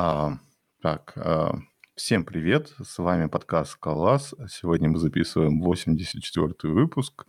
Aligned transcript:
А, 0.00 0.38
так, 0.80 1.12
а, 1.16 1.56
всем 1.96 2.24
привет, 2.24 2.72
с 2.80 2.98
вами 2.98 3.26
подкаст 3.26 3.72
«Скалас». 3.72 4.32
Сегодня 4.48 4.88
мы 4.88 4.98
записываем 4.98 5.60
84-й 5.60 6.68
выпуск. 6.68 7.26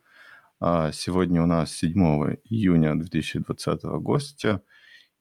А, 0.60 0.92
сегодня 0.92 1.42
у 1.42 1.48
нас 1.48 1.72
7 1.72 2.36
июня 2.44 2.94
2020 2.94 3.82
гостя. 4.04 4.62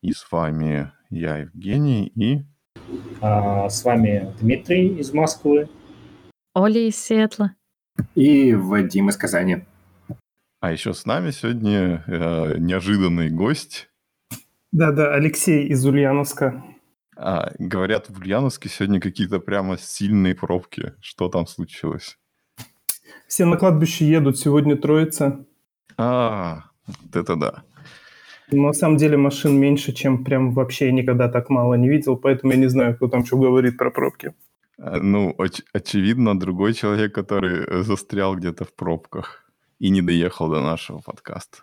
И 0.02 0.12
с 0.12 0.30
вами 0.30 0.92
я, 1.08 1.38
Евгений, 1.38 2.08
и... 2.08 2.44
А, 3.22 3.70
с 3.70 3.82
вами 3.82 4.30
Дмитрий 4.42 4.98
из 4.98 5.14
Москвы. 5.14 5.70
Оля 6.52 6.86
из 6.86 7.02
Сиэтла. 7.02 7.54
И 8.14 8.52
Вадим 8.52 9.08
из 9.08 9.16
Казани. 9.16 9.64
А 10.60 10.70
еще 10.70 10.92
с 10.92 11.06
нами 11.06 11.30
сегодня 11.30 12.04
э, 12.06 12.58
неожиданный 12.58 13.30
гость. 13.30 13.88
Да-да, 14.70 15.14
Алексей 15.14 15.66
из 15.66 15.86
Ульяновска. 15.86 16.62
А, 17.20 17.50
говорят, 17.58 18.08
в 18.08 18.20
Ульяновске 18.20 18.68
сегодня 18.68 19.00
какие-то 19.00 19.40
прямо 19.40 19.76
сильные 19.76 20.36
пробки. 20.36 20.92
Что 21.00 21.28
там 21.28 21.48
случилось? 21.48 22.16
Все 23.26 23.44
на 23.44 23.56
кладбище 23.56 24.08
едут, 24.08 24.38
сегодня 24.38 24.76
троица. 24.76 25.44
А, 25.96 26.62
вот 26.86 27.16
это 27.16 27.34
да. 27.34 27.62
Но 28.52 28.68
на 28.68 28.72
самом 28.72 28.98
деле 28.98 29.16
машин 29.16 29.58
меньше, 29.58 29.92
чем 29.92 30.24
прям 30.24 30.52
вообще 30.52 30.86
я 30.86 30.92
никогда 30.92 31.28
так 31.28 31.50
мало 31.50 31.74
не 31.74 31.88
видел, 31.88 32.16
поэтому 32.16 32.52
я 32.52 32.58
не 32.58 32.68
знаю, 32.68 32.94
кто 32.94 33.08
там 33.08 33.26
что 33.26 33.36
говорит 33.36 33.76
про 33.76 33.90
пробки. 33.90 34.32
А, 34.78 34.98
ну, 34.98 35.34
оч- 35.38 35.64
очевидно, 35.72 36.38
другой 36.38 36.72
человек, 36.72 37.12
который 37.12 37.64
э, 37.64 37.82
застрял 37.82 38.36
где-то 38.36 38.64
в 38.64 38.72
пробках 38.72 39.44
и 39.80 39.90
не 39.90 40.02
доехал 40.02 40.48
до 40.48 40.62
нашего 40.62 41.00
подкаста. 41.00 41.58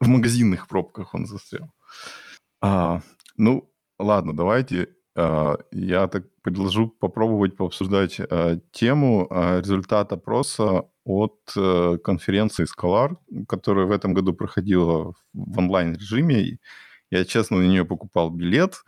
В 0.00 0.06
магазинных 0.06 0.68
пробках 0.68 1.12
он 1.14 1.26
застрял. 1.26 1.70
А, 2.60 3.00
ну, 3.36 3.68
Ладно, 3.98 4.36
давайте 4.36 4.88
э, 5.14 5.56
я 5.72 6.06
так 6.08 6.24
предложу 6.42 6.88
попробовать 6.88 7.56
пообсуждать 7.56 8.20
э, 8.20 8.58
тему 8.72 9.26
э, 9.30 9.60
результат 9.60 10.12
опроса 10.12 10.84
от 11.04 11.38
э, 11.56 11.98
конференции 12.04 12.66
Scholar, 12.66 13.16
которая 13.48 13.86
в 13.86 13.90
этом 13.92 14.12
году 14.12 14.34
проходила 14.34 15.14
в 15.32 15.58
онлайн-режиме. 15.58 16.58
Я, 17.10 17.24
честно, 17.24 17.58
на 17.58 17.62
нее 17.62 17.84
покупал 17.84 18.30
билет, 18.30 18.82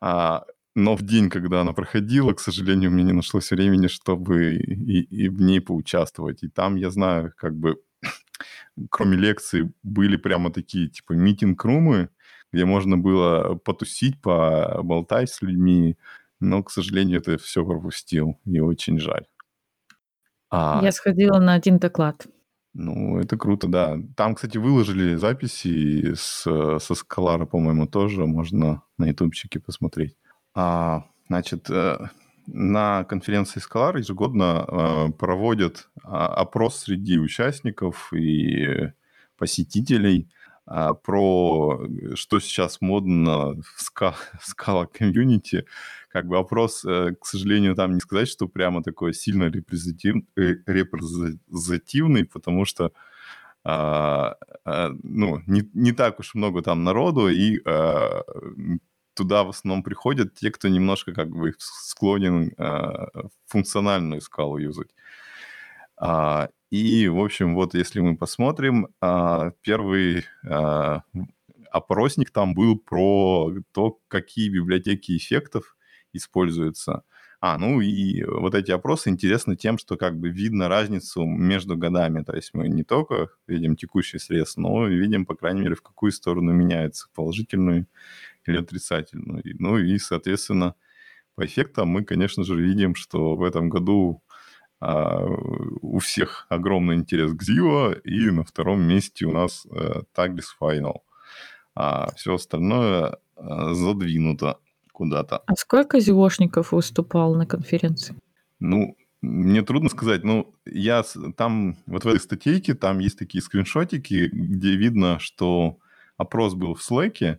а, 0.00 0.44
но 0.74 0.96
в 0.96 1.02
день, 1.02 1.30
когда 1.30 1.62
она 1.62 1.72
проходила, 1.72 2.34
к 2.34 2.40
сожалению, 2.40 2.90
у 2.90 2.94
меня 2.94 3.04
не 3.04 3.12
нашлось 3.12 3.50
времени, 3.50 3.88
чтобы 3.88 4.56
и, 4.56 5.02
и 5.02 5.28
в 5.28 5.40
ней 5.40 5.60
поучаствовать. 5.60 6.42
И 6.42 6.48
там, 6.48 6.76
я 6.76 6.90
знаю, 6.90 7.32
как 7.36 7.56
бы, 7.56 7.80
кроме 8.90 9.16
лекций, 9.16 9.72
были 9.82 10.16
прямо 10.16 10.52
такие, 10.52 10.88
типа, 10.88 11.14
митинг-румы, 11.14 12.10
где 12.52 12.64
можно 12.64 12.96
было 12.96 13.54
потусить, 13.56 14.20
поболтать 14.20 15.30
с 15.30 15.42
людьми, 15.42 15.96
но, 16.40 16.62
к 16.62 16.70
сожалению, 16.70 17.20
это 17.20 17.38
все 17.38 17.64
пропустил, 17.64 18.38
и 18.44 18.60
очень 18.60 18.98
жаль. 18.98 19.26
А... 20.50 20.80
Я 20.82 20.92
сходила 20.92 21.38
на 21.38 21.54
один 21.54 21.78
доклад. 21.78 22.26
Ну, 22.78 23.18
это 23.18 23.38
круто, 23.38 23.68
да. 23.68 23.98
Там, 24.16 24.34
кстати, 24.34 24.58
выложили 24.58 25.14
записи 25.14 26.12
с, 26.14 26.42
со 26.42 26.94
Скалара, 26.94 27.46
по-моему, 27.46 27.86
тоже 27.86 28.26
можно 28.26 28.82
на 28.98 29.06
ютубчике 29.06 29.60
посмотреть. 29.60 30.14
А, 30.54 31.06
значит, 31.28 31.70
э, 31.70 31.96
на 32.46 33.04
конференции 33.04 33.60
Скалар 33.60 33.96
ежегодно 33.96 34.66
э, 34.68 35.12
проводят 35.12 35.88
а, 36.04 36.26
опрос 36.26 36.80
среди 36.80 37.18
участников 37.18 38.12
и 38.12 38.92
посетителей 39.38 40.30
про 40.66 41.80
э, 41.80 42.14
что 42.16 42.40
сейчас 42.40 42.80
модно 42.80 43.54
в, 43.62 43.80
ска, 43.80 44.14
в 44.40 44.46
скала 44.46 44.86
комьюнити. 44.86 45.66
Как 46.08 46.26
бы 46.26 46.38
опрос, 46.38 46.84
э, 46.84 47.14
к 47.20 47.26
сожалению, 47.26 47.74
там 47.74 47.94
не 47.94 48.00
сказать, 48.00 48.28
что 48.28 48.48
прямо 48.48 48.82
такой 48.82 49.14
сильно 49.14 49.44
репрезентатив, 49.44 50.16
э, 50.36 50.56
репрезентативный, 50.66 52.24
потому 52.24 52.64
что 52.64 52.92
а, 53.68 54.36
а, 54.64 54.90
ну, 55.02 55.42
не, 55.46 55.68
не 55.74 55.92
так 55.92 56.20
уж 56.20 56.34
много 56.34 56.62
там 56.62 56.84
народу, 56.84 57.28
и 57.28 57.60
а, 57.64 58.22
туда 59.14 59.42
в 59.42 59.48
основном 59.48 59.82
приходят 59.82 60.34
те, 60.34 60.50
кто 60.52 60.68
немножко 60.68 61.12
как 61.12 61.30
бы 61.30 61.52
склонен 61.58 62.52
а, 62.58 63.08
функциональную 63.46 64.20
скалу 64.20 64.58
юзать. 64.58 64.94
А, 65.96 66.48
и, 66.76 67.08
в 67.08 67.20
общем, 67.20 67.54
вот 67.54 67.74
если 67.74 68.00
мы 68.00 68.16
посмотрим, 68.16 68.88
а, 69.00 69.52
первый 69.62 70.24
а, 70.44 71.02
опросник 71.70 72.30
там 72.30 72.54
был 72.54 72.78
про 72.78 73.52
то, 73.72 73.98
какие 74.08 74.48
библиотеки 74.48 75.16
эффектов 75.16 75.76
используются. 76.12 77.02
А, 77.40 77.58
ну 77.58 77.80
и 77.80 78.24
вот 78.24 78.54
эти 78.54 78.70
опросы 78.70 79.10
интересны 79.10 79.56
тем, 79.56 79.78
что 79.78 79.96
как 79.96 80.18
бы 80.18 80.30
видно 80.30 80.68
разницу 80.68 81.24
между 81.24 81.76
годами. 81.76 82.22
То 82.22 82.34
есть 82.34 82.54
мы 82.54 82.68
не 82.68 82.82
только 82.82 83.28
видим 83.46 83.76
текущий 83.76 84.18
срез, 84.18 84.56
но 84.56 84.86
видим, 84.86 85.26
по 85.26 85.34
крайней 85.34 85.60
мере, 85.60 85.74
в 85.74 85.82
какую 85.82 86.12
сторону 86.12 86.52
меняется, 86.52 87.08
положительную 87.14 87.86
или 88.46 88.56
отрицательную. 88.56 89.42
Ну 89.58 89.78
и, 89.78 89.98
соответственно, 89.98 90.74
по 91.34 91.44
эффектам 91.44 91.88
мы, 91.88 92.04
конечно 92.04 92.42
же, 92.44 92.60
видим, 92.60 92.94
что 92.94 93.36
в 93.36 93.42
этом 93.42 93.68
году 93.68 94.22
а, 94.80 95.24
у 95.80 95.98
всех 95.98 96.46
огромный 96.48 96.96
интерес 96.96 97.32
к 97.32 97.42
Zio, 97.42 97.98
и 98.00 98.30
на 98.30 98.44
втором 98.44 98.82
месте 98.82 99.24
у 99.24 99.32
нас 99.32 99.66
э, 99.70 100.02
Tagless 100.14 100.48
Final. 100.60 101.00
А 101.74 102.12
все 102.16 102.34
остальное 102.34 103.16
э, 103.36 103.72
задвинуто 103.72 104.58
куда-то. 104.92 105.42
А 105.46 105.54
сколько 105.56 106.00
зиошников 106.00 106.72
выступал 106.72 107.34
на 107.34 107.46
конференции? 107.46 108.16
Ну, 108.60 108.96
мне 109.22 109.62
трудно 109.62 109.88
сказать, 109.88 110.24
ну, 110.24 110.54
я 110.66 111.02
там, 111.36 111.76
вот 111.86 112.04
в 112.04 112.08
этой 112.08 112.20
статейке, 112.20 112.74
там 112.74 112.98
есть 112.98 113.18
такие 113.18 113.42
скриншотики, 113.42 114.28
где 114.32 114.76
видно, 114.76 115.18
что 115.18 115.78
опрос 116.16 116.54
был 116.54 116.74
в 116.74 116.80
Slack, 116.80 117.38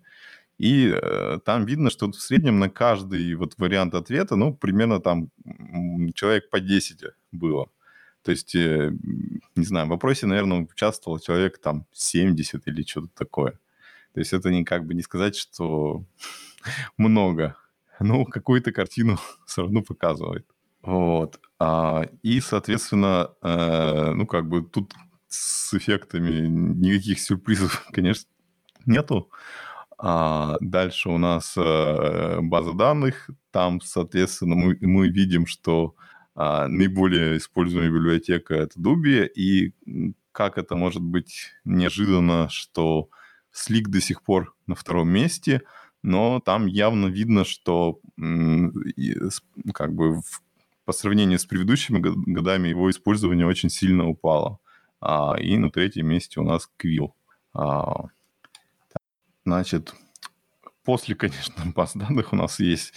и 0.57 0.91
э, 0.91 1.39
там 1.45 1.65
видно, 1.65 1.89
что 1.89 2.11
в 2.11 2.15
среднем 2.15 2.59
на 2.59 2.69
каждый 2.69 3.35
вот 3.35 3.53
вариант 3.57 3.93
ответа, 3.93 4.35
ну, 4.35 4.53
примерно 4.53 4.99
там 4.99 5.29
человек 6.15 6.49
по 6.49 6.59
10 6.59 7.03
было. 7.31 7.69
То 8.23 8.31
есть, 8.31 8.55
э, 8.55 8.91
не 9.55 9.65
знаю, 9.65 9.85
в 9.87 9.89
вопросе, 9.89 10.25
наверное, 10.25 10.61
участвовал 10.61 11.19
человек 11.19 11.59
там 11.59 11.85
70 11.93 12.67
или 12.67 12.83
что-то 12.83 13.09
такое. 13.13 13.59
То 14.13 14.19
есть 14.19 14.33
это 14.33 14.49
не 14.49 14.65
как 14.65 14.85
бы 14.85 14.93
не 14.95 15.01
сказать, 15.01 15.35
что 15.35 16.03
много. 16.97 17.55
Ну, 17.99 18.25
какую-то 18.25 18.71
картину 18.71 19.17
все 19.45 19.61
равно 19.61 19.81
показывает. 19.81 20.45
Вот. 20.81 21.39
А, 21.59 22.07
и, 22.23 22.39
соответственно, 22.39 23.31
э, 23.41 24.11
ну, 24.13 24.25
как 24.25 24.47
бы 24.47 24.63
тут 24.63 24.93
с 25.27 25.73
эффектами 25.73 26.47
никаких 26.47 27.19
сюрпризов, 27.19 27.85
конечно, 27.91 28.27
нету. 28.85 29.29
А 29.97 30.57
дальше 30.61 31.09
у 31.09 31.17
нас 31.17 31.55
э, 31.57 32.39
база 32.41 32.73
данных. 32.73 33.29
Там, 33.51 33.81
соответственно, 33.81 34.55
мы, 34.55 34.77
мы 34.81 35.09
видим, 35.09 35.47
что 35.47 35.95
а, 36.35 36.67
наиболее 36.67 37.37
используемая 37.37 37.89
библиотека 37.89 38.53
это 38.53 38.79
Дуби. 38.79 39.25
И 39.25 39.73
как 40.31 40.59
это 40.59 40.75
может 40.75 41.01
быть 41.01 41.51
неожиданно, 41.65 42.47
что 42.49 43.09
Slick 43.51 43.85
до 43.87 43.99
сих 43.99 44.21
пор 44.21 44.55
на 44.67 44.75
втором 44.75 45.09
месте, 45.09 45.63
но 46.03 46.39
там 46.39 46.67
явно 46.67 47.07
видно, 47.07 47.43
что 47.43 47.99
как 49.73 49.95
бы 49.95 50.21
в, 50.21 50.43
по 50.85 50.93
сравнению 50.93 51.39
с 51.39 51.45
предыдущими 51.47 51.99
годами 51.99 52.67
его 52.67 52.87
использование 52.91 53.47
очень 53.47 53.71
сильно 53.71 54.07
упало. 54.07 54.59
А, 55.01 55.35
и 55.39 55.57
на 55.57 55.71
третьем 55.71 56.07
месте 56.07 56.39
у 56.39 56.43
нас 56.43 56.69
Quill. 56.79 57.13
А, 57.53 58.09
Значит, 59.47 59.93
после, 60.83 61.15
конечно, 61.15 61.53
баз 61.73 61.93
данных 61.95 62.33
у 62.33 62.35
нас 62.35 62.59
есть 62.59 62.93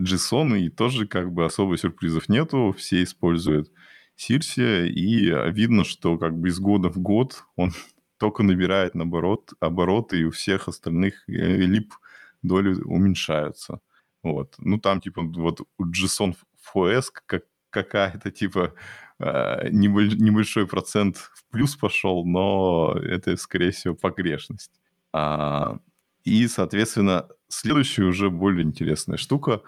JSON, 0.00 0.58
и 0.58 0.68
тоже 0.68 1.06
как 1.06 1.32
бы 1.32 1.44
особо 1.44 1.78
сюрпризов 1.78 2.28
нету. 2.28 2.74
Все 2.76 3.04
используют 3.04 3.70
Сирси, 4.16 4.88
и 4.88 5.30
видно, 5.52 5.84
что 5.84 6.18
как 6.18 6.36
бы 6.36 6.48
из 6.48 6.58
года 6.58 6.88
в 6.88 6.98
год 6.98 7.44
он 7.54 7.70
только 8.18 8.42
набирает 8.42 8.96
наоборот 8.96 9.52
обороты, 9.60 10.18
и 10.18 10.24
у 10.24 10.32
всех 10.32 10.66
остальных 10.66 11.22
э, 11.28 11.32
лип 11.32 11.94
доли 12.42 12.74
уменьшаются. 12.82 13.78
Вот. 14.24 14.56
Ну, 14.58 14.80
там, 14.80 15.00
типа, 15.00 15.22
вот 15.22 15.60
JSON 15.80 16.34
FOS 16.74 17.04
как, 17.24 17.44
какая-то, 17.70 18.32
типа, 18.32 18.74
э, 19.20 19.68
небольшой 19.70 20.66
процент 20.66 21.18
в 21.18 21.44
плюс 21.52 21.76
пошел, 21.76 22.26
но 22.26 22.96
это, 23.00 23.36
скорее 23.36 23.70
всего, 23.70 23.94
погрешность. 23.94 24.72
А, 25.14 25.78
и, 26.24 26.48
соответственно, 26.48 27.28
следующая 27.48 28.02
уже 28.02 28.30
более 28.30 28.64
интересная 28.64 29.16
штука. 29.16 29.62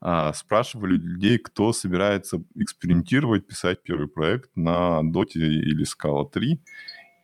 А, 0.00 0.32
спрашивали 0.32 0.96
людей, 0.96 1.38
кто 1.38 1.74
собирается 1.74 2.42
экспериментировать, 2.54 3.46
писать 3.46 3.82
первый 3.82 4.08
проект 4.08 4.50
на 4.56 5.02
Dota 5.02 5.32
или 5.34 5.84
Scala 5.84 6.30
3. 6.30 6.62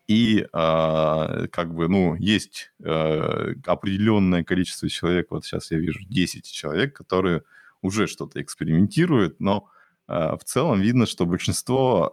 И 0.08 0.40
э, 0.40 0.46
как 0.52 1.74
бы, 1.74 1.88
ну, 1.88 2.14
есть 2.16 2.72
э, 2.84 3.54
определенное 3.64 4.44
количество 4.44 4.88
человек, 4.90 5.28
вот 5.30 5.46
сейчас 5.46 5.70
я 5.70 5.78
вижу 5.78 6.00
10 6.04 6.44
человек, 6.44 6.94
которые 6.94 7.44
уже 7.80 8.06
что-то 8.06 8.42
экспериментируют, 8.42 9.40
но 9.40 9.68
э, 10.08 10.36
в 10.38 10.44
целом 10.44 10.80
видно, 10.82 11.06
что 11.06 11.24
большинство 11.24 12.12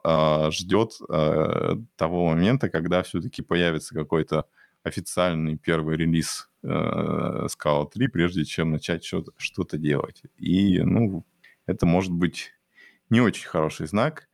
ждет 0.51 0.91
э, 1.09 1.75
того 1.97 2.27
момента, 2.29 2.69
когда 2.69 3.03
все-таки 3.03 3.41
появится 3.41 3.93
какой-то 3.95 4.45
официальный 4.89 5.57
первый 5.57 5.95
релиз 5.97 6.49
э, 6.63 6.67
Scala 6.67 7.89
3, 7.89 8.07
прежде 8.07 8.43
чем 8.43 8.71
начать 8.71 9.05
что-то, 9.05 9.31
что-то 9.37 9.77
делать. 9.77 10.21
И, 10.37 10.79
ну, 10.81 11.25
это 11.65 11.85
может 11.85 12.11
быть 12.11 12.51
не 13.09 13.21
очень 13.21 13.47
хороший 13.47 13.87
знак 13.87 14.27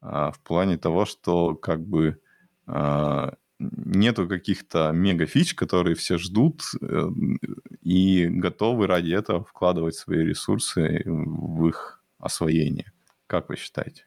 а, 0.00 0.30
в 0.30 0.40
плане 0.40 0.78
того, 0.78 1.04
что 1.04 1.54
как 1.54 1.84
бы 1.86 2.20
а, 2.66 3.34
нету 3.58 4.28
каких-то 4.28 4.92
мега-фич, 4.92 5.54
которые 5.54 5.96
все 5.96 6.18
ждут 6.18 6.62
э, 6.80 7.08
и 7.82 8.26
готовы 8.26 8.86
ради 8.86 9.12
этого 9.12 9.44
вкладывать 9.44 9.94
свои 9.94 10.24
ресурсы 10.24 11.02
в 11.06 11.66
их 11.66 12.02
освоение. 12.18 12.92
Как 13.26 13.48
вы 13.48 13.56
считаете? 13.56 14.04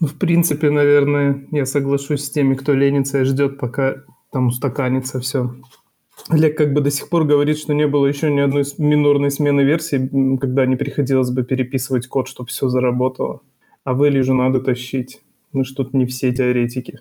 Ну, 0.00 0.06
в 0.06 0.18
принципе, 0.18 0.70
наверное, 0.70 1.46
я 1.50 1.66
соглашусь 1.66 2.24
с 2.24 2.30
теми, 2.30 2.54
кто 2.54 2.74
ленится 2.74 3.20
и 3.20 3.24
ждет, 3.24 3.58
пока 3.58 4.04
там 4.32 4.48
устаканится 4.48 5.20
все. 5.20 5.54
Олег 6.28 6.56
как 6.56 6.72
бы 6.72 6.80
до 6.80 6.90
сих 6.90 7.08
пор 7.08 7.24
говорит, 7.24 7.58
что 7.58 7.74
не 7.74 7.86
было 7.86 8.06
еще 8.06 8.30
ни 8.30 8.40
одной 8.40 8.64
минорной 8.76 9.30
смены 9.30 9.62
версии, 9.62 10.36
когда 10.38 10.66
не 10.66 10.76
приходилось 10.76 11.30
бы 11.30 11.44
переписывать 11.44 12.08
код, 12.08 12.28
чтобы 12.28 12.48
все 12.48 12.68
заработало. 12.68 13.40
А 13.84 13.94
в 13.94 14.10
же 14.22 14.34
надо 14.34 14.60
тащить. 14.60 15.22
Мы 15.52 15.64
ж 15.64 15.72
тут 15.72 15.94
не 15.94 16.04
все 16.04 16.32
теоретики. 16.32 17.00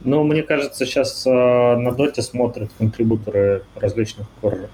Ну, 0.00 0.22
мне 0.22 0.42
кажется, 0.42 0.86
сейчас 0.86 1.26
э, 1.26 1.30
на 1.30 1.90
доте 1.90 2.22
смотрят 2.22 2.70
контрибуторы 2.78 3.62
различных 3.74 4.28
core 4.40 4.68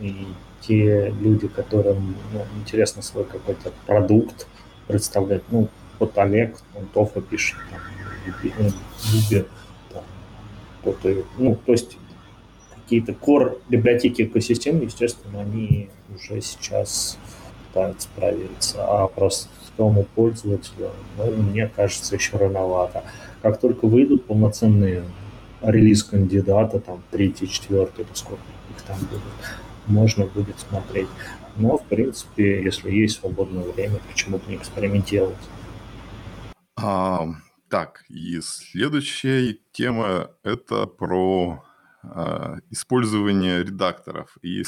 и 0.00 0.26
те 0.60 1.12
люди, 1.20 1.48
которым 1.48 2.14
ну, 2.32 2.44
интересно 2.60 3.02
свой 3.02 3.24
какой-то 3.24 3.72
продукт 3.86 4.46
представлять. 4.86 5.42
Ну, 5.50 5.68
вот 5.98 6.16
Олег, 6.18 6.56
он 6.76 6.86
Тофа 6.86 7.20
пишет, 7.20 7.56
там, 7.70 7.80
Юбе, 9.12 9.46
там, 10.82 10.92
кто-то, 10.94 11.24
ну, 11.38 11.56
то 11.56 11.72
есть 11.72 11.96
какие-то 12.74 13.12
core 13.12 13.60
библиотеки 13.68 14.22
экосистемы, 14.22 14.84
естественно, 14.84 15.40
они 15.40 15.88
уже 16.14 16.40
сейчас 16.40 17.18
пытаются 17.68 18.08
провериться, 18.14 18.84
а 18.84 19.06
простому 19.08 20.04
пользователю, 20.14 20.90
ну, 21.16 21.30
мне 21.42 21.68
кажется, 21.74 22.14
еще 22.14 22.36
рановато. 22.36 23.04
Как 23.40 23.60
только 23.60 23.86
выйдут 23.86 24.26
полноценные 24.26 25.04
релиз 25.62 26.04
кандидата, 26.04 26.80
там, 26.80 27.02
третий, 27.10 27.48
четвертый, 27.48 28.04
или 28.04 28.12
сколько 28.14 28.42
их 28.76 28.82
там 28.82 28.98
будет, 28.98 29.22
можно 29.86 30.26
будет 30.26 30.58
смотреть. 30.58 31.08
Но, 31.56 31.76
в 31.76 31.84
принципе, 31.84 32.62
если 32.62 32.90
есть 32.90 33.20
свободное 33.20 33.64
время, 33.64 33.98
почему 34.10 34.38
бы 34.38 34.44
не 34.48 34.56
экспериментировать? 34.56 35.36
Так, 37.72 38.04
и 38.10 38.38
следующая 38.42 39.56
тема– 39.72 40.30
это 40.42 40.84
про 40.84 41.64
а, 42.02 42.58
использование 42.68 43.64
редакторов. 43.64 44.36
И 44.42 44.64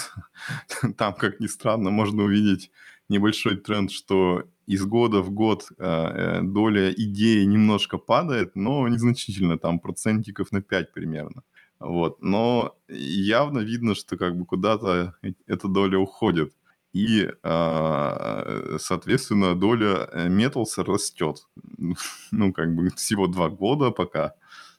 там, 0.96 1.12
как 1.12 1.38
ни 1.38 1.46
странно, 1.46 1.90
можно 1.90 2.22
увидеть 2.22 2.70
небольшой 3.10 3.58
тренд, 3.58 3.90
что 3.90 4.44
из 4.64 4.86
года 4.86 5.20
в 5.20 5.30
год 5.30 5.66
а, 5.78 6.38
э, 6.38 6.42
доля 6.44 6.94
идеи 6.94 7.44
немножко 7.44 7.98
падает, 7.98 8.56
но 8.56 8.88
незначительно, 8.88 9.58
там 9.58 9.80
процентиков 9.80 10.50
на 10.50 10.62
5 10.62 10.94
примерно. 10.94 11.42
Вот. 11.80 12.22
Но 12.22 12.74
явно 12.88 13.58
видно, 13.58 13.94
что 13.94 14.16
как 14.16 14.34
бы 14.34 14.46
куда-то 14.46 15.14
эта 15.46 15.68
доля 15.68 15.98
уходит. 15.98 16.54
И, 16.94 17.28
а, 17.42 18.76
соответственно, 18.78 19.54
доля 19.54 20.08
Metals 20.14 20.78
э, 20.78 20.82
растет. 20.82 21.46
Ну, 22.30 22.52
как 22.52 22.74
бы 22.74 22.88
всего 22.90 23.26
два 23.26 23.48
года 23.48 23.90
пока 23.90 24.34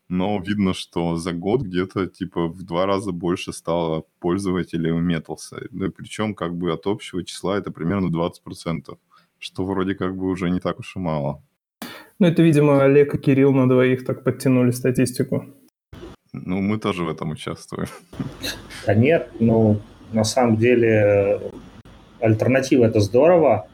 но 0.08 0.40
видно, 0.40 0.74
что 0.74 1.16
за 1.16 1.34
год 1.34 1.62
где-то 1.62 2.08
типа 2.08 2.48
в 2.48 2.64
два 2.64 2.86
раза 2.86 3.12
больше 3.12 3.54
стало 3.54 4.04
пользователей 4.20 4.92
у 4.92 5.02
Metals. 5.02 5.68
Да, 5.72 5.88
причем 5.96 6.36
как 6.36 6.56
бы 6.56 6.72
от 6.72 6.86
общего 6.86 7.24
числа 7.24 7.58
это 7.58 7.72
примерно 7.72 8.08
20%, 8.08 8.98
что 9.40 9.66
вроде 9.66 9.96
как 9.96 10.16
бы 10.16 10.28
уже 10.28 10.50
не 10.50 10.60
так 10.60 10.80
уж 10.80 10.96
и 10.96 11.00
мало. 11.00 11.42
Ну, 12.20 12.28
это, 12.28 12.44
видимо, 12.44 12.84
Олег 12.84 13.16
и 13.16 13.18
Кирилл 13.18 13.52
на 13.54 13.68
двоих 13.68 14.06
так 14.06 14.24
подтянули 14.24 14.72
статистику. 14.72 15.46
Ну, 16.32 16.62
мы 16.62 16.78
тоже 16.78 17.04
в 17.04 17.10
этом 17.10 17.32
участвуем. 17.32 17.88
Да 18.86 18.94
нет, 18.94 19.32
ну, 19.40 19.82
на 20.14 20.24
самом 20.24 20.58
деле, 20.58 21.42
альтернатива– 22.26 22.86
это 22.86 23.00
здорово. 23.00 23.68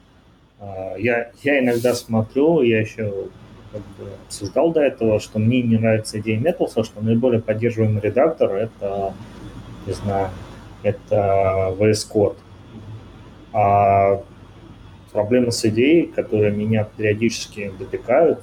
А, 0.59 0.95
я, 0.97 1.31
я 1.43 1.59
иногда 1.59 1.93
смотрю, 1.95 2.61
я 2.61 2.81
еще 2.81 3.27
как 3.71 3.81
бы 3.81 4.11
обсуждал 4.25 4.71
до 4.71 4.81
этого, 4.81 5.19
что 5.19 5.39
мне 5.39 5.61
не 5.61 5.77
нравится 5.77 6.19
идея 6.19 6.39
Metals, 6.39 6.83
что 6.83 7.01
наиболее 7.01 7.41
поддерживаемый 7.41 8.01
редактор 8.01 8.53
это, 8.53 9.13
не 9.87 9.93
знаю, 9.93 10.29
это 10.83 11.73
VS 11.79 12.11
Code. 12.13 12.37
А 13.53 14.21
проблемы 15.11 15.51
с 15.51 15.65
идеей, 15.65 16.07
которые 16.07 16.51
меня 16.51 16.83
периодически 16.83 17.71
допекают, 17.79 18.39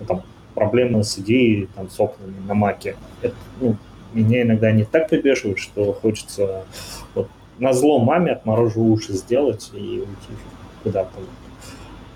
ну, 0.00 0.06
там, 0.06 0.22
проблемы 0.54 1.02
с 1.02 1.18
идеей 1.18 1.68
там, 1.74 1.88
с 1.88 1.98
окнами 1.98 2.36
на 2.46 2.54
маке, 2.54 2.96
это, 3.22 3.34
ну, 3.60 3.76
меня 4.12 4.42
иногда 4.42 4.70
не 4.70 4.84
так 4.84 5.08
прибеживают, 5.08 5.58
что 5.58 5.92
хочется 5.92 6.64
вот, 7.14 7.28
на 7.58 7.72
зло 7.72 7.98
маме 7.98 8.32
отморожу 8.32 8.82
уши 8.82 9.12
сделать 9.12 9.70
и 9.74 10.00
уйти 10.00 10.32
куда-то 10.82 11.20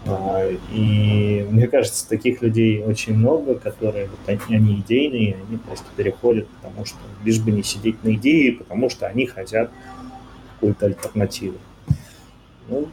а, 0.06 0.49
и 0.73 1.46
мне 1.50 1.67
кажется, 1.67 2.08
таких 2.08 2.40
людей 2.40 2.82
очень 2.82 3.14
много, 3.14 3.56
которые 3.56 4.08
вот 4.08 4.20
они, 4.26 4.56
они 4.56 4.75
идейные, 4.76 5.37
они 5.46 5.58
просто 5.58 5.87
переходят, 5.96 6.49
потому 6.49 6.87
что 6.87 6.99
лишь 7.25 7.40
бы 7.40 7.50
не 7.50 7.62
сидеть 7.62 8.02
на 8.05 8.14
идее, 8.14 8.52
потому 8.52 8.88
что 8.88 9.06
они 9.06 9.26
хотят 9.26 9.70
какую-то 10.55 10.87
альтернативу. 10.87 11.58
Ну, 12.69 12.88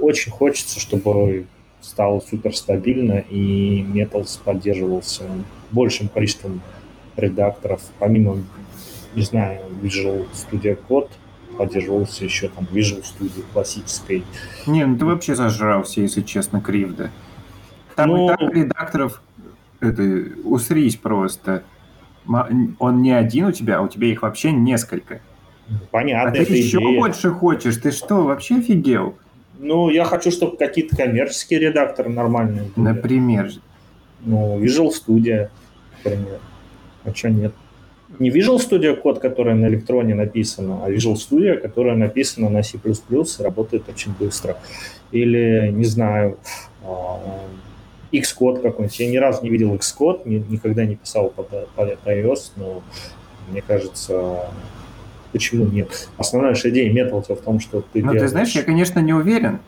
очень 0.00 0.30
хочется, 0.30 0.78
чтобы 0.78 1.46
стало 1.80 2.20
супер 2.20 2.54
стабильно 2.54 3.24
и 3.30 3.82
Metals 3.82 4.38
поддерживался 4.42 5.24
большим 5.72 6.08
количеством 6.08 6.62
редакторов, 7.16 7.82
помимо, 7.98 8.44
не 9.14 9.22
знаю, 9.22 9.60
Visual 9.82 10.26
Studio 10.32 10.78
Code– 10.88 11.10
поддерживался 11.54 12.24
еще 12.24 12.48
там 12.48 12.66
Visual 12.70 13.02
Studio 13.02 13.44
классической. 13.52 14.24
Не, 14.66 14.84
ну 14.84 14.98
ты 14.98 15.04
вообще 15.04 15.34
зажрался, 15.34 16.00
если 16.00 16.22
честно, 16.22 16.60
Кривда. 16.60 17.10
Там 17.96 18.10
ну... 18.10 18.26
и 18.26 18.36
так 18.36 18.54
редакторов, 18.54 19.22
это, 19.80 20.02
усрись 20.44 20.96
просто. 20.96 21.62
Он 22.26 23.02
не 23.02 23.12
один 23.12 23.46
у 23.46 23.52
тебя, 23.52 23.78
а 23.78 23.82
у 23.82 23.88
тебя 23.88 24.08
их 24.08 24.22
вообще 24.22 24.50
несколько. 24.50 25.20
Понятно, 25.90 26.30
а 26.30 26.44
ты 26.44 26.52
еще 26.52 26.78
идея. 26.78 26.98
больше 26.98 27.30
хочешь? 27.30 27.76
Ты 27.76 27.90
что, 27.90 28.24
вообще 28.24 28.56
офигел? 28.56 29.16
Ну, 29.58 29.88
я 29.88 30.04
хочу, 30.04 30.30
чтобы 30.30 30.56
какие-то 30.56 30.96
коммерческие 30.96 31.60
редакторы 31.60 32.10
нормальные 32.10 32.70
были. 32.74 32.86
Например? 32.86 33.50
Ну, 34.20 34.60
Visual 34.62 34.90
Studio, 34.90 35.48
например. 35.96 36.40
А 37.04 37.14
что 37.14 37.30
нет? 37.30 37.54
Не 38.20 38.30
Visual 38.30 38.56
Studio 38.56 38.96
код, 38.96 39.20
который 39.20 39.54
на 39.54 39.66
электроне 39.66 40.14
написано, 40.14 40.84
а 40.84 40.90
Visual 40.90 41.14
Studio, 41.14 41.56
которая 41.56 41.96
написана 41.96 42.48
на 42.48 42.62
C++ 42.62 42.78
работает 43.38 43.88
очень 43.88 44.12
быстро. 44.18 44.56
Или, 45.12 45.70
не 45.72 45.84
знаю, 45.84 46.38
а, 46.84 47.20
Xcode 48.12 48.62
какой-нибудь. 48.62 49.00
Я 49.00 49.10
ни 49.10 49.16
разу 49.16 49.42
не 49.42 49.50
видел 49.50 49.74
Xcode, 49.74 50.22
ни, 50.24 50.36
никогда 50.36 50.84
не 50.84 50.96
писал 50.96 51.30
под, 51.30 51.48
под 51.74 51.98
iOS, 52.06 52.52
но 52.56 52.82
мне 53.50 53.62
кажется, 53.62 54.40
почему 55.32 55.66
нет? 55.66 56.08
Основная 56.16 56.54
же 56.54 56.70
идея 56.70 56.92
Metal 56.92 57.20
в 57.20 57.40
том, 57.42 57.60
что 57.60 57.80
ты 57.80 58.00
Ну, 58.00 58.12
делаешь... 58.12 58.22
ты 58.22 58.28
знаешь, 58.28 58.52
я, 58.52 58.62
конечно, 58.62 59.00
не 59.00 59.12
уверен, 59.12 59.58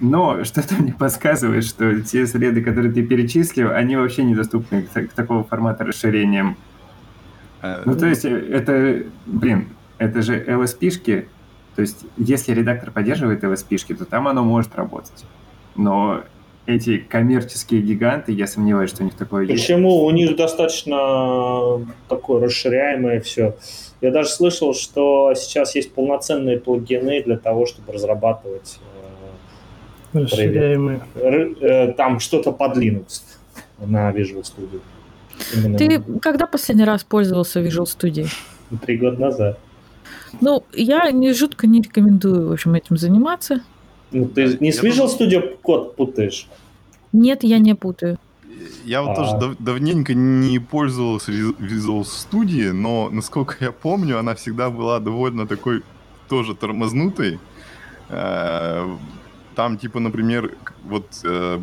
но 0.00 0.44
что-то 0.44 0.74
мне 0.76 0.92
подсказывает, 0.92 1.64
что 1.64 2.00
те 2.00 2.26
среды, 2.26 2.62
которые 2.62 2.92
ты 2.92 3.02
перечислил, 3.02 3.72
они 3.72 3.96
вообще 3.96 4.24
недоступны 4.24 4.82
к, 4.82 4.92
к 4.92 5.12
такого 5.12 5.44
формата 5.44 5.84
расширениям 5.84 6.56
ну, 7.84 7.96
то 7.96 8.06
есть, 8.06 8.24
э, 8.24 8.30
это, 8.30 9.04
блин, 9.26 9.68
это 9.98 10.22
же 10.22 10.42
LSP-шки, 10.44 11.26
то 11.74 11.82
есть, 11.82 12.04
если 12.16 12.52
редактор 12.52 12.90
поддерживает 12.90 13.44
LSP-шки, 13.44 13.94
то 13.94 14.04
там 14.04 14.28
оно 14.28 14.42
может 14.44 14.74
работать. 14.76 15.24
Но 15.74 16.22
эти 16.66 16.98
коммерческие 16.98 17.80
гиганты, 17.82 18.32
я 18.32 18.46
сомневаюсь, 18.46 18.90
что 18.90 19.02
у 19.02 19.04
них 19.04 19.14
такое 19.14 19.42
Почему? 19.42 19.54
есть. 19.54 19.66
Почему? 19.66 20.04
У 20.04 20.10
них 20.10 20.36
достаточно 20.36 21.86
такое 22.08 22.42
расширяемое 22.42 23.20
все. 23.20 23.56
Я 24.00 24.10
даже 24.10 24.30
слышал, 24.30 24.74
что 24.74 25.34
сейчас 25.34 25.74
есть 25.74 25.92
полноценные 25.92 26.58
плагины 26.58 27.22
для 27.22 27.38
того, 27.38 27.66
чтобы 27.66 27.92
разрабатывать 27.92 28.78
э, 30.12 30.18
расширяемые. 30.18 31.92
Там 31.96 32.20
что-то 32.20 32.52
под 32.52 32.76
Linux 32.76 33.22
на 33.78 34.10
Visual 34.10 34.42
Studio. 34.42 34.80
Именно... 35.54 35.78
Ты 35.78 36.02
когда 36.20 36.46
последний 36.46 36.84
раз 36.84 37.04
пользовался 37.04 37.60
Visual 37.60 37.84
Studio? 37.84 38.28
Три 38.84 38.96
года 38.96 39.20
назад. 39.20 39.58
Ну, 40.40 40.64
я 40.72 41.10
не 41.10 41.32
жутко 41.32 41.66
не 41.66 41.80
рекомендую, 41.80 42.48
в 42.48 42.52
общем, 42.52 42.74
этим 42.74 42.96
заниматься. 42.96 43.62
Ну, 44.12 44.26
ты 44.26 44.56
не 44.60 44.72
с 44.72 44.82
Visual 44.82 45.08
Studio 45.08 45.56
код 45.62 45.96
путаешь? 45.96 46.48
Нет, 47.12 47.44
я 47.44 47.58
не 47.58 47.74
путаю. 47.74 48.18
Я 48.84 49.02
вот 49.02 49.10
а... 49.10 49.14
тоже 49.14 49.38
дав- 49.38 49.56
давненько 49.58 50.14
не 50.14 50.58
пользовался 50.58 51.32
Visual 51.32 52.02
Studio, 52.02 52.72
но, 52.72 53.08
насколько 53.10 53.56
я 53.60 53.72
помню, 53.72 54.18
она 54.18 54.34
всегда 54.34 54.70
была 54.70 55.00
довольно 55.00 55.46
такой 55.46 55.82
тоже 56.28 56.54
тормознутой. 56.54 57.38
Э, 58.08 58.86
там, 59.54 59.78
типа, 59.78 60.00
например, 60.00 60.54
вот 60.84 61.06
э, 61.24 61.60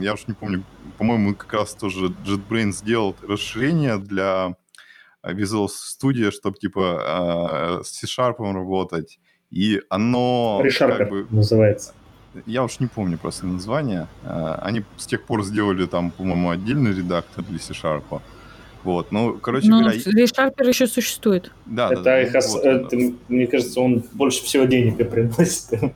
я 0.00 0.14
уж 0.14 0.26
не 0.26 0.34
помню, 0.34 0.62
по-моему, 0.98 1.34
как 1.34 1.52
раз 1.52 1.74
тоже 1.74 2.08
JetBrains 2.26 2.72
сделал 2.72 3.16
расширение 3.26 3.98
для 3.98 4.56
Visual 5.24 5.68
Studio, 5.68 6.30
чтобы, 6.30 6.58
типа, 6.58 7.80
с 7.84 7.88
C-Sharp 7.88 8.36
работать. 8.38 9.18
И 9.50 9.80
оно... 9.88 10.60
ReSharper 10.62 10.96
как 10.98 11.10
бы, 11.10 11.26
называется 11.30 11.94
я 12.46 12.64
уж 12.64 12.80
не 12.80 12.86
помню 12.86 13.18
просто 13.18 13.46
название. 13.46 14.06
А, 14.24 14.60
они 14.62 14.84
с 14.96 15.06
тех 15.06 15.24
пор 15.24 15.44
сделали 15.44 15.86
там, 15.86 16.10
по-моему, 16.10 16.50
отдельный 16.50 16.92
редактор 16.92 17.44
для 17.44 17.58
C-Sharp. 17.58 18.20
Вот, 18.84 19.10
ну, 19.12 19.38
короче 19.38 19.68
Но 19.68 19.80
говоря... 19.80 19.98
ReSharper 19.98 20.68
еще 20.68 20.86
существует. 20.86 21.52
Да, 21.66 21.92
это 21.92 22.02
да, 22.02 22.22
их 22.22 22.34
ос... 22.34 22.52
вот, 22.52 22.64
это, 22.64 22.96
мне 23.28 23.46
кажется, 23.46 23.80
он 23.80 24.04
больше 24.12 24.42
всего 24.44 24.64
денег 24.64 24.96
приносит. 25.10 25.94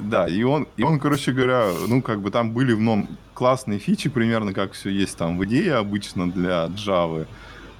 Да, 0.00 0.28
и 0.28 0.42
он, 0.42 0.68
и 0.76 0.82
он, 0.82 0.98
короче 0.98 1.32
говоря, 1.32 1.70
ну, 1.88 2.02
как 2.02 2.20
бы 2.20 2.30
там 2.30 2.52
были 2.52 2.72
в 2.72 2.80
нем 2.80 3.08
классные 3.34 3.78
фичи, 3.78 4.08
примерно 4.08 4.52
как 4.52 4.72
все 4.72 4.90
есть 4.90 5.16
там 5.16 5.38
в 5.38 5.44
идее 5.44 5.74
обычно 5.74 6.30
для 6.30 6.66
Java, 6.66 7.26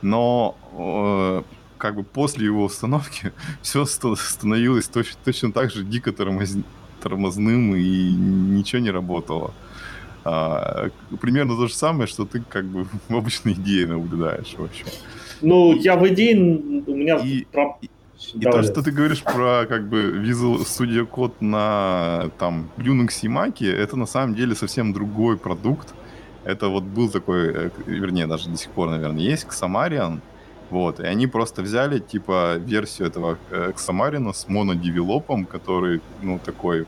но 0.02 0.56
э, 0.72 1.42
как 1.78 1.96
бы 1.96 2.04
после 2.04 2.46
его 2.46 2.64
установки 2.64 3.32
все 3.62 3.84
становилось 3.84 4.88
точно, 4.88 5.18
точно 5.24 5.52
так 5.52 5.70
же 5.70 5.84
дико 5.84 6.12
тормоз 6.12 6.56
тормозным 7.00 7.76
и 7.76 8.10
ничего 8.10 8.80
не 8.80 8.90
работало. 8.90 9.52
А, 10.24 10.90
примерно 11.20 11.54
то 11.54 11.68
же 11.68 11.74
самое, 11.74 12.08
что 12.08 12.24
ты 12.24 12.42
как 12.48 12.64
бы 12.64 12.88
в 13.08 13.16
обычной 13.16 13.52
идее 13.52 13.86
наблюдаешь 13.86 14.54
вообще. 14.58 14.84
Ну, 15.40 15.74
я 15.74 15.96
в 15.96 16.08
идее, 16.08 16.36
у 16.36 16.94
меня... 16.94 17.18
И, 17.18 17.44
про... 17.44 17.76
и, 17.80 17.88
и 18.34 18.40
то, 18.40 18.62
что 18.62 18.82
ты 18.82 18.90
говоришь 18.90 19.22
про 19.22 19.66
как 19.68 19.88
бы 19.88 20.12
Visual 20.12 20.58
Studio 20.60 21.08
Code 21.08 21.34
на 21.40 22.30
там 22.38 22.70
Unix 22.76 23.20
и 23.22 23.28
Mac, 23.28 23.64
это 23.64 23.96
на 23.96 24.06
самом 24.06 24.34
деле 24.34 24.54
совсем 24.54 24.92
другой 24.92 25.36
продукт. 25.36 25.94
Это 26.44 26.68
вот 26.68 26.84
был 26.84 27.10
такой, 27.10 27.48
э, 27.48 27.70
вернее, 27.86 28.26
даже 28.26 28.48
до 28.48 28.56
сих 28.56 28.70
пор, 28.70 28.90
наверное, 28.90 29.20
есть 29.20 29.46
Xamarin, 29.46 30.20
вот, 30.70 31.00
и 31.00 31.04
они 31.04 31.26
просто 31.26 31.62
взяли, 31.62 31.98
типа, 31.98 32.56
версию 32.56 33.08
этого 33.08 33.38
Xamarin 33.50 34.32
с 34.32 34.48
монодевелопом, 34.48 35.44
который, 35.44 36.00
ну, 36.22 36.38
такой 36.38 36.86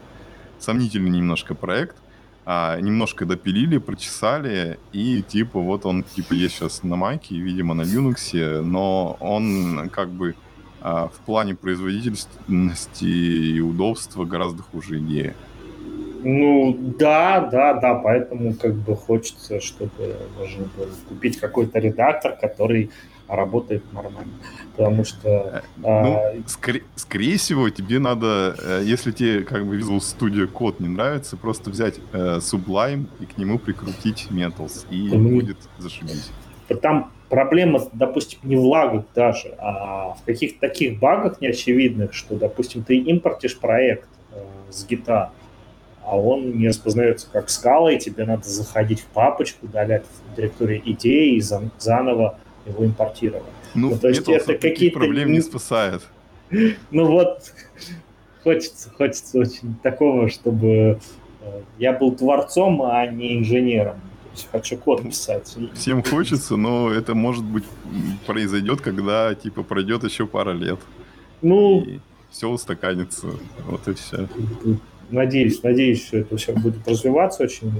сомнительный 0.61 1.11
немножко 1.11 1.55
проект, 1.55 1.97
а, 2.45 2.81
немножко 2.81 3.27
допилили, 3.27 3.79
прочесали, 3.79 4.79
и 4.93 5.23
типа 5.23 5.61
вот 5.61 5.85
он 5.85 6.03
типа 6.03 6.33
есть 6.33 6.55
сейчас 6.55 6.83
на 6.83 6.97
Маке, 6.97 7.37
видимо 7.37 7.75
на 7.75 7.83
Linux, 7.83 8.63
но 8.63 9.19
он 9.21 9.91
как 9.91 10.09
бы 10.09 10.35
в 10.81 11.13
плане 11.27 11.55
производительности 11.55 13.05
и 13.05 13.61
удобства 13.61 14.25
гораздо 14.25 14.63
хуже 14.63 14.99
идеи. 14.99 15.35
Ну 16.23 16.77
да, 16.99 17.41
да, 17.41 17.75
да, 17.75 17.95
поэтому 17.95 18.55
как 18.55 18.75
бы 18.75 18.97
хочется, 18.97 19.61
чтобы 19.61 20.17
можно 20.39 20.65
было 20.77 20.89
купить 21.09 21.39
какой-то 21.39 21.79
редактор, 21.79 22.37
который 22.41 22.91
работает 23.29 23.85
нормально. 23.93 24.33
Потому 24.77 25.05
что... 25.05 25.29
Э, 25.29 25.61
ну, 25.77 26.15
а... 26.15 26.35
скорее, 26.47 26.83
скорее 26.97 27.37
всего, 27.37 27.69
тебе 27.69 27.99
надо, 27.99 28.57
э, 28.61 28.83
если 28.85 29.13
тебе 29.13 29.43
как 29.43 29.67
бы 29.67 29.77
Visual 29.77 29.99
Studio 29.99 30.47
код 30.47 30.81
не 30.81 30.89
нравится, 30.89 31.37
просто 31.37 31.71
взять 31.71 31.97
э, 32.13 32.39
Sublime 32.39 33.07
и 33.21 33.27
к 33.27 33.37
нему 33.37 33.59
прикрутить 33.59 34.29
Metals, 34.31 34.87
и 34.91 35.09
mm 35.09 35.29
будет 35.29 35.59
зашибись. 35.79 36.31
Там 36.75 37.13
проблема, 37.29 37.81
допустим, 37.93 38.41
не 38.43 38.57
в 38.57 38.65
лагах 38.65 39.05
даже, 39.15 39.55
а 39.59 40.15
в 40.15 40.25
каких-то 40.25 40.61
таких 40.61 40.99
багах 40.99 41.41
неочевидных, 41.41 42.15
что, 42.15 42.37
допустим, 42.37 42.83
ты 42.83 42.99
импортишь 42.99 43.59
проект 43.59 44.09
э, 44.33 44.43
с 44.71 44.87
гита, 44.87 45.33
а 46.05 46.19
он 46.19 46.59
не 46.59 46.69
распознается 46.69 47.29
как 47.31 47.51
скала, 47.51 47.93
и 47.93 47.99
тебе 47.99 48.25
надо 48.25 48.49
заходить 48.49 49.01
в 49.01 49.07
папочку, 49.07 49.67
удалять 49.67 50.05
в 50.05 50.37
директории 50.37 50.83
идеи 50.85 51.37
и 51.37 51.41
заново 51.41 52.39
его 52.67 52.85
импортировать. 52.85 53.45
Ну, 53.75 53.91
ну 53.91 53.99
то 53.99 54.09
есть 54.09 54.29
это 54.29 54.55
какие-то... 54.55 54.99
проблем 54.99 55.33
не 55.33 55.41
спасает. 55.41 56.03
Ну 56.91 57.05
вот, 57.05 57.53
хочется, 58.43 58.89
хочется 58.89 59.39
очень 59.39 59.75
такого, 59.83 60.31
чтобы 60.31 60.99
э, 61.43 61.61
я 61.79 61.93
был 61.93 62.17
творцом, 62.17 62.81
а 62.83 63.07
не 63.07 63.39
инженером. 63.39 64.01
Хочу 64.51 64.77
код 64.77 65.03
писать. 65.03 65.57
Всем 65.75 66.03
хочется, 66.03 66.57
но 66.57 66.91
это, 66.91 67.15
может 67.15 67.45
быть, 67.45 67.65
произойдет, 68.27 68.81
когда, 68.81 69.35
типа, 69.35 69.63
пройдет 69.63 70.05
еще 70.05 70.27
пара 70.27 70.53
лет. 70.53 70.79
Ну... 71.43 71.83
И 71.83 72.01
все 72.31 72.49
устаканится. 72.49 73.29
Вот 73.67 73.87
и 73.89 73.95
все. 73.95 74.29
Надеюсь, 75.11 75.63
надеюсь, 75.63 76.07
что 76.07 76.19
это 76.19 76.37
все 76.37 76.53
будет 76.53 76.87
развиваться 76.87 77.45
очень 77.45 77.73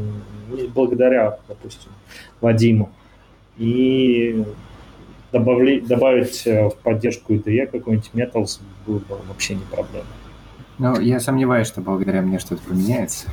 благодаря, 0.75 1.39
допустим, 1.47 1.91
Вадиму. 2.41 2.91
И 3.59 4.45
добавли, 5.33 5.81
добавить 5.81 6.47
э, 6.47 6.69
в 6.69 6.77
поддержку 6.77 7.35
IDE 7.35 7.67
какой-нибудь 7.67 8.11
Metals 8.15 8.61
было 8.87 8.99
бы 8.99 9.19
вообще 9.29 9.57
не 9.57 9.65
проблема. 9.71 10.07
Ну, 10.79 11.01
я 11.01 11.21
сомневаюсь, 11.21 11.67
что 11.67 11.81
благодаря 11.81 12.23
мне 12.23 12.39
что-то 12.39 12.63
поменяется. 12.63 13.29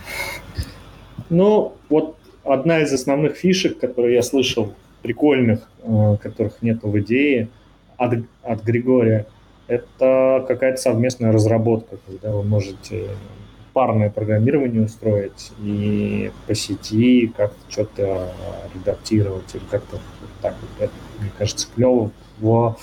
Ну, 1.29 1.75
вот 1.89 2.17
одна 2.46 2.82
из 2.82 2.94
основных 2.94 3.36
фишек, 3.36 3.80
которые 3.80 4.16
я 4.16 4.22
слышал, 4.22 4.74
прикольных, 5.02 5.70
э, 5.84 6.18
которых 6.22 6.62
нет 6.62 6.84
в 6.84 7.00
идее 7.00 7.50
от, 7.98 8.20
от 8.44 8.64
Григория, 8.64 9.28
это 9.68 10.46
какая-то 10.48 10.78
совместная 10.78 11.32
разработка, 11.32 11.98
когда 12.08 12.32
вы 12.32 12.44
можете 12.44 13.10
парное 13.74 14.10
программирование 14.10 14.84
устроить 14.84 15.52
и 15.60 16.32
по 16.48 16.56
сети 16.56 17.32
как-то 17.36 17.60
что-то 17.70 18.32
редактировать 18.74 19.54
или 19.54 19.64
как-то 19.70 20.00
так. 20.42 20.56
Это, 20.80 20.94
мне 21.20 21.32
кажется, 21.38 21.68
клево 21.75 22.12
в 22.40 22.78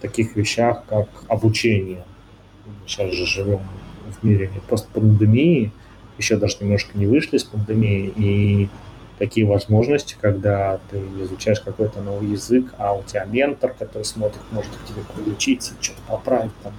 таких 0.00 0.36
вещах, 0.36 0.84
как 0.88 1.08
обучение. 1.28 2.04
сейчас 2.86 3.12
же 3.12 3.24
живем 3.24 3.60
в 4.20 4.24
мире 4.24 4.50
не 4.52 4.60
просто 4.60 4.88
пандемии, 4.92 5.72
еще 6.20 6.36
даже 6.36 6.58
немножко 6.60 6.96
не 6.96 7.06
вышли 7.06 7.38
с 7.38 7.44
пандемии, 7.44 8.12
и 8.16 8.68
такие 9.18 9.46
возможности, 9.46 10.16
когда 10.20 10.80
ты 10.90 10.98
изучаешь 11.22 11.60
какой-то 11.60 12.00
новый 12.00 12.28
язык, 12.28 12.72
а 12.78 12.94
у 12.94 13.02
тебя 13.02 13.24
ментор, 13.24 13.74
который 13.78 14.04
смотрит, 14.04 14.40
может 14.50 14.70
к 14.70 14.84
тебе 14.86 15.02
подключиться, 15.02 15.74
что-то 15.80 16.00
поправить 16.08 16.52
там, 16.62 16.72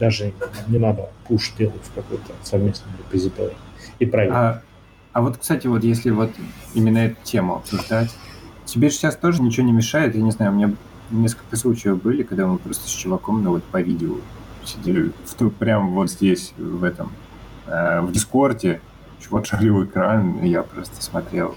даже 0.00 0.32
не 0.68 0.78
надо 0.78 1.08
пуш 1.26 1.52
делать 1.58 1.82
в 1.84 1.94
какой-то 1.94 2.32
совместный 2.42 2.90
репозиторий 2.98 3.56
и 3.98 4.06
проверить. 4.06 4.34
А, 4.34 4.62
а 5.12 5.22
вот, 5.22 5.36
кстати, 5.38 5.66
вот 5.66 5.84
если 5.84 6.10
вот 6.10 6.30
именно 6.74 6.98
эту 6.98 7.16
тему 7.22 7.56
обсуждать, 7.56 8.10
тебе 8.64 8.90
сейчас 8.90 9.16
тоже 9.16 9.42
ничего 9.42 9.66
не 9.66 9.72
мешает, 9.72 10.14
я 10.14 10.22
не 10.22 10.30
знаю, 10.30 10.52
у 10.52 10.54
меня 10.54 10.74
несколько 11.10 11.56
случаев 11.56 12.02
были, 12.02 12.22
когда 12.22 12.46
мы 12.46 12.58
просто 12.58 12.88
с 12.88 12.92
чуваком, 12.92 13.42
ну 13.42 13.50
вот 13.50 13.64
по 13.64 13.80
видео 13.80 14.16
сидели 14.64 15.12
в, 15.24 15.50
прямо 15.50 15.88
вот 15.88 16.10
здесь, 16.10 16.52
в 16.56 16.84
этом, 16.84 17.12
в 17.68 18.12
Дискорде, 18.12 18.80
чувак 19.20 19.46
шарил 19.46 19.84
экран, 19.84 20.38
и 20.42 20.48
я 20.48 20.62
просто 20.62 21.02
смотрел 21.02 21.54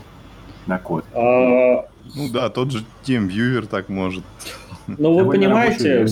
на 0.68 0.78
код. 0.78 1.06
А... 1.14 1.86
Ну 2.16 2.30
да, 2.32 2.50
тот 2.50 2.72
же 2.72 2.84
TeamViewer 3.06 3.68
так 3.68 3.90
может. 3.90 4.24
Ну 4.88 5.14
вы 5.14 5.32
понимаете, 5.32 6.06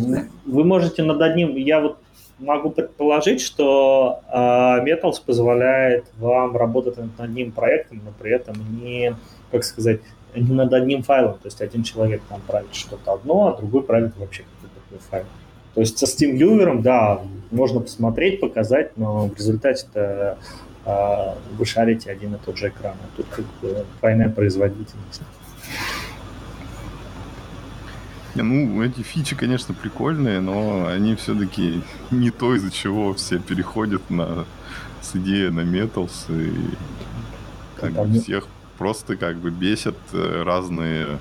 вы 0.45 0.63
можете 0.63 1.03
над 1.03 1.21
одним, 1.21 1.55
я 1.55 1.81
вот 1.81 1.97
могу 2.39 2.69
предположить, 2.69 3.41
что 3.41 4.21
э, 4.27 4.37
Metals 4.85 5.21
позволяет 5.25 6.05
вам 6.17 6.55
работать 6.55 6.97
над 6.97 7.19
одним 7.19 7.51
проектом, 7.51 8.01
но 8.05 8.11
при 8.17 8.31
этом 8.31 8.55
не, 8.81 9.15
как 9.51 9.63
сказать, 9.63 9.99
не 10.35 10.53
над 10.53 10.73
одним 10.73 11.03
файлом. 11.03 11.33
То 11.33 11.45
есть 11.45 11.61
один 11.61 11.83
человек 11.83 12.21
там 12.29 12.41
правит 12.47 12.73
что-то 12.73 13.13
одно, 13.13 13.47
а 13.47 13.57
другой 13.57 13.83
правит 13.83 14.17
вообще 14.17 14.43
какой-то 14.43 14.75
такой 14.75 14.99
файл. 15.09 15.25
То 15.73 15.81
есть 15.81 15.97
со 15.97 16.05
Steam 16.05 16.37
Viewer, 16.37 16.81
да, 16.81 17.21
можно 17.51 17.79
посмотреть, 17.79 18.39
показать, 18.39 18.97
но 18.97 19.27
в 19.27 19.35
результате-то 19.37 20.37
э, 20.85 21.33
вы 21.57 21.65
шарите 21.65 22.11
один 22.11 22.35
и 22.35 22.37
тот 22.37 22.57
же 22.57 22.69
экран. 22.69 22.95
А 23.01 23.17
тут 23.17 23.27
как 23.29 23.45
бы 23.61 23.85
двойная 23.99 24.29
производительность. 24.29 25.21
Не, 28.35 28.43
ну, 28.43 28.83
эти 28.83 29.01
фичи, 29.01 29.35
конечно, 29.35 29.73
прикольные, 29.73 30.39
но 30.39 30.87
они 30.87 31.15
все-таки 31.15 31.81
не 32.11 32.29
то, 32.29 32.55
из-за 32.55 32.71
чего 32.71 33.13
все 33.13 33.39
переходят 33.39 34.09
на 34.09 34.45
с 35.01 35.15
идеи 35.15 35.47
на 35.47 35.61
Metals 35.61 36.27
и 36.29 36.53
как 37.79 37.93
бы 37.93 38.19
всех 38.19 38.47
просто 38.77 39.15
как 39.17 39.37
бы 39.37 39.49
бесят 39.49 39.97
э, 40.13 40.43
разные 40.43 41.19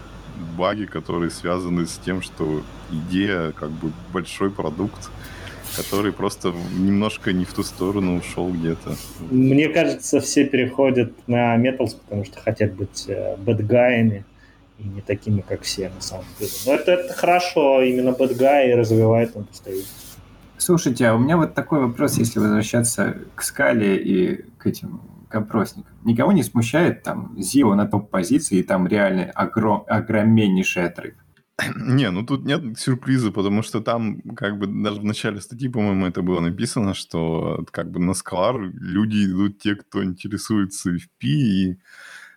баги, 0.56 0.84
которые 0.84 1.30
связаны 1.30 1.86
с 1.86 1.98
тем, 2.04 2.22
что 2.22 2.62
идея, 2.90 3.52
как 3.52 3.70
бы 3.70 3.92
большой 4.12 4.50
продукт, 4.50 5.10
который 5.76 6.12
просто 6.12 6.52
немножко 6.78 7.32
не 7.32 7.44
в 7.44 7.52
ту 7.52 7.62
сторону 7.62 8.16
ушел 8.18 8.50
где-то. 8.50 8.96
Мне 9.30 9.68
кажется, 9.68 10.20
все 10.20 10.44
переходят 10.44 11.12
на 11.26 11.56
Metals, 11.56 11.96
потому 11.96 12.24
что 12.24 12.40
хотят 12.40 12.74
быть 12.74 13.04
э, 13.08 13.36
бэдгаями 13.36 14.24
и 14.78 14.84
не 14.84 15.00
такими, 15.00 15.40
как 15.40 15.62
все, 15.62 15.90
на 15.90 16.00
самом 16.00 16.24
деле. 16.38 16.50
Но 16.66 16.74
это, 16.74 16.92
это 16.92 17.14
хорошо, 17.14 17.82
именно 17.82 18.12
бэдгай 18.12 18.74
развивает 18.74 19.36
индустрию. 19.36 19.84
Слушайте, 20.56 21.06
а 21.06 21.14
у 21.14 21.18
меня 21.18 21.36
вот 21.36 21.54
такой 21.54 21.80
вопрос, 21.80 22.18
если 22.18 22.40
возвращаться 22.40 23.16
к 23.34 23.42
скале 23.42 23.96
и 23.96 24.44
к 24.58 24.66
этим 24.66 25.00
к 25.28 25.34
опросникам. 25.34 25.94
Никого 26.04 26.32
не 26.32 26.42
смущает 26.42 27.02
там 27.02 27.34
Зио 27.38 27.74
на 27.74 27.86
топ-позиции 27.86 28.58
и 28.58 28.62
там 28.62 28.86
реально 28.86 29.24
огром, 29.34 29.84
огромнейший 29.86 30.86
отрыв? 30.86 31.14
Не, 31.76 32.10
ну 32.10 32.24
тут 32.24 32.44
нет 32.44 32.78
сюрприза, 32.78 33.32
потому 33.32 33.62
что 33.62 33.80
там 33.80 34.20
как 34.36 34.58
бы 34.58 34.66
даже 34.66 35.00
в 35.00 35.04
начале 35.04 35.40
статьи, 35.40 35.68
по-моему, 35.68 36.06
это 36.06 36.22
было 36.22 36.40
написано, 36.40 36.94
что 36.94 37.64
как 37.70 37.90
бы 37.90 38.00
на 38.00 38.14
Скалар 38.14 38.60
люди 38.60 39.24
идут 39.24 39.58
те, 39.58 39.74
кто 39.74 40.04
интересуется 40.04 40.94
FP, 40.94 41.22
и, 41.22 41.78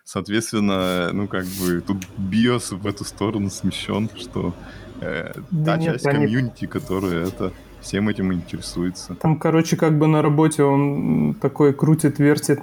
соответственно, 0.04 1.10
ну 1.12 1.28
как 1.28 1.44
бы 1.44 1.80
тут 1.80 2.04
биос 2.18 2.72
в 2.72 2.86
эту 2.86 3.04
сторону 3.04 3.50
смещен, 3.50 4.10
что 4.16 4.54
э, 5.00 5.32
да 5.50 5.72
та 5.72 5.76
нет, 5.76 5.92
часть 5.92 6.04
комьюнити, 6.04 6.66
которая 6.66 7.26
это 7.28 7.52
всем 7.82 8.08
этим 8.08 8.32
интересуется. 8.32 9.14
Там, 9.16 9.38
короче, 9.38 9.76
как 9.76 9.98
бы 9.98 10.06
на 10.06 10.22
работе 10.22 10.62
он 10.62 11.34
такой 11.40 11.74
крутит, 11.74 12.18
вертит 12.18 12.60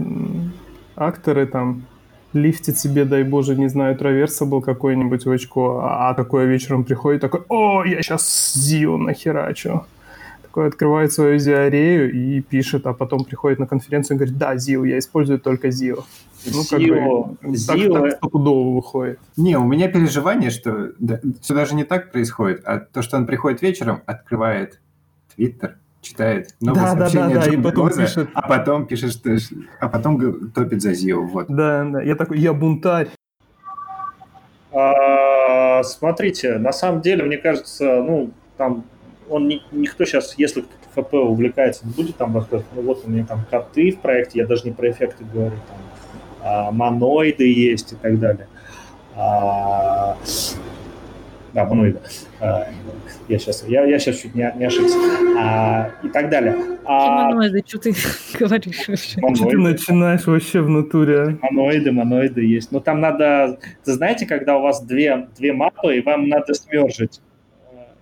акторы 0.96 1.46
там, 1.46 1.84
лифтит 2.34 2.78
себе, 2.78 3.06
дай 3.06 3.24
боже, 3.24 3.56
не 3.56 3.70
знаю, 3.70 3.96
траверса 3.98 4.46
был 4.46 4.62
какой-нибудь 4.62 5.26
в 5.26 5.32
очко, 5.32 5.82
а, 5.84 6.10
а 6.10 6.14
такое 6.14 6.46
вечером 6.46 6.84
приходит 6.84 7.22
такой, 7.22 7.42
о, 7.50 7.84
я 7.84 8.02
сейчас 8.02 8.54
Зио 8.54 8.98
нахерачу. 8.98 9.86
Такой 10.42 10.68
открывает 10.68 11.14
свою 11.14 11.38
Зиарею 11.38 12.12
и 12.12 12.42
пишет, 12.42 12.88
а 12.88 12.94
потом 12.94 13.24
приходит 13.24 13.60
на 13.60 13.68
конференцию 13.68 14.16
и 14.16 14.18
говорит, 14.18 14.38
да, 14.38 14.58
Зио, 14.58 14.84
я 14.84 14.98
использую 14.98 15.40
только 15.40 15.70
Зио. 15.70 16.04
Ну, 16.46 16.64
как 16.70 16.80
Зио, 16.80 17.36
бы, 17.42 17.56
Зио... 17.56 17.94
так, 17.94 18.04
так 18.04 18.12
стопудово 18.18 18.76
выходит. 18.76 19.20
Не, 19.38 19.58
у 19.58 19.64
меня 19.64 19.90
переживание, 19.90 20.50
что 20.50 20.92
да, 21.00 21.20
все 21.42 21.54
даже 21.54 21.76
не 21.76 21.84
так 21.84 22.12
происходит, 22.12 22.62
а 22.66 22.80
то, 22.80 23.02
что 23.02 23.18
он 23.18 23.28
приходит 23.28 23.62
вечером, 23.62 24.02
открывает 24.08 24.80
Твиттер, 25.40 25.78
читает 26.02 26.54
новые 26.60 26.84
да, 26.84 26.98
сообщения 26.98 27.36
да, 27.36 27.40
да, 27.40 27.46
да, 27.46 27.54
и 27.54 27.58
потом 27.58 27.88
Роза, 27.88 28.02
пишет... 28.02 28.30
а 28.34 28.42
потом 28.42 28.86
пишет, 28.86 29.12
что... 29.14 29.38
а 29.80 29.88
потом 29.88 30.52
топит 30.52 30.82
за 30.82 30.94
Зио. 30.94 31.22
Вот. 31.22 31.46
Да, 31.48 31.86
да, 31.86 32.02
я 32.02 32.16
такой, 32.16 32.40
я 32.40 32.52
бунтарь. 32.52 33.08
А, 34.74 35.82
смотрите, 35.84 36.58
на 36.58 36.74
самом 36.74 37.00
деле, 37.00 37.24
мне 37.24 37.38
кажется, 37.38 38.04
ну, 38.04 38.32
там, 38.58 38.84
он 39.30 39.48
не, 39.48 39.64
никто 39.72 40.04
сейчас, 40.04 40.38
если 40.38 40.60
кто-то 40.60 41.02
ФП 41.02 41.14
увлекается, 41.14 41.88
не 41.88 41.94
будет 41.94 42.18
там 42.18 42.36
рассказывать, 42.36 42.68
ну, 42.76 42.82
вот 42.82 43.06
у 43.06 43.10
меня 43.10 43.26
там 43.26 43.46
коты 43.50 43.92
в 43.92 44.02
проекте, 44.02 44.40
я 44.40 44.46
даже 44.46 44.66
не 44.66 44.72
про 44.72 44.92
эффекты 44.92 45.24
говорю, 45.24 45.56
там, 45.70 45.78
а, 46.44 46.72
моноиды 46.72 47.50
есть 47.50 47.94
и 47.94 47.96
так 47.96 48.20
далее. 48.20 48.48
А, 49.16 50.18
да, 51.54 51.66
моноиды. 51.66 52.00
А, 52.40 52.68
я 53.28 53.40
сейчас, 53.40 53.64
я, 53.68 53.86
я 53.86 54.00
сейчас 54.00 54.18
чуть 54.18 54.36
не, 54.36 54.52
не 54.58 54.66
ошибся. 54.66 54.98
А, 55.38 55.92
и 56.04 56.10
так 56.10 56.30
далее. 56.30 56.56
А, 56.86 57.30
моноиды, 57.30 57.64
что 57.66 57.80
ты 57.80 57.94
говоришь 58.40 58.88
вообще? 58.88 59.22
Моноиды. 59.22 59.40
Что 59.40 59.50
ты 59.50 59.58
начинаешь 59.58 60.28
вообще 60.28 60.62
в 60.62 60.70
натуре? 60.70 61.38
А? 61.42 61.46
Моноиды, 61.52 61.92
моноиды 61.92 62.46
есть. 62.46 62.72
Но 62.72 62.80
там 62.80 63.00
надо, 63.00 63.60
ты 63.84 63.94
знаете, 63.94 64.26
когда 64.26 64.58
у 64.58 64.62
вас 64.62 64.82
две, 64.82 65.28
две 65.38 65.54
мапы, 65.54 65.98
и 65.98 66.02
вам 66.02 66.30
надо 66.30 66.54
смержить. 66.54 67.22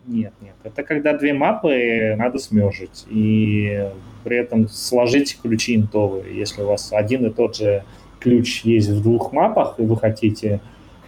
Нет, 0.06 0.34
нет. 0.42 0.56
Это 0.63 0.84
когда 0.84 1.13
две 1.18 1.34
мапы 1.34 2.16
надо 2.18 2.39
смержить. 2.39 3.06
И 3.10 3.86
при 4.24 4.38
этом 4.38 4.70
сложить 4.70 5.39
ключи 5.42 5.75
интовые. 5.75 6.38
Если 6.38 6.62
у 6.62 6.68
вас 6.68 6.94
один 6.94 7.25
и 7.25 7.30
тот 7.30 7.58
же 7.58 7.84
ключ 8.20 8.62
есть 8.63 8.89
в 8.89 9.01
двух 9.01 9.32
мапах, 9.34 9.76
и 9.78 9.84
вы 9.84 9.98
хотите 9.98 10.62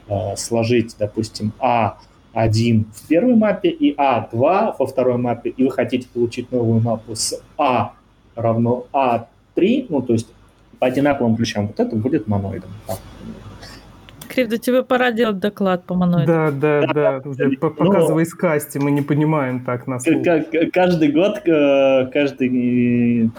э, 0.08 0.36
сложить, 0.36 0.96
допустим, 1.00 1.54
А 1.60 1.98
1 2.42 2.86
в 2.94 3.08
первой 3.08 3.36
мапе 3.36 3.70
и 3.70 3.96
А2 3.96 4.76
во 4.78 4.86
второй 4.86 5.18
мапе, 5.18 5.50
и 5.50 5.64
вы 5.64 5.72
хотите 5.72 6.08
получить 6.14 6.52
новую 6.52 6.82
мапу 6.82 7.16
с 7.16 7.42
А 7.58 7.94
равно 8.36 8.86
А3, 8.94 9.88
ну, 9.90 10.02
то 10.02 10.14
есть 10.14 10.28
по 10.80 10.88
одинаковым 10.88 11.36
ключам, 11.36 11.68
вот 11.68 11.80
это 11.80 11.96
будет 11.96 12.28
моноидом. 12.28 12.70
Крив, 14.30 14.48
да 14.48 14.58
тебе 14.58 14.84
пора 14.84 15.12
делать 15.12 15.40
доклад 15.40 15.86
по 15.86 15.96
моноиду. 15.96 16.28
Да, 16.32 16.52
да, 16.52 16.82
да, 16.82 17.20
да. 17.20 17.30
Уже 17.30 17.50
показывай 17.58 18.26
с 18.26 18.34
касти, 18.34 18.78
мы 18.78 18.92
не 18.92 19.02
понимаем 19.02 19.66
так 19.66 19.88
на 19.88 20.00
слух. 20.00 20.24
Каждый 20.72 21.12
год, 21.12 21.40
каждый 22.14 23.26
э, 23.26 23.30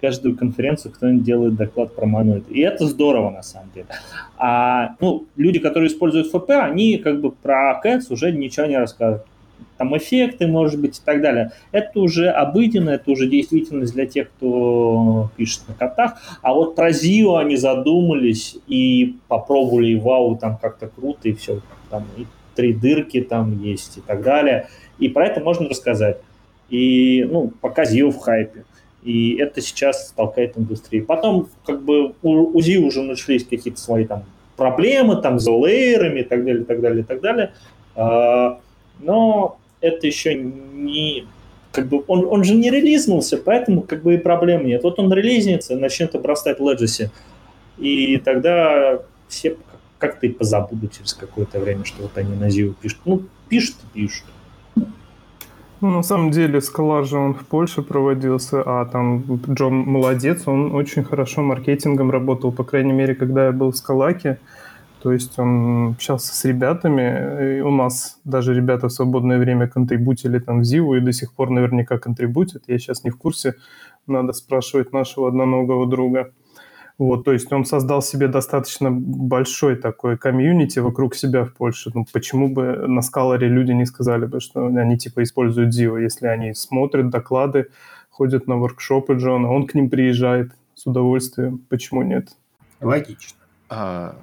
каждую 0.00 0.36
конференцию 0.36 0.92
кто-нибудь 0.92 1.24
делает 1.24 1.56
доклад 1.56 1.94
про 1.94 2.06
моноид. 2.06 2.44
И 2.50 2.60
это 2.60 2.86
здорово, 2.86 3.30
на 3.30 3.42
самом 3.42 3.70
деле. 3.74 3.86
А 4.38 4.96
ну, 5.00 5.26
люди, 5.36 5.58
которые 5.58 5.88
используют 5.88 6.28
ФП, 6.28 6.50
они 6.50 6.96
как 6.98 7.20
бы 7.20 7.30
про 7.30 7.80
Cats 7.84 8.06
уже 8.10 8.32
ничего 8.32 8.66
не 8.66 8.78
рассказывают. 8.78 9.26
Там 9.76 9.96
эффекты, 9.96 10.46
может 10.46 10.78
быть, 10.78 10.98
и 10.98 11.00
так 11.02 11.22
далее. 11.22 11.52
Это 11.72 12.00
уже 12.00 12.28
обыденно, 12.28 12.90
это 12.90 13.10
уже 13.10 13.26
действительность 13.26 13.94
для 13.94 14.04
тех, 14.04 14.28
кто 14.30 15.30
пишет 15.36 15.62
на 15.68 15.74
котах. 15.74 16.18
А 16.42 16.52
вот 16.52 16.74
про 16.74 16.92
Зио 16.92 17.36
они 17.36 17.56
задумались 17.56 18.58
и 18.66 19.16
попробовали, 19.26 19.92
и 19.92 19.96
вау, 19.96 20.36
там 20.36 20.58
как-то 20.58 20.88
круто, 20.88 21.30
и 21.30 21.32
все. 21.32 21.60
Там 21.88 22.04
и 22.18 22.26
три 22.54 22.74
дырки 22.74 23.22
там 23.22 23.62
есть 23.62 23.96
и 23.96 24.00
так 24.02 24.22
далее. 24.22 24.68
И 24.98 25.08
про 25.08 25.26
это 25.26 25.40
можно 25.40 25.66
рассказать. 25.66 26.18
И, 26.68 27.26
ну, 27.30 27.50
пока 27.60 27.86
Зио 27.86 28.10
в 28.10 28.18
хайпе. 28.18 28.64
И 29.02 29.36
это 29.36 29.60
сейчас 29.60 30.12
толкает 30.14 30.58
индустрию. 30.58 31.06
Потом, 31.06 31.48
как 31.64 31.82
бы, 31.82 32.14
у 32.22 32.58
УЗИ 32.58 32.78
уже 32.78 33.02
начались 33.02 33.44
какие-то 33.44 33.80
свои 33.80 34.04
там 34.04 34.24
проблемы, 34.56 35.16
там, 35.16 35.38
с 35.40 35.46
лейерами 35.46 36.20
и 36.20 36.24
так 36.24 36.44
далее, 36.44 36.62
и 36.62 36.64
так 36.64 36.80
далее, 36.80 37.00
и 37.00 37.04
так 37.04 37.20
далее. 37.20 37.52
А, 37.94 38.60
но 38.98 39.58
это 39.80 40.06
еще 40.06 40.34
не... 40.34 41.26
Как 41.72 41.86
бы 41.86 42.02
он, 42.08 42.26
он 42.26 42.44
же 42.44 42.54
не 42.54 42.68
релизнулся, 42.68 43.36
поэтому 43.38 43.82
как 43.82 44.02
бы 44.02 44.14
и 44.14 44.18
проблем 44.18 44.66
нет. 44.66 44.82
Вот 44.82 44.98
он 44.98 45.12
релизнется, 45.12 45.76
начнет 45.76 46.14
обрастать 46.14 46.58
Legacy, 46.58 47.10
и 47.78 48.18
тогда 48.18 49.00
все 49.28 49.56
как-то 49.98 50.26
и 50.26 50.30
позабудут 50.30 50.92
через 50.92 51.14
какое-то 51.14 51.60
время, 51.60 51.84
что 51.84 52.02
вот 52.02 52.18
они 52.18 52.34
на 52.34 52.48
Zio 52.48 52.74
пишут. 52.80 52.98
Ну, 53.04 53.22
пишут 53.48 53.76
и 53.94 54.00
пишут. 54.00 54.24
Ну, 55.80 55.90
на 55.90 56.02
самом 56.02 56.30
деле, 56.30 56.60
Скалар 56.60 57.06
же 57.06 57.16
он 57.16 57.32
в 57.32 57.46
Польше 57.46 57.80
проводился, 57.80 58.62
а 58.66 58.84
там 58.84 59.24
Джон 59.48 59.74
молодец, 59.78 60.46
он 60.46 60.74
очень 60.74 61.04
хорошо 61.04 61.40
маркетингом 61.40 62.10
работал, 62.10 62.52
по 62.52 62.64
крайней 62.64 62.92
мере, 62.92 63.14
когда 63.14 63.46
я 63.46 63.52
был 63.52 63.70
в 63.70 63.76
Скалаке. 63.76 64.38
То 65.02 65.12
есть 65.12 65.38
он 65.38 65.92
общался 65.92 66.34
с 66.34 66.44
ребятами, 66.44 67.56
и 67.56 67.60
у 67.62 67.70
нас 67.70 68.18
даже 68.24 68.54
ребята 68.54 68.88
в 68.88 68.92
свободное 68.92 69.38
время 69.38 69.66
контрибутили 69.68 70.38
там 70.38 70.60
в 70.60 70.64
Зиву 70.64 70.96
и 70.96 71.00
до 71.00 71.12
сих 71.12 71.32
пор 71.32 71.48
наверняка 71.48 71.96
контрибутят. 71.96 72.64
Я 72.66 72.78
сейчас 72.78 73.02
не 73.02 73.10
в 73.10 73.16
курсе, 73.16 73.54
надо 74.06 74.34
спрашивать 74.34 74.92
нашего 74.92 75.28
одноногого 75.28 75.86
друга. 75.86 76.32
Вот, 77.00 77.24
то 77.24 77.32
есть 77.32 77.50
он 77.50 77.64
создал 77.64 78.02
себе 78.02 78.28
достаточно 78.28 78.90
большой 78.90 79.76
такой 79.76 80.18
комьюнити 80.18 80.80
вокруг 80.80 81.14
себя 81.14 81.46
в 81.46 81.54
Польше. 81.54 81.90
Ну, 81.94 82.04
почему 82.12 82.50
бы 82.50 82.86
на 82.86 83.00
скаларе 83.00 83.48
люди 83.48 83.72
не 83.72 83.86
сказали 83.86 84.26
бы, 84.26 84.40
что 84.40 84.66
они 84.66 84.98
типа 84.98 85.22
используют 85.22 85.74
Zio, 85.74 85.98
если 85.98 86.26
они 86.26 86.52
смотрят 86.52 87.08
доклады, 87.08 87.68
ходят 88.10 88.46
на 88.46 88.56
воркшопы 88.56 89.14
Джона, 89.14 89.50
он 89.50 89.66
к 89.66 89.72
ним 89.72 89.88
приезжает 89.88 90.52
с 90.74 90.86
удовольствием. 90.86 91.64
Почему 91.70 92.02
нет? 92.02 92.28
Логично. 92.82 93.38
А, 93.70 94.14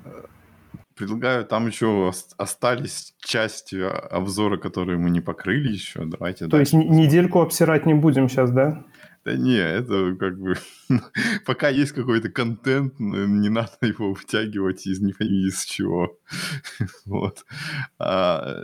предлагаю, 0.95 1.45
там 1.45 1.65
еще 1.65 2.11
остались 2.37 3.15
части 3.17 3.81
обзора, 4.11 4.57
которые 4.57 4.99
мы 4.99 5.09
не 5.09 5.19
покрыли 5.19 5.71
еще. 5.71 6.05
Давайте. 6.05 6.45
То 6.45 6.59
есть 6.59 6.73
недельку 6.73 7.41
обсирать 7.41 7.87
не 7.87 7.95
будем 7.95 8.29
сейчас, 8.29 8.51
да? 8.51 8.83
Да 9.27 9.35
не, 9.35 9.57
это 9.57 10.15
как 10.17 10.39
бы... 10.39 10.55
Пока 11.45 11.67
есть 11.67 11.91
какой-то 11.91 12.29
контент, 12.29 12.97
не 12.97 13.49
надо 13.49 13.71
его 13.81 14.13
вытягивать 14.13 14.87
из 14.87 15.01
из 15.01 15.65
чего. 15.65 16.17
вот. 17.05 17.45
А, 17.99 18.63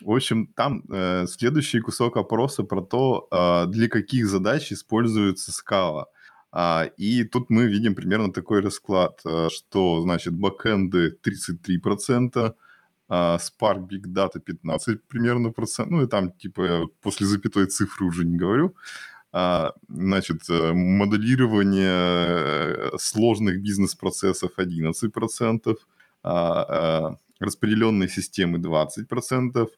в 0.00 0.10
общем, 0.10 0.48
там 0.56 0.82
э, 0.90 1.26
следующий 1.28 1.78
кусок 1.78 2.16
опроса 2.16 2.64
про 2.64 2.82
то, 2.82 3.28
э, 3.30 3.70
для 3.70 3.88
каких 3.88 4.26
задач 4.26 4.72
используется 4.72 5.52
скала. 5.52 6.06
А, 6.50 6.86
и 6.96 7.22
тут 7.22 7.48
мы 7.48 7.66
видим 7.66 7.94
примерно 7.94 8.32
такой 8.32 8.62
расклад, 8.62 9.20
э, 9.24 9.48
что, 9.48 10.00
значит, 10.02 10.32
бэкэнды 10.34 11.16
33%, 11.22 12.52
а 13.08 13.38
Spark 13.38 13.86
Big 13.88 14.12
Data 14.12 14.40
15 14.40 15.04
примерно 15.06 15.52
процент, 15.52 15.90
ну 15.90 16.02
и 16.02 16.08
там 16.08 16.32
типа 16.32 16.88
после 17.00 17.26
запятой 17.26 17.66
цифры 17.66 18.06
уже 18.06 18.24
не 18.24 18.36
говорю, 18.36 18.74
а, 18.74 19.13
значит, 19.88 20.48
э, 20.48 20.72
моделирование 20.72 21.88
э, 21.88 22.90
сложных 22.98 23.60
бизнес-процессов 23.60 24.52
11%, 24.58 25.76
а, 26.22 27.16
распределенные 27.40 28.08
системы 28.08 28.58
20%, 28.58 29.68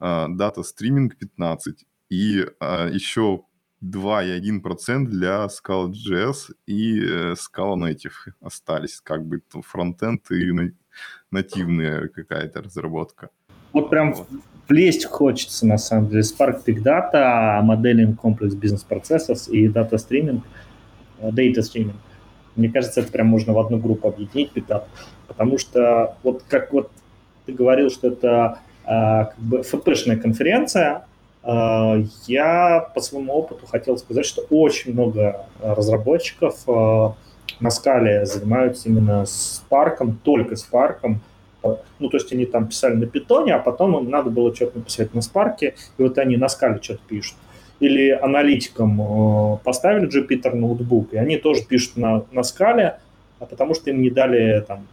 дата 0.00 0.62
стриминг 0.62 1.16
15%, 1.18 1.84
и 2.08 2.46
еще 2.92 3.44
2,1% 3.82 5.06
для 5.06 5.46
Scala.js 5.46 6.54
и 6.66 7.00
э, 7.00 7.32
Scala 7.32 7.76
Native 7.76 8.32
остались, 8.40 9.00
как 9.00 9.26
бы 9.26 9.42
фронтенд 9.62 10.30
и 10.30 10.72
нативная 11.30 12.08
какая-то 12.08 12.62
разработка. 12.62 13.30
Вот 13.72 13.90
прям 13.90 14.12
вот. 14.12 14.28
Влезть 14.70 15.04
хочется, 15.04 15.66
на 15.66 15.76
самом 15.76 16.08
деле. 16.08 16.22
Spark 16.22 16.64
Big 16.64 16.82
Data, 16.82 17.60
Complex 18.16 18.58
Business 18.58 18.86
Processes 18.88 19.50
и 19.50 19.66
Streaming, 19.96 20.40
э, 21.20 21.30
Data 21.30 21.58
Streaming. 21.58 21.96
Мне 22.56 22.70
кажется, 22.70 23.00
это 23.00 23.10
прям 23.10 23.26
можно 23.26 23.52
в 23.52 23.58
одну 23.58 23.78
группу 23.78 24.08
объединить, 24.08 24.52
Big 24.54 24.66
Data, 24.66 24.84
потому 25.26 25.58
что 25.58 26.16
вот 26.22 26.44
как 26.48 26.72
вот 26.72 26.90
ты 27.46 27.52
говорил, 27.52 27.90
что 27.90 28.08
это 28.08 28.60
э, 28.84 28.86
как 28.86 29.38
бы 29.38 29.62
ФПшная 29.62 30.16
конференция, 30.16 31.04
э, 31.42 32.04
я 32.26 32.88
по 32.94 33.00
своему 33.00 33.32
опыту 33.32 33.66
хотел 33.66 33.98
сказать, 33.98 34.24
что 34.24 34.42
очень 34.50 34.92
много 34.92 35.46
разработчиков 35.60 36.56
э, 36.68 37.10
на 37.58 37.70
скале 37.70 38.24
занимаются 38.24 38.88
именно 38.88 39.24
Spark, 39.24 40.14
только 40.22 40.54
Spark, 40.54 41.16
ну, 41.62 42.08
то 42.08 42.16
есть 42.16 42.32
они 42.32 42.46
там 42.46 42.68
писали 42.68 42.94
на 42.94 43.06
питоне, 43.06 43.54
а 43.54 43.58
потом 43.58 43.96
им 43.98 44.10
надо 44.10 44.30
было 44.30 44.54
что-то 44.54 44.78
написать 44.78 45.14
на 45.14 45.22
спарке, 45.22 45.74
и 45.98 46.02
вот 46.02 46.18
они 46.18 46.36
на 46.36 46.48
скале 46.48 46.80
что-то 46.82 47.00
пишут. 47.06 47.36
Или 47.80 48.10
аналитикам 48.10 49.00
э, 49.00 49.58
поставили 49.64 50.08
Jupyter 50.08 50.54
ноутбук, 50.54 51.14
и 51.14 51.16
они 51.16 51.36
тоже 51.38 51.62
пишут 51.64 51.96
на, 51.96 52.24
на 52.32 52.42
скале, 52.42 52.98
а 53.38 53.46
потому 53.46 53.74
что 53.74 53.90
им 53.90 54.02
не 54.02 54.10
дали 54.10 54.60
там 54.66 54.86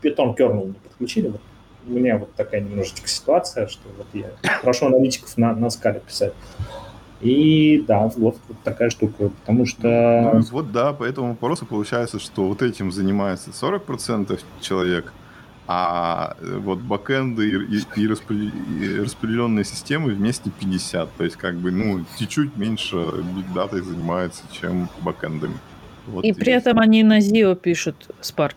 питон 0.00 0.34
kernel 0.34 0.68
не 0.68 0.72
подключили. 0.72 1.28
Вот 1.28 1.40
у 1.86 1.92
меня 1.92 2.18
вот 2.18 2.34
такая 2.34 2.60
немножечко 2.60 3.08
ситуация, 3.08 3.66
что 3.66 3.88
вот 3.96 4.06
я 4.12 4.30
прошу 4.62 4.86
аналитиков 4.86 5.36
на, 5.36 5.54
на 5.54 5.70
скале 5.70 6.00
писать. 6.00 6.32
И 7.20 7.84
да, 7.86 8.10
вот, 8.16 8.38
вот 8.48 8.56
такая 8.64 8.88
штука, 8.88 9.28
потому 9.28 9.66
что... 9.66 10.30
Ну, 10.34 10.40
вот 10.52 10.72
да, 10.72 10.94
по 10.94 11.04
этому 11.04 11.30
вопросу 11.30 11.66
получается, 11.66 12.18
что 12.18 12.48
вот 12.48 12.62
этим 12.62 12.90
занимается 12.90 13.50
40% 13.50 14.40
человек, 14.60 15.12
а 15.72 16.34
э, 16.40 16.56
вот 16.58 16.80
бэкэнды 16.80 17.48
и, 17.48 17.76
и, 17.76 18.02
и, 18.02 18.06
распределенные 18.08 19.64
системы 19.64 20.10
вместе 20.10 20.50
50. 20.50 21.08
То 21.16 21.22
есть, 21.22 21.36
как 21.36 21.54
бы, 21.58 21.70
ну, 21.70 22.04
чуть-чуть 22.18 22.56
меньше 22.56 22.96
бигдатой 23.36 23.82
занимается, 23.82 24.42
чем 24.50 24.88
бэкэндами. 25.02 25.54
Вот 26.08 26.24
и 26.24 26.32
при 26.32 26.52
этом 26.52 26.80
они 26.80 27.04
на 27.04 27.18
ZIO 27.18 27.54
пишут 27.54 28.08
Spark. 28.20 28.56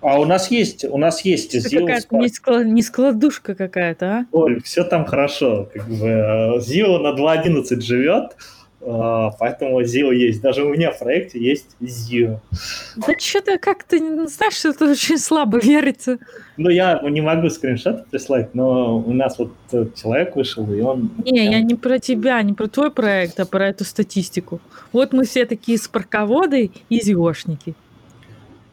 А 0.00 0.18
у 0.18 0.24
нас 0.24 0.50
есть, 0.50 0.86
у 0.86 0.96
нас 0.96 1.20
есть 1.22 1.54
ZIO 1.54 1.80
какая-то 1.80 2.16
не, 2.16 2.28
склад, 2.28 2.64
не 2.64 2.82
складушка 2.82 3.54
какая-то, 3.54 4.06
а? 4.06 4.26
Оль, 4.32 4.62
все 4.62 4.84
там 4.84 5.04
хорошо. 5.04 5.68
Как 5.74 5.86
бы, 5.86 6.06
э, 6.06 6.58
ZIO 6.60 6.98
на 6.98 7.12
2.11 7.14 7.82
живет, 7.82 8.24
а, 8.32 8.57
поэтому 9.38 9.82
ZIO 9.82 10.14
есть. 10.14 10.40
Даже 10.40 10.64
у 10.64 10.70
меня 10.70 10.90
в 10.90 10.98
проекте 10.98 11.38
есть 11.38 11.76
ZIO. 11.80 12.38
Да 12.96 13.12
что-то 13.18 13.58
как-то, 13.58 13.98
знаешь, 14.26 14.54
что 14.54 14.70
это 14.70 14.90
очень 14.90 15.18
слабо 15.18 15.58
верится. 15.58 16.18
Ну, 16.56 16.70
я 16.70 17.00
не 17.02 17.20
могу 17.20 17.50
скриншот 17.50 18.06
прислать, 18.08 18.54
но 18.54 18.98
у 18.98 19.12
нас 19.12 19.38
вот 19.38 19.52
человек 19.94 20.36
вышел, 20.36 20.70
и 20.72 20.80
он... 20.80 21.10
Не, 21.24 21.50
я 21.50 21.60
не 21.60 21.74
про 21.74 21.98
тебя, 21.98 22.42
не 22.42 22.52
про 22.52 22.66
твой 22.66 22.90
проект, 22.90 23.38
а 23.40 23.46
про 23.46 23.68
эту 23.68 23.84
статистику. 23.84 24.60
Вот 24.92 25.12
мы 25.12 25.24
все 25.24 25.44
такие 25.44 25.78
спарководы 25.78 26.70
и 26.88 27.00
зиошники. 27.00 27.74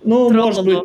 Ну, 0.03 0.29
Тролло. 0.29 0.45
может 0.45 0.65
быть... 0.65 0.77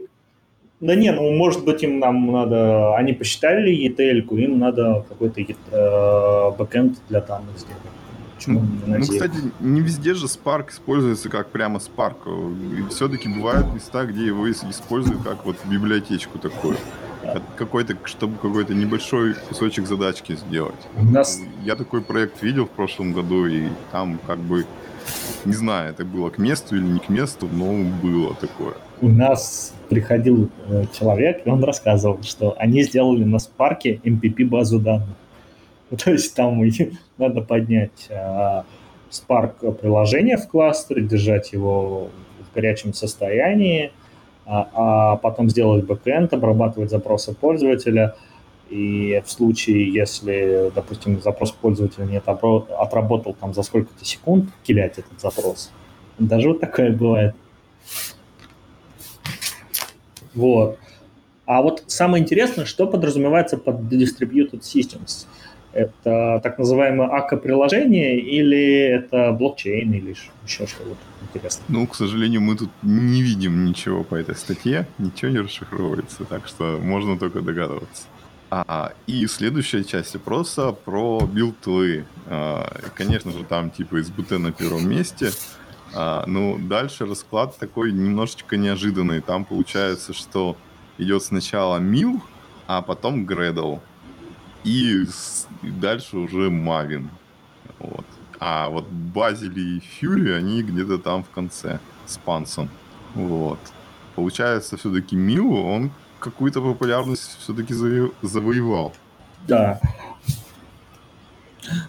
Да 0.80 0.94
не, 0.94 1.12
ну, 1.12 1.30
может 1.32 1.64
быть, 1.64 1.82
им 1.82 1.98
нам 1.98 2.32
надо... 2.32 2.96
Они 2.96 3.12
посчитали 3.12 3.70
ETL-ку, 3.86 4.36
им 4.38 4.58
надо 4.58 5.04
какой-то 5.08 5.42
э, 5.42 6.50
бэкэнд 6.58 6.96
для 7.10 7.20
данных 7.20 7.58
сделать. 7.58 7.99
Почему 8.40 8.60
ну, 8.86 8.96
ну, 8.96 9.00
кстати, 9.02 9.34
не 9.60 9.82
везде 9.82 10.14
же 10.14 10.24
Spark 10.24 10.70
используется 10.70 11.28
как 11.28 11.50
прямо 11.50 11.78
Spark. 11.78 12.88
Все-таки 12.88 13.28
бывают 13.28 13.74
места, 13.74 14.06
где 14.06 14.24
его 14.24 14.50
используют 14.50 15.22
как 15.24 15.44
вот 15.44 15.56
библиотечку 15.66 16.38
такую. 16.38 16.78
Какой-то, 17.56 17.98
чтобы 18.04 18.38
какой-то 18.38 18.72
небольшой 18.72 19.34
кусочек 19.34 19.86
задачки 19.86 20.36
сделать. 20.36 20.80
У 20.96 21.04
нас... 21.04 21.38
Я 21.62 21.76
такой 21.76 22.00
проект 22.00 22.42
видел 22.42 22.64
в 22.64 22.70
прошлом 22.70 23.12
году, 23.12 23.44
и 23.44 23.68
там 23.92 24.18
как 24.26 24.38
бы, 24.38 24.64
не 25.44 25.52
знаю, 25.52 25.90
это 25.90 26.06
было 26.06 26.30
к 26.30 26.38
месту 26.38 26.76
или 26.76 26.86
не 26.86 26.98
к 26.98 27.10
месту, 27.10 27.46
но 27.52 27.84
было 28.02 28.34
такое. 28.36 28.72
У 29.02 29.10
нас 29.10 29.74
приходил 29.90 30.48
э, 30.66 30.84
человек, 30.98 31.42
и 31.44 31.50
он 31.50 31.62
рассказывал, 31.62 32.22
что 32.22 32.54
они 32.58 32.84
сделали 32.84 33.24
на 33.24 33.36
Spark 33.36 33.82
MPP 34.02 34.46
базу 34.46 34.80
данных. 34.80 35.16
То 35.98 36.12
есть 36.12 36.34
там 36.34 36.62
надо 37.18 37.40
поднять 37.42 38.08
а, 38.10 38.64
Spark 39.10 39.72
приложение 39.72 40.36
в 40.36 40.48
кластере, 40.48 41.02
держать 41.02 41.52
его 41.52 42.10
в 42.50 42.54
горячем 42.54 42.94
состоянии, 42.94 43.92
а, 44.46 44.68
а 44.72 45.16
потом 45.16 45.50
сделать 45.50 45.84
бэкэнд, 45.84 46.32
обрабатывать 46.32 46.90
запросы 46.90 47.34
пользователя. 47.34 48.14
И 48.68 49.20
в 49.26 49.30
случае, 49.30 49.92
если, 49.92 50.70
допустим, 50.72 51.20
запрос 51.20 51.50
пользователя 51.50 52.04
не 52.04 52.18
отработал 52.18 53.34
там 53.34 53.52
за 53.52 53.64
сколько-то 53.64 54.04
секунд, 54.04 54.48
килять 54.62 54.96
этот 54.98 55.20
запрос. 55.20 55.72
Даже 56.20 56.48
вот 56.50 56.60
такое 56.60 56.92
бывает. 56.92 57.34
Вот. 60.34 60.78
А 61.46 61.62
вот 61.62 61.82
самое 61.88 62.22
интересное, 62.22 62.64
что 62.64 62.86
подразумевается 62.86 63.58
под 63.58 63.80
Distributed 63.92 64.60
Systems– 64.60 65.26
это 65.72 66.40
так 66.42 66.58
называемое 66.58 67.08
Akka-приложение 67.08 68.18
или 68.20 68.88
это 68.88 69.32
блокчейн 69.32 69.92
или 69.92 70.10
еще 70.10 70.66
что-то 70.66 70.96
интересное? 71.22 71.64
Ну, 71.68 71.86
к 71.86 71.94
сожалению, 71.94 72.40
мы 72.40 72.56
тут 72.56 72.70
не 72.82 73.22
видим 73.22 73.64
ничего 73.64 74.04
по 74.04 74.14
этой 74.14 74.34
статье, 74.34 74.86
ничего 74.98 75.30
не 75.30 75.38
расшифровывается, 75.40 76.24
так 76.24 76.46
что 76.46 76.78
можно 76.82 77.18
только 77.18 77.40
догадываться. 77.40 78.04
А, 78.50 78.92
и 79.06 79.26
следующая 79.28 79.84
часть 79.84 80.14
вопроса 80.14 80.72
про 80.72 81.20
build-тулы. 81.20 82.04
А, 82.26 82.68
конечно 82.96 83.30
же, 83.30 83.44
там 83.44 83.70
типа 83.70 84.00
SBT 84.00 84.38
на 84.38 84.50
первом 84.50 84.88
месте. 84.88 85.30
А, 85.94 86.24
ну, 86.26 86.58
дальше 86.58 87.06
расклад 87.06 87.56
такой 87.58 87.92
немножечко 87.92 88.56
неожиданный. 88.56 89.20
Там 89.20 89.44
получается, 89.44 90.12
что 90.12 90.56
идет 90.98 91.22
сначала 91.22 91.78
Мил, 91.78 92.20
а 92.66 92.82
потом 92.82 93.24
Gradle. 93.24 93.80
И, 94.64 95.04
и 95.62 95.70
дальше 95.70 96.16
уже 96.16 96.50
Мавин. 96.50 97.10
Вот. 97.78 98.06
А 98.38 98.68
вот 98.68 98.88
Базили 98.88 99.76
и 99.76 99.80
Фьюри, 99.80 100.30
они 100.30 100.62
где-то 100.62 100.98
там 100.98 101.22
в 101.22 101.30
конце 101.30 101.78
с 102.06 102.16
Пансом. 102.18 102.68
Вот. 103.14 103.58
Получается, 104.14 104.76
все-таки 104.76 105.16
Милу, 105.16 105.62
он 105.62 105.90
какую-то 106.18 106.60
популярность 106.60 107.38
все-таки 107.38 107.74
завоевал. 108.22 108.94
Да. 109.46 109.80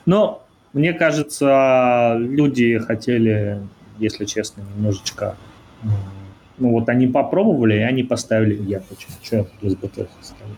Но, 0.05 0.43
мне 0.73 0.93
кажется, 0.93 2.15
люди 2.17 2.79
хотели, 2.79 3.61
если 3.99 4.25
честно, 4.25 4.63
немножечко... 4.75 5.37
Ну, 6.57 6.71
вот 6.71 6.89
они 6.89 7.07
попробовали, 7.07 7.75
и 7.75 7.79
они 7.79 8.03
поставили 8.03 8.61
я 8.69 8.81
хочу, 8.81 9.07
что 9.23 9.47
без 9.61 9.75
БТ 9.75 10.07
ставить. 10.21 10.57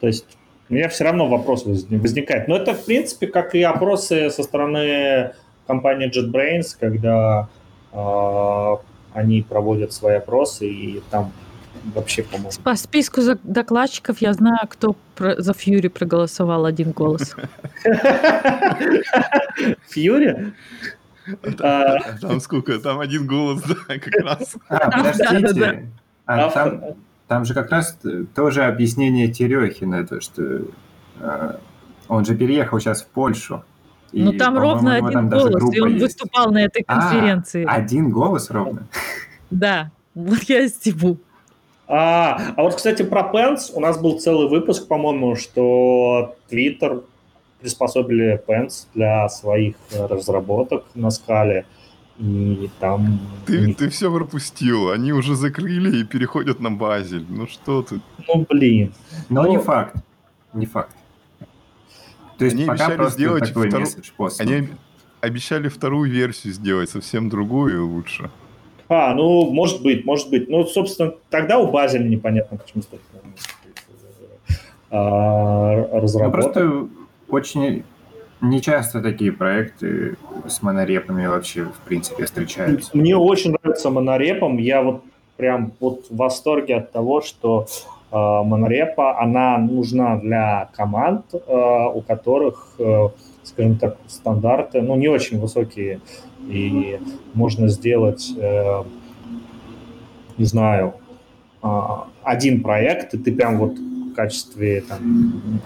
То 0.00 0.06
есть 0.06 0.38
у 0.68 0.74
меня 0.74 0.88
все 0.88 1.04
равно 1.04 1.28
вопрос 1.28 1.64
возникает. 1.64 2.48
Но 2.48 2.56
это, 2.56 2.74
в 2.74 2.84
принципе, 2.84 3.26
как 3.28 3.54
и 3.54 3.62
опросы 3.62 4.30
со 4.30 4.42
стороны 4.42 5.32
компании 5.66 6.10
JetBrains, 6.10 6.76
когда 6.78 7.48
э, 7.92 8.76
они 9.14 9.42
проводят 9.42 9.92
свои 9.92 10.16
опросы, 10.16 10.68
и 10.68 11.02
там 11.10 11.32
вообще, 11.94 12.22
по-моему... 12.22 12.50
По 12.64 12.74
списку 12.74 13.20
докладчиков 13.44 14.18
я 14.20 14.32
знаю, 14.32 14.66
кто 14.68 14.96
за 15.16 15.54
Фьюри 15.54 15.88
проголосовал 15.88 16.64
один 16.64 16.90
голос. 16.90 17.36
Фьюри? 19.88 20.52
Там 21.58 22.40
сколько? 22.40 22.78
Там 22.78 23.00
один 23.00 23.26
голос, 23.26 23.62
да, 23.62 23.98
как 23.98 24.14
раз. 24.24 24.56
А, 24.68 24.90
подождите. 24.90 25.88
А 26.26 26.50
там 26.50 26.96
там 27.28 27.44
же 27.44 27.54
как 27.54 27.70
раз 27.70 27.98
тоже 28.34 28.64
объяснение 28.64 29.28
Терехина, 29.28 30.06
то, 30.06 30.20
что 30.20 30.62
э, 31.20 31.56
он 32.08 32.24
же 32.24 32.36
переехал 32.36 32.78
сейчас 32.78 33.02
в 33.02 33.06
Польшу. 33.08 33.64
И, 34.12 34.22
ну 34.22 34.32
там 34.32 34.56
ровно 34.56 34.94
один 34.94 35.10
там 35.10 35.28
голос, 35.28 35.74
и 35.74 35.80
он 35.80 35.90
есть. 35.90 36.02
выступал 36.02 36.50
на 36.52 36.62
этой 36.64 36.84
а, 36.86 37.00
конференции. 37.00 37.64
А, 37.64 37.74
один 37.74 38.10
голос 38.10 38.50
ровно? 38.50 38.86
Да, 39.48 39.92
вот 40.16 40.42
я 40.48 40.66
стебу. 40.66 41.18
А, 41.86 42.54
а 42.56 42.62
вот, 42.64 42.74
кстати, 42.74 43.02
про 43.02 43.30
Pens 43.32 43.70
у 43.74 43.80
нас 43.80 43.96
был 43.96 44.18
целый 44.18 44.48
выпуск, 44.48 44.88
по-моему, 44.88 45.36
что 45.36 46.34
Twitter 46.50 47.04
приспособили 47.60 48.42
Pens 48.44 48.86
для 48.94 49.28
своих 49.28 49.76
разработок 49.92 50.84
на 50.96 51.10
скале. 51.10 51.64
И 52.18 52.70
там... 52.80 53.20
Ты, 53.46 53.74
ты 53.74 53.88
все 53.90 54.12
пропустил. 54.12 54.90
Они 54.90 55.12
уже 55.12 55.36
закрыли 55.36 55.98
и 55.98 56.04
переходят 56.04 56.60
на 56.60 56.70
Базель. 56.70 57.26
Ну 57.28 57.46
что 57.46 57.82
ты? 57.82 58.00
Ну, 58.26 58.46
блин. 58.48 58.92
Но 59.28 59.42
ну, 59.42 59.50
не 59.50 59.58
факт. 59.58 59.96
Не 60.54 60.66
факт. 60.66 60.96
То 62.38 62.44
есть 62.44 62.56
они 62.56 62.64
пока 62.64 62.86
обещали 62.86 63.10
сделать 63.10 63.50
вторую... 63.50 63.86
Они 64.38 64.68
обещали 65.20 65.68
вторую 65.68 66.10
версию 66.10 66.52
сделать, 66.54 66.90
совсем 66.90 67.28
другую 67.28 67.76
и 67.76 67.78
лучше. 67.78 68.30
А, 68.88 69.14
ну, 69.14 69.50
может 69.50 69.82
быть, 69.82 70.04
может 70.04 70.30
быть. 70.30 70.48
Ну, 70.48 70.64
собственно, 70.64 71.14
тогда 71.28 71.58
у 71.58 71.70
Базеля 71.70 72.04
непонятно, 72.04 72.56
почему 72.56 72.82
столько 72.82 73.04
а, 74.90 76.00
разработок. 76.00 76.36
Ну, 76.36 76.42
просто 76.42 76.88
очень 77.28 77.84
не 78.40 78.60
часто 78.60 79.00
такие 79.00 79.32
проекты 79.32 80.16
с 80.46 80.62
монорепами 80.62 81.26
вообще, 81.26 81.64
в 81.64 81.78
принципе, 81.86 82.24
встречаются. 82.24 82.90
Мне 82.96 83.16
очень 83.16 83.52
нравится 83.52 83.90
монорепом. 83.90 84.58
Я 84.58 84.82
вот 84.82 85.02
прям 85.36 85.72
вот 85.80 86.06
в 86.10 86.16
восторге 86.16 86.76
от 86.76 86.92
того, 86.92 87.20
что 87.20 87.66
э, 88.10 88.16
монорепа, 88.16 89.20
она 89.20 89.58
нужна 89.58 90.16
для 90.16 90.68
команд, 90.74 91.24
э, 91.32 91.38
у 91.94 92.02
которых, 92.02 92.74
э, 92.78 93.08
скажем 93.42 93.78
так, 93.78 93.96
стандарты, 94.08 94.82
ну, 94.82 94.96
не 94.96 95.08
очень 95.08 95.38
высокие, 95.38 96.00
и 96.48 96.98
можно 97.34 97.68
сделать, 97.68 98.32
э, 98.36 98.82
не 100.38 100.44
знаю, 100.44 100.94
э, 101.62 101.68
один 102.22 102.62
проект, 102.62 103.14
и 103.14 103.18
ты 103.18 103.32
прям 103.32 103.58
вот 103.58 103.76
качестве 104.16 104.80
там, 104.80 105.60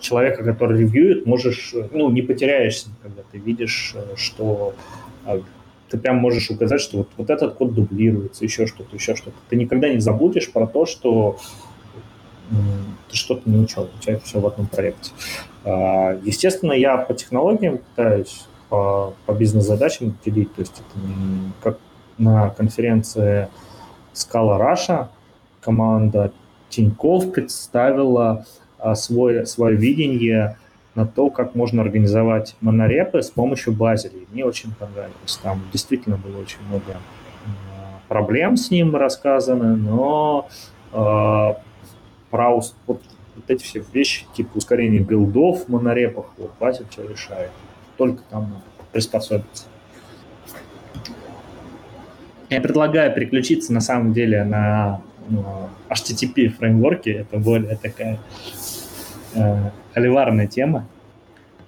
человека, 0.00 0.42
который 0.42 0.80
ревьюет, 0.80 1.26
можешь, 1.26 1.74
ну, 1.92 2.10
не 2.10 2.22
потеряешься, 2.22 2.88
когда 3.02 3.22
ты 3.30 3.38
видишь, 3.38 3.94
э, 3.94 4.16
что 4.16 4.74
а, 5.24 5.40
ты 5.88 5.98
прям 5.98 6.16
можешь 6.16 6.50
указать, 6.50 6.80
что 6.80 6.98
вот, 6.98 7.08
вот 7.16 7.30
этот 7.30 7.54
код 7.54 7.74
дублируется, 7.74 8.44
еще 8.44 8.66
что-то, 8.66 8.96
еще 8.96 9.14
что-то. 9.14 9.36
Ты 9.48 9.56
никогда 9.56 9.88
не 9.88 10.00
забудешь 10.00 10.50
про 10.50 10.66
то, 10.66 10.86
что 10.86 11.38
ты 13.10 13.16
что-то 13.16 13.48
не 13.48 13.58
учел, 13.58 13.88
у 13.96 14.02
тебя 14.02 14.18
все 14.18 14.40
в 14.40 14.46
одном 14.46 14.66
проекте. 14.66 15.12
А, 15.64 16.18
естественно, 16.24 16.72
я 16.72 16.96
по 16.96 17.14
технологиям 17.14 17.78
пытаюсь 17.78 18.46
по, 18.68 19.14
по 19.26 19.32
бизнес-задачам 19.32 20.16
делить, 20.24 20.52
то 20.54 20.60
есть 20.60 20.74
это 20.74 21.00
как 21.62 21.78
на 22.18 22.50
конференции 22.50 23.48
Scala 24.14 24.58
Russia 24.60 25.08
команда 25.60 26.32
Тиньков 26.74 27.32
представила 27.32 28.44
а, 28.78 28.94
свой, 28.94 29.46
свое 29.46 29.76
видение 29.76 30.56
на 30.94 31.06
то, 31.06 31.30
как 31.30 31.54
можно 31.54 31.82
организовать 31.82 32.56
монорепы 32.60 33.22
с 33.22 33.30
помощью 33.30 33.72
базелей. 33.72 34.26
Мне 34.32 34.44
очень 34.44 34.72
понравилось. 34.74 35.38
Там 35.42 35.62
действительно 35.72 36.16
было 36.16 36.40
очень 36.40 36.58
много 36.68 36.96
проблем 38.08 38.56
с 38.56 38.70
ним 38.70 38.94
рассказаны, 38.94 39.76
но 39.76 40.48
э, 40.92 41.54
про 42.30 42.50
вот, 42.50 42.74
вот 42.86 43.00
эти 43.48 43.62
все 43.62 43.84
вещи, 43.92 44.26
типа 44.34 44.56
ускорение 44.56 45.00
билдов 45.00 45.64
в 45.64 45.68
монорепах, 45.68 46.26
вот 46.36 46.52
базель 46.60 46.86
все 46.90 47.06
решает. 47.06 47.50
Только 47.96 48.22
там 48.30 48.62
приспособиться. 48.92 49.64
Я 52.50 52.60
предлагаю 52.60 53.12
переключиться 53.14 53.72
на 53.72 53.80
самом 53.80 54.12
деле 54.12 54.44
на 54.44 55.00
HTTP 55.88 56.48
фреймворки, 56.48 57.10
это 57.10 57.38
более 57.38 57.76
такая 57.76 58.18
э, 59.34 59.70
холиварная 59.94 60.46
тема. 60.46 60.86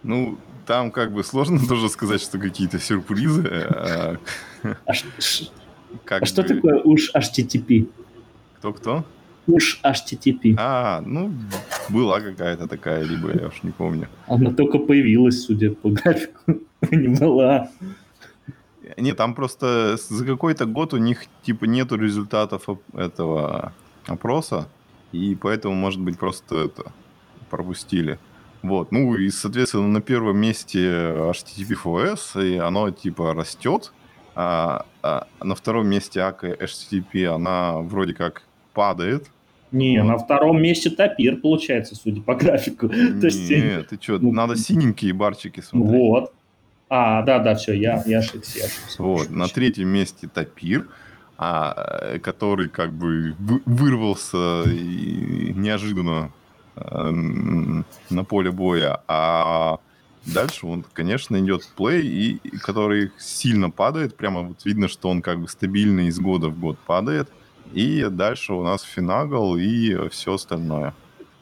Ну, 0.02 0.38
там 0.66 0.90
как 0.90 1.12
бы 1.12 1.24
сложно 1.24 1.58
тоже 1.68 1.88
сказать, 1.88 2.20
что 2.20 2.38
какие-то 2.38 2.78
сюрпризы. 2.78 3.48
А, 3.48 4.16
а, 4.86 4.92
как 6.04 6.22
а 6.22 6.26
что 6.26 6.42
такое 6.42 6.80
уж 6.82 7.12
HTTP? 7.14 7.88
Кто-кто? 8.58 9.04
Уж 9.46 9.80
HTTP. 9.84 10.56
А, 10.58 11.00
ну, 11.06 11.32
была 11.88 12.20
какая-то 12.20 12.66
такая, 12.66 13.04
либо 13.04 13.30
я 13.32 13.46
уж 13.46 13.62
не 13.62 13.70
помню. 13.70 14.08
Она 14.26 14.50
только 14.50 14.78
появилась, 14.78 15.44
судя 15.44 15.70
по 15.70 15.90
графику. 15.90 16.60
Не 16.90 17.08
была. 17.08 17.70
Нет, 18.96 19.16
там 19.16 19.34
просто 19.34 19.96
за 19.96 20.24
какой-то 20.24 20.66
год 20.66 20.94
у 20.94 20.98
них 20.98 21.24
типа 21.42 21.64
нету 21.64 21.96
результатов 21.96 22.68
этого 22.94 23.72
опроса, 24.06 24.68
и 25.12 25.34
поэтому, 25.34 25.74
может 25.74 26.00
быть, 26.00 26.18
просто 26.18 26.56
это 26.66 26.92
пропустили. 27.50 28.18
Вот, 28.62 28.90
ну 28.90 29.14
и, 29.14 29.30
соответственно, 29.30 29.88
на 29.88 30.00
первом 30.00 30.38
месте 30.38 30.80
HTTP4S, 30.80 32.44
и 32.44 32.56
оно 32.56 32.90
типа 32.90 33.34
растет, 33.34 33.92
а, 34.34 34.86
а 35.02 35.26
на 35.42 35.54
втором 35.54 35.88
месте 35.88 36.20
ACA 36.20 36.58
HTTP 36.58 37.26
она 37.26 37.78
вроде 37.78 38.14
как 38.14 38.42
падает. 38.74 39.30
Не, 39.72 40.02
вот. 40.02 40.08
на 40.08 40.18
втором 40.18 40.62
месте 40.62 40.90
топир 40.90 41.36
получается, 41.36 41.96
судя 41.96 42.22
по 42.22 42.34
графику. 42.34 42.86
Нет, 42.92 43.88
ты 43.88 43.98
что, 44.00 44.18
ну, 44.18 44.32
надо 44.32 44.56
синенькие 44.56 45.12
барчики 45.12 45.60
смотреть. 45.60 46.00
Вот, 46.00 46.32
а, 46.88 47.22
да, 47.22 47.38
да, 47.40 47.54
все, 47.54 47.72
я, 47.72 48.02
я 48.06 48.18
ошибся. 48.18 48.58
Я 48.58 48.64
ошибся 48.66 49.02
вот, 49.02 49.30
на 49.30 49.48
третьем 49.48 49.88
месте 49.88 50.28
Тапир, 50.32 50.88
а, 51.36 52.18
который 52.18 52.68
как 52.68 52.92
бы 52.92 53.34
вырвался 53.38 54.62
и 54.64 55.52
неожиданно 55.54 56.30
а, 56.76 57.10
на 57.10 58.24
поле 58.24 58.52
боя, 58.52 59.00
а 59.08 59.78
дальше 60.24 60.66
он, 60.66 60.84
конечно, 60.92 61.38
идет 61.40 61.68
плей, 61.76 62.06
и, 62.06 62.56
который 62.58 63.10
сильно 63.18 63.70
падает, 63.70 64.16
прямо 64.16 64.42
вот 64.42 64.64
видно, 64.64 64.88
что 64.88 65.08
он 65.08 65.22
как 65.22 65.40
бы 65.40 65.48
стабильно 65.48 66.08
из 66.08 66.20
года 66.20 66.48
в 66.48 66.58
год 66.58 66.78
падает, 66.78 67.28
и 67.72 68.06
дальше 68.10 68.52
у 68.52 68.62
нас 68.62 68.82
Финагл 68.82 69.56
и 69.56 70.08
все 70.10 70.34
остальное. 70.34 70.94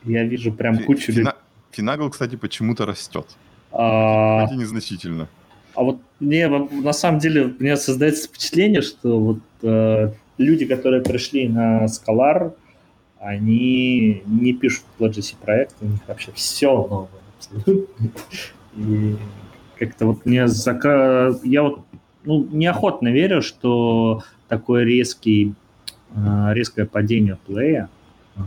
Я 0.04 0.24
вижу 0.24 0.52
прям 0.52 0.78
кучу... 0.84 1.12
Фина... 1.12 1.34
Финагл, 1.70 2.08
кстати, 2.10 2.36
почему-то 2.36 2.86
растет. 2.86 3.26
А... 3.74 4.46
Хоть 4.46 4.56
и 4.56 4.58
незначительно. 4.58 5.28
А 5.74 5.82
вот 5.82 6.00
мне 6.20 6.48
на 6.48 6.92
самом 6.92 7.18
деле 7.18 7.54
меня 7.58 7.76
создается 7.76 8.28
впечатление, 8.28 8.80
что 8.80 9.18
вот 9.18 9.40
э, 9.62 10.12
люди, 10.38 10.66
которые 10.66 11.02
пришли 11.02 11.48
на 11.48 11.86
Scholar, 11.86 12.54
они 13.18 14.22
не 14.26 14.52
пишут 14.52 14.84
в 14.96 15.02
PLGC 15.02 15.34
проект, 15.40 15.74
у 15.80 15.86
них 15.86 16.00
вообще 16.06 16.30
все 16.32 16.70
новое 16.76 17.08
абсолютно. 17.38 18.10
И 18.76 19.16
как-то 19.78 20.06
вот 20.06 20.24
мне 20.24 20.46
зака... 20.46 21.32
я 21.42 21.62
вот 21.62 21.80
ну, 22.24 22.46
неохотно 22.50 23.08
верю, 23.08 23.42
что 23.42 24.22
такое 24.48 24.84
резкий, 24.84 25.54
э, 26.14 26.48
резкое 26.52 26.86
падение 26.86 27.36
плея, 27.46 27.88
э, 28.36 28.40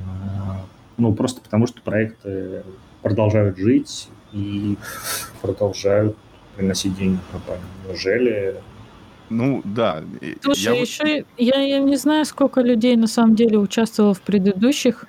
ну, 0.97 1.13
просто 1.13 1.41
потому 1.41 1.67
что 1.67 1.81
проекты 1.81 2.63
продолжают 3.07 3.57
жить, 3.57 4.09
и 4.33 4.77
продолжают 5.41 6.15
приносить 6.55 6.95
деньги 6.97 7.19
компании. 7.31 7.63
Неужели 7.87 8.55
ну, 9.29 9.61
да. 9.65 10.03
Слушай, 10.41 10.75
я... 10.75 10.81
еще 10.81 11.25
я, 11.37 11.59
я 11.59 11.79
не 11.79 11.97
знаю, 11.97 12.23
сколько 12.25 12.61
людей 12.61 12.95
на 12.95 13.07
самом 13.07 13.35
деле 13.35 13.57
участвовало 13.57 14.13
в 14.13 14.21
предыдущих 14.21 15.03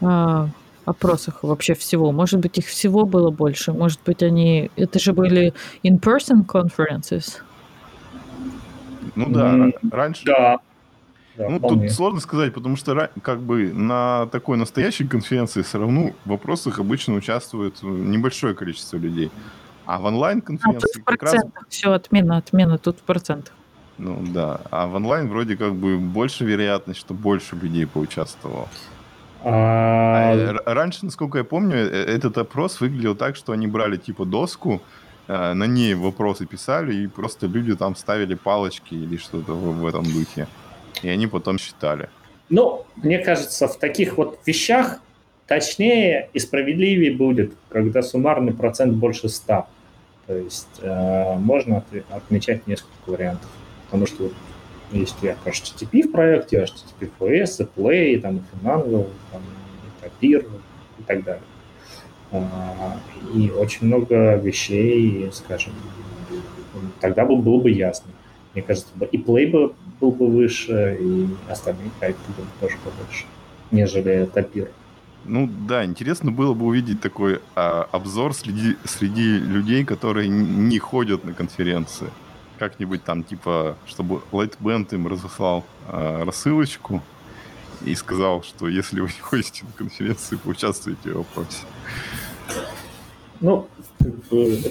э, 0.00 0.46
опросах 0.84 1.42
вообще 1.42 1.74
всего. 1.74 2.12
Может 2.12 2.38
быть, 2.38 2.58
их 2.58 2.66
всего 2.66 3.04
было 3.04 3.30
больше. 3.30 3.72
Может 3.72 4.00
быть, 4.06 4.22
они... 4.22 4.70
Это 4.76 5.00
же 5.00 5.12
были 5.12 5.54
in-person 5.82 6.46
conferences. 6.46 7.38
Ну 9.16 9.28
да, 9.30 9.54
mm, 9.54 9.72
раньше... 9.90 10.22
Да. 10.24 10.58
Да, 11.38 11.48
ну, 11.48 11.58
вполне. 11.58 11.86
тут 11.86 11.96
сложно 11.96 12.20
сказать, 12.20 12.52
потому 12.52 12.76
что 12.76 13.10
как 13.22 13.40
бы 13.40 13.72
на 13.72 14.26
такой 14.26 14.56
настоящей 14.56 15.06
конференции 15.06 15.62
все 15.62 15.78
равно 15.78 16.12
в 16.24 16.28
вопросах 16.28 16.80
обычно 16.80 17.14
участвует 17.14 17.80
небольшое 17.82 18.54
количество 18.54 18.96
людей. 18.96 19.30
А 19.86 20.00
в 20.00 20.04
онлайн-конференции 20.04 21.00
а, 21.04 21.10
как 21.12 21.22
раз... 21.22 21.36
Все, 21.68 21.92
отмена, 21.92 22.38
отмена, 22.38 22.76
тут 22.76 22.98
в 22.98 23.02
процентах. 23.02 23.54
Ну 23.98 24.18
да, 24.34 24.60
а 24.70 24.88
в 24.88 24.96
онлайн 24.96 25.28
вроде 25.28 25.56
как 25.56 25.74
бы 25.74 25.96
больше 25.96 26.44
вероятность, 26.44 26.98
что 26.98 27.14
больше 27.14 27.54
людей 27.54 27.86
поучаствовало. 27.86 28.68
А... 29.44 30.32
А, 30.34 30.74
раньше, 30.74 31.04
насколько 31.04 31.38
я 31.38 31.44
помню, 31.44 31.76
э, 31.76 32.04
этот 32.16 32.36
опрос 32.36 32.80
выглядел 32.80 33.14
так, 33.14 33.36
что 33.36 33.52
они 33.52 33.68
брали 33.68 33.96
типа 33.96 34.24
доску, 34.24 34.82
э, 35.28 35.54
на 35.54 35.64
ней 35.64 35.94
вопросы 35.94 36.46
писали, 36.46 36.94
и 36.94 37.06
просто 37.06 37.46
люди 37.46 37.76
там 37.76 37.94
ставили 37.94 38.34
палочки 38.34 38.94
или 38.94 39.16
что-то 39.16 39.52
в 39.52 39.86
этом 39.86 40.02
духе. 40.02 40.48
И 41.02 41.08
они 41.08 41.26
потом 41.26 41.58
считали. 41.58 42.08
Ну, 42.48 42.86
мне 42.96 43.18
кажется, 43.18 43.68
в 43.68 43.78
таких 43.78 44.16
вот 44.16 44.38
вещах 44.46 45.00
точнее 45.46 46.28
и 46.32 46.38
справедливее 46.38 47.12
будет, 47.12 47.52
когда 47.68 48.02
суммарный 48.02 48.52
процент 48.52 48.94
больше 48.94 49.28
100. 49.28 49.66
То 50.26 50.36
есть 50.36 50.68
э, 50.80 51.34
можно 51.38 51.78
от, 51.78 51.84
отмечать 52.10 52.66
несколько 52.66 53.10
вариантов. 53.10 53.48
Потому 53.86 54.06
что 54.06 54.30
есть 54.92 55.16
и 55.22 55.26
HTTP 55.26 56.08
в 56.08 56.12
проекте, 56.12 56.64
HTTP-FS, 56.64 57.62
и 57.62 57.80
Play, 57.80 58.20
там, 58.20 58.36
и 58.36 58.40
Finango, 58.40 59.08
там, 59.32 59.42
Tapir 60.02 60.46
и 60.98 61.02
так 61.02 61.24
далее. 61.24 61.42
А, 62.30 62.98
и 63.34 63.50
очень 63.50 63.86
много 63.86 64.36
вещей, 64.36 65.30
скажем, 65.32 65.72
тогда 67.00 67.24
бы 67.24 67.36
было 67.36 67.60
бы 67.60 67.70
ясно. 67.70 68.10
мне 68.54 68.62
кажется, 68.62 68.88
и 69.10 69.16
Play 69.16 69.50
бы 69.50 69.74
был 70.00 70.12
бы 70.12 70.28
выше, 70.28 70.96
и 71.00 71.28
остальные 71.48 71.90
проекты 71.98 72.22
были 72.36 72.46
бы 72.46 72.52
тоже 72.60 72.76
побольше, 72.84 73.24
нежели 73.70 74.28
Тапир. 74.32 74.70
Ну 75.24 75.48
да, 75.68 75.84
интересно 75.84 76.30
было 76.30 76.54
бы 76.54 76.66
увидеть 76.66 77.00
такой 77.00 77.40
а, 77.54 77.88
обзор 77.92 78.34
среди, 78.34 78.76
среди 78.84 79.38
людей, 79.38 79.84
которые 79.84 80.28
не 80.28 80.78
ходят 80.78 81.24
на 81.24 81.34
конференции. 81.34 82.08
Как-нибудь 82.58 83.04
там, 83.04 83.22
типа, 83.22 83.76
чтобы 83.86 84.22
Lightband 84.32 84.94
им 84.94 85.06
разослал 85.06 85.64
а, 85.86 86.24
рассылочку 86.24 87.02
и 87.84 87.94
сказал, 87.94 88.42
что 88.42 88.68
если 88.68 89.00
вы 89.00 89.08
не 89.08 89.20
ходите 89.20 89.64
на 89.64 89.72
конференции, 89.72 90.36
поучаствуйте 90.36 91.10
в 91.10 91.16
вопросе. 91.18 91.58
Ну, 93.40 93.68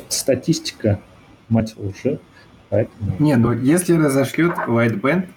статистика, 0.10 1.02
мать 1.50 1.76
уже. 1.78 2.20
Поэтому... 2.70 3.16
Не, 3.20 3.36
ну 3.36 3.54
если 3.54 3.94
разошлют 3.98 4.54
Lightband, 4.68 5.28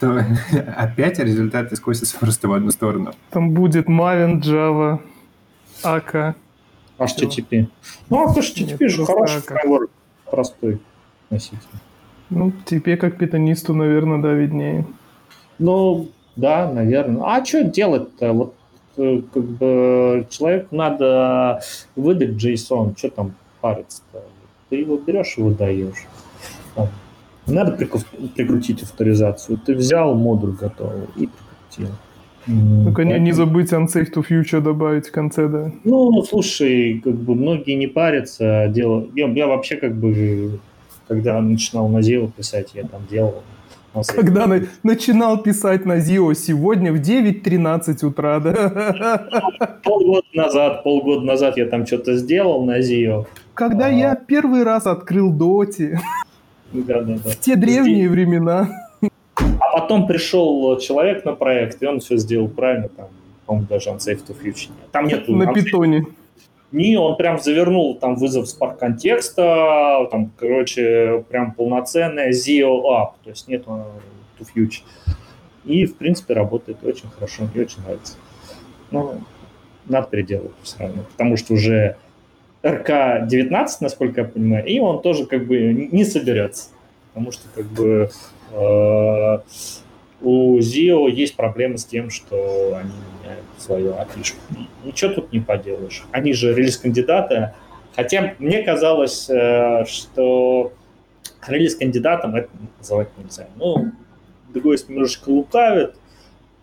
то 0.00 0.24
опять 0.76 1.18
результаты 1.18 1.76
скосятся 1.76 2.18
просто 2.18 2.48
в 2.48 2.52
одну 2.52 2.70
сторону. 2.70 3.12
Там 3.30 3.50
будет 3.50 3.88
Maven, 3.88 4.40
Java, 4.40 5.00
AK. 5.82 6.34
HTTP. 6.98 7.66
Ну, 8.08 8.28
а 8.28 8.32
HTTP 8.32 8.88
же 8.88 9.04
хороший 9.04 9.40
фреймворк, 9.40 9.90
простой 10.30 10.80
носитель. 11.30 11.58
Ну, 12.30 12.52
тебе 12.64 12.96
как 12.96 13.18
питанисту, 13.18 13.74
наверное, 13.74 14.18
да, 14.18 14.32
виднее. 14.32 14.86
Ну, 15.58 16.08
да, 16.36 16.70
наверное. 16.70 17.22
А 17.24 17.44
что 17.44 17.64
делать-то? 17.64 18.32
Вот 18.32 18.54
э, 18.96 19.20
как 19.32 19.44
бы 19.44 20.26
человеку 20.30 20.74
надо 20.74 21.60
выдать 21.94 22.42
JSON, 22.42 22.96
что 22.96 23.10
там 23.10 23.34
париться-то? 23.60 24.22
Ты 24.70 24.76
его 24.76 24.96
берешь 24.96 25.34
и 25.36 25.42
выдаешь. 25.42 26.06
Там, 26.74 26.88
надо 27.46 27.72
прикрутить 27.72 28.82
авторизацию. 28.82 29.58
Ты 29.58 29.74
взял 29.74 30.14
модуль 30.14 30.52
готовый 30.52 31.06
и 31.16 31.28
прикрутил. 31.28 31.94
Только 32.84 33.02
Поэтому... 33.02 33.18
не 33.18 33.32
забыть 33.32 33.72
unsafe 33.72 34.12
to 34.12 34.24
future 34.28 34.60
добавить 34.60 35.08
в 35.08 35.12
конце, 35.12 35.48
да. 35.48 35.72
Ну, 35.84 36.22
слушай, 36.24 37.00
как 37.02 37.14
бы 37.14 37.34
многие 37.34 37.74
не 37.74 37.86
парятся. 37.86 38.66
Дело... 38.68 39.06
Я, 39.14 39.28
я 39.28 39.46
вообще 39.46 39.76
как 39.76 39.94
бы, 39.94 40.58
когда 41.06 41.40
начинал 41.40 41.88
на 41.88 41.98
Zio 41.98 42.30
писать, 42.32 42.70
я 42.74 42.82
там 42.82 43.02
делал 43.08 43.42
когда 44.06 44.46
на, 44.46 44.62
начинал 44.82 45.42
писать 45.42 45.84
на 45.84 45.98
Зио 45.98 46.32
сегодня 46.32 46.92
в 46.92 46.96
9.13 46.96 48.06
утра, 48.06 48.40
да? 48.40 49.80
Полгода 49.84 50.26
назад, 50.32 50.82
полгода 50.82 51.20
назад 51.26 51.58
я 51.58 51.66
там 51.66 51.86
что-то 51.86 52.16
сделал 52.16 52.64
на 52.64 52.80
Зио. 52.80 53.26
Когда 53.54 53.86
а... 53.86 53.90
я 53.90 54.14
первый 54.14 54.62
раз 54.62 54.86
открыл 54.86 55.30
Доти. 55.30 55.98
Да, 56.72 57.02
да, 57.02 57.18
да. 57.22 57.30
В 57.30 57.36
те 57.36 57.56
древние 57.56 58.06
Здесь... 58.06 58.10
времена. 58.10 58.68
А 59.36 59.72
потом 59.72 60.06
пришел 60.06 60.78
человек 60.78 61.24
на 61.24 61.34
проект, 61.34 61.82
и 61.82 61.86
он 61.86 62.00
все 62.00 62.16
сделал 62.16 62.48
правильно, 62.48 62.88
там, 62.88 63.08
по-моему, 63.46 63.66
даже 63.68 63.90
Unsafe 63.90 64.24
to 64.26 64.36
Future. 64.40 64.70
Там 64.90 65.06
нет 65.06 65.28
На 65.28 65.52
питоне. 65.52 66.06
Не, 66.70 66.96
он 66.96 67.16
прям 67.16 67.38
завернул 67.38 67.96
там 67.96 68.14
вызов 68.14 68.46
Spark 68.46 68.78
контекста, 68.78 70.08
там, 70.10 70.30
короче, 70.38 71.22
прям 71.28 71.52
полноценная 71.52 72.30
Zio 72.30 72.82
App, 72.84 73.12
то 73.22 73.30
есть 73.30 73.46
нет 73.46 73.66
to 73.66 74.46
Future. 74.54 74.82
И, 75.64 75.84
в 75.84 75.96
принципе, 75.96 76.34
работает 76.34 76.78
очень 76.82 77.08
хорошо, 77.10 77.44
мне 77.52 77.64
очень 77.64 77.82
нравится. 77.82 78.14
Но 78.90 79.14
надо 79.86 80.08
переделывать 80.08 80.52
все 80.62 80.78
равно, 80.78 81.02
потому 81.12 81.36
что 81.36 81.54
уже 81.54 81.96
РК-19, 82.62 83.68
насколько 83.80 84.20
я 84.20 84.26
понимаю, 84.26 84.64
и 84.66 84.78
он 84.78 85.02
тоже 85.02 85.26
как 85.26 85.46
бы 85.46 85.88
не 85.90 86.04
соберется. 86.04 86.68
Потому 87.12 87.32
что 87.32 87.48
как 87.54 87.66
бы 87.66 88.10
э, 88.52 89.38
у 90.22 90.58
ZIO 90.58 91.10
есть 91.10 91.34
проблемы 91.36 91.76
с 91.76 91.84
тем, 91.84 92.08
что 92.10 92.76
они 92.76 92.92
меняют 93.20 93.44
свою 93.58 93.94
опишку. 93.94 94.38
Ничего 94.84 95.12
тут 95.12 95.32
не 95.32 95.40
поделаешь. 95.40 96.04
Они 96.12 96.32
же 96.32 96.54
релиз-кандидаты. 96.54 97.52
Хотя 97.94 98.34
мне 98.38 98.62
казалось, 98.62 99.28
э, 99.28 99.84
что 99.86 100.72
релиз-кандидатом 101.46 102.36
это 102.36 102.48
называть 102.78 103.08
нельзя. 103.18 103.48
Ну, 103.56 103.90
Дегойс 104.54 104.88
немножечко 104.88 105.30
лукавит 105.30 105.96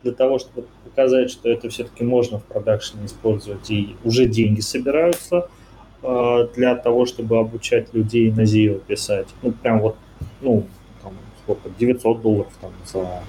для 0.01 0.13
того, 0.13 0.39
чтобы 0.39 0.65
показать, 0.85 1.29
что 1.29 1.49
это 1.49 1.69
все-таки 1.69 2.05
можно 2.05 2.39
в 2.39 2.45
продакшене 2.45 3.05
использовать, 3.05 3.69
и 3.69 3.97
уже 4.05 4.25
деньги 4.25 4.61
собираются– 4.61 5.49
для 6.01 6.75
того, 6.75 7.05
чтобы 7.05 7.39
обучать 7.39 7.93
людей 7.93 8.31
на 8.31 8.41
ZIO 8.41 8.79
писать. 8.79 9.27
Ну, 9.41 9.51
прям 9.51 9.79
вот, 9.79 9.95
ну, 10.41 10.65
там, 11.03 11.13
сколько, 11.43 11.69
900 11.77 12.21
долларов 12.21 12.53
там 12.61 12.71
за, 12.85 13.21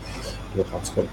или 0.54 0.62
там 0.62 0.80
сколько. 0.84 1.10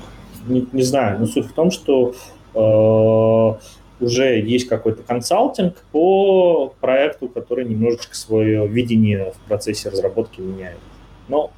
Не, 0.47 0.67
не 0.71 0.83
знаю, 0.83 1.19
но 1.19 1.25
суть 1.25 1.47
в 1.47 1.53
том, 1.53 1.71
что 1.71 2.13
э, 2.53 4.03
уже 4.03 4.39
есть 4.39 4.67
какой-то 4.67 5.03
консалтинг 5.03 5.75
по 5.91 6.73
проекту, 6.79 7.27
который 7.27 7.65
немножечко 7.65 8.15
свое 8.15 8.67
видение 8.67 9.31
в 9.31 9.47
процессе 9.47 9.89
разработки 9.89 10.39
меняет. 10.41 10.79
Но 11.27 11.51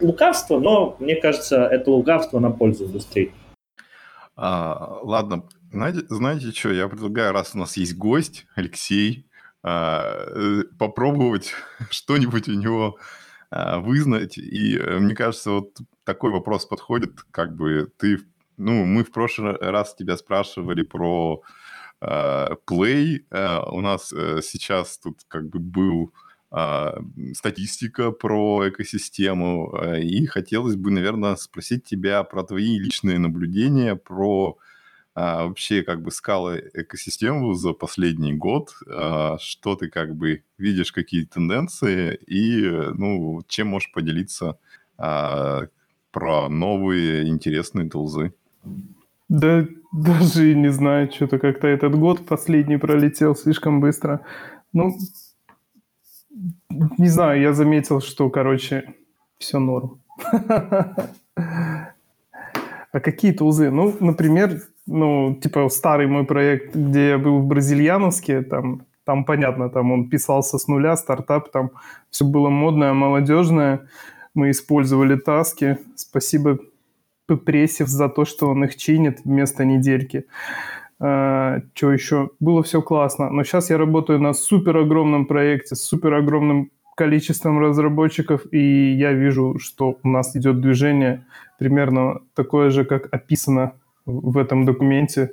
лукавство, 0.00 0.58
но 0.58 0.96
мне 0.98 1.16
кажется, 1.16 1.64
это 1.66 1.90
лукавство 1.90 2.38
на 2.38 2.50
пользу 2.50 2.86
индустрии. 2.86 3.32
А, 4.36 4.98
ладно, 5.02 5.44
знаете, 5.74 6.06
знаете 6.08 6.52
что, 6.52 6.72
я 6.72 6.88
предлагаю, 6.88 7.32
раз 7.32 7.54
у 7.54 7.58
нас 7.58 7.76
есть 7.76 7.96
гость, 7.96 8.46
Алексей, 8.54 9.26
а, 9.62 10.26
э, 10.28 10.62
попробовать 10.78 11.52
что-нибудь 11.90 12.48
у 12.48 12.52
него 12.52 12.98
а, 13.50 13.80
вызнать. 13.80 14.38
И 14.38 14.78
э, 14.78 14.98
мне 14.98 15.14
кажется, 15.14 15.50
вот 15.50 15.76
такой 16.04 16.30
вопрос 16.30 16.66
подходит, 16.66 17.22
как 17.30 17.56
бы 17.56 17.90
ты... 17.98 18.20
Ну, 18.56 18.84
мы 18.84 19.02
в 19.02 19.10
прошлый 19.10 19.56
раз 19.56 19.96
тебя 19.96 20.16
спрашивали 20.16 20.82
про 20.82 21.42
Play. 22.00 23.24
У 23.70 23.80
нас 23.80 24.12
э, 24.12 24.40
сейчас 24.42 24.98
тут 24.98 25.22
как 25.26 25.48
бы 25.48 25.58
был 25.58 26.12
статистика 27.32 28.12
про 28.12 28.68
экосистему, 28.68 29.76
и 30.00 30.24
хотелось 30.26 30.76
бы, 30.76 30.92
наверное, 30.92 31.34
спросить 31.34 31.82
тебя 31.82 32.22
про 32.22 32.44
твои 32.44 32.78
личные 32.78 33.18
наблюдения, 33.18 33.96
про 33.96 34.56
а, 35.14 35.46
вообще 35.46 35.82
как 35.82 36.02
бы 36.02 36.10
скала 36.10 36.58
экосистему 36.58 37.54
за 37.54 37.72
последний 37.72 38.34
год, 38.34 38.74
а, 38.88 39.38
что 39.38 39.76
ты 39.76 39.88
как 39.88 40.14
бы 40.16 40.42
видишь, 40.58 40.92
какие 40.92 41.24
тенденции 41.24 42.18
и, 42.26 42.68
ну, 42.94 43.42
чем 43.46 43.68
можешь 43.68 43.92
поделиться 43.92 44.58
а, 44.98 45.68
про 46.10 46.48
новые 46.48 47.28
интересные 47.28 47.88
тулзы? 47.88 48.34
Да 49.28 49.66
даже 49.92 50.54
не 50.54 50.70
знаю, 50.72 51.10
что-то 51.12 51.38
как-то 51.38 51.68
этот 51.68 51.94
год 51.94 52.26
последний 52.26 52.76
пролетел 52.76 53.36
слишком 53.36 53.80
быстро. 53.80 54.20
Ну, 54.72 54.98
не 56.98 57.08
знаю, 57.08 57.40
я 57.40 57.52
заметил, 57.52 58.00
что, 58.00 58.28
короче, 58.30 58.94
все 59.38 59.58
норм. 59.58 60.00
А 62.92 63.00
какие 63.00 63.32
тулзы? 63.32 63.72
Ну, 63.72 63.96
например, 63.98 64.62
ну, 64.86 65.38
типа 65.40 65.68
старый 65.68 66.06
мой 66.06 66.24
проект, 66.24 66.74
где 66.74 67.10
я 67.10 67.18
был 67.18 67.38
в 67.40 67.46
Бразильяновске, 67.46 68.42
там, 68.42 68.82
там 69.04 69.24
понятно, 69.24 69.70
там 69.70 69.92
он 69.92 70.08
писался 70.08 70.58
с 70.58 70.68
нуля, 70.68 70.96
стартап, 70.96 71.50
там 71.50 71.70
все 72.10 72.24
было 72.24 72.48
модное, 72.48 72.92
молодежное. 72.92 73.86
Мы 74.34 74.50
использовали 74.50 75.16
таски. 75.16 75.78
Спасибо 75.94 76.58
Прессив 77.26 77.88
за 77.88 78.08
то, 78.08 78.24
что 78.24 78.48
он 78.48 78.64
их 78.64 78.76
чинит 78.76 79.20
вместо 79.24 79.64
недельки. 79.64 80.26
А, 81.00 81.60
что 81.74 81.92
еще? 81.92 82.30
Было 82.40 82.62
все 82.62 82.82
классно. 82.82 83.30
Но 83.30 83.44
сейчас 83.44 83.70
я 83.70 83.78
работаю 83.78 84.20
на 84.20 84.34
супер 84.34 84.76
огромном 84.76 85.26
проекте 85.26 85.74
с 85.74 85.82
супер 85.82 86.14
огромным 86.14 86.70
количеством 86.96 87.58
разработчиков, 87.58 88.42
и 88.52 88.92
я 88.92 89.12
вижу, 89.12 89.58
что 89.58 89.98
у 90.02 90.08
нас 90.08 90.36
идет 90.36 90.60
движение 90.60 91.26
примерно 91.58 92.20
такое 92.34 92.70
же, 92.70 92.84
как 92.84 93.12
описано 93.12 93.72
в 94.06 94.38
этом 94.38 94.64
документе. 94.64 95.32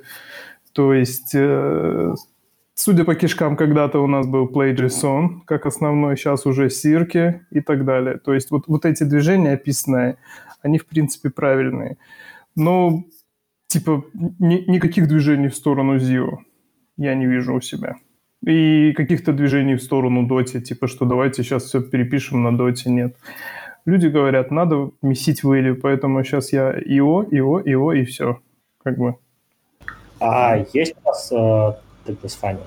То 0.72 0.94
есть, 0.94 1.34
э, 1.34 2.14
судя 2.74 3.04
по 3.04 3.14
кишкам, 3.14 3.56
когда-то 3.56 4.02
у 4.02 4.06
нас 4.06 4.26
был 4.26 4.48
Play.json 4.48 5.40
как 5.44 5.66
основной, 5.66 6.16
сейчас 6.16 6.46
уже 6.46 6.70
Сирки 6.70 7.42
и 7.50 7.60
так 7.60 7.84
далее. 7.84 8.18
То 8.18 8.34
есть 8.34 8.50
вот, 8.50 8.64
вот 8.66 8.84
эти 8.84 9.04
движения 9.04 9.52
описанные, 9.52 10.16
они 10.62 10.78
в 10.78 10.86
принципе 10.86 11.30
правильные. 11.30 11.98
Но 12.56 13.04
типа 13.66 14.04
ни, 14.14 14.64
никаких 14.70 15.08
движений 15.08 15.48
в 15.48 15.54
сторону 15.54 15.96
Zio 15.96 16.38
я 16.96 17.14
не 17.14 17.26
вижу 17.26 17.54
у 17.54 17.60
себя. 17.60 17.96
И 18.44 18.92
каких-то 18.96 19.32
движений 19.32 19.76
в 19.76 19.82
сторону 19.82 20.26
Доти, 20.26 20.60
типа, 20.60 20.88
что 20.88 21.04
давайте 21.04 21.44
сейчас 21.44 21.64
все 21.64 21.80
перепишем 21.80 22.42
на 22.42 22.56
Доте, 22.56 22.90
нет. 22.90 23.16
Люди 23.84 24.08
говорят, 24.08 24.50
надо 24.50 24.90
месить 25.00 25.44
value, 25.44 25.74
поэтому 25.74 26.24
сейчас 26.24 26.52
я 26.52 26.72
ИО, 26.72 27.26
ИО, 27.30 27.62
ИО 27.64 27.92
и 27.92 28.04
все 28.04 28.40
как 28.82 28.98
бы. 28.98 29.16
А 30.20 30.56
есть 30.72 30.94
у 31.02 31.08
вас 31.08 31.32
э, 31.32 31.36
TPS 32.06 32.38
Funny? 32.40 32.60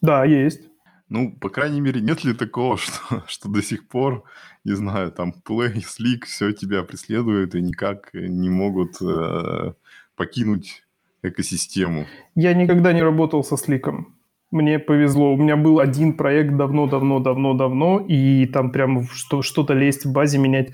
Да, 0.00 0.24
есть. 0.24 0.62
Ну, 1.08 1.32
по 1.32 1.48
крайней 1.48 1.80
мере, 1.80 2.00
нет 2.00 2.24
ли 2.24 2.32
такого, 2.32 2.76
что, 2.78 3.24
что 3.26 3.48
до 3.48 3.62
сих 3.62 3.88
пор, 3.88 4.24
не 4.64 4.74
знаю, 4.76 5.10
там, 5.10 5.34
Play, 5.44 5.76
Slick, 5.76 6.24
все 6.24 6.52
тебя 6.52 6.82
преследует 6.84 7.54
и 7.54 7.60
никак 7.60 8.10
не 8.14 8.48
могут 8.48 9.02
э, 9.02 9.72
покинуть 10.16 10.84
экосистему? 11.22 12.06
Я 12.34 12.54
никогда 12.54 12.92
не 12.92 13.02
работал 13.02 13.42
со 13.42 13.56
Сликом. 13.56 14.19
Мне 14.50 14.80
повезло. 14.80 15.32
У 15.32 15.36
меня 15.36 15.56
был 15.56 15.78
один 15.78 16.12
проект 16.14 16.54
давно-давно-давно-давно, 16.56 18.00
и 18.00 18.46
там 18.46 18.72
прям 18.72 19.04
что- 19.04 19.42
что-то 19.42 19.74
лезть 19.74 20.04
в 20.04 20.12
базе 20.12 20.38
менять 20.38 20.72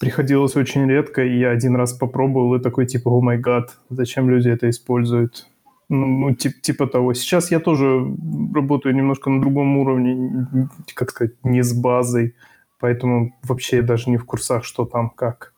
приходилось 0.00 0.56
очень 0.56 0.88
редко. 0.88 1.22
И 1.22 1.38
я 1.38 1.50
один 1.50 1.76
раз 1.76 1.92
попробовал, 1.92 2.54
и 2.54 2.62
такой 2.62 2.86
типа, 2.86 3.10
о 3.10 3.20
май 3.20 3.36
гад, 3.36 3.76
зачем 3.90 4.30
люди 4.30 4.48
это 4.48 4.70
используют? 4.70 5.46
Ну, 5.90 6.06
ну 6.06 6.34
тип, 6.34 6.60
типа 6.62 6.86
того. 6.86 7.12
Сейчас 7.12 7.50
я 7.50 7.60
тоже 7.60 8.06
работаю 8.54 8.94
немножко 8.94 9.28
на 9.28 9.40
другом 9.40 9.76
уровне, 9.76 10.46
как 10.94 11.10
сказать, 11.10 11.34
не 11.42 11.62
с 11.62 11.74
базой, 11.74 12.34
поэтому 12.80 13.34
вообще 13.42 13.82
даже 13.82 14.08
не 14.08 14.16
в 14.16 14.24
курсах, 14.24 14.64
что 14.64 14.86
там, 14.86 15.10
как. 15.10 15.52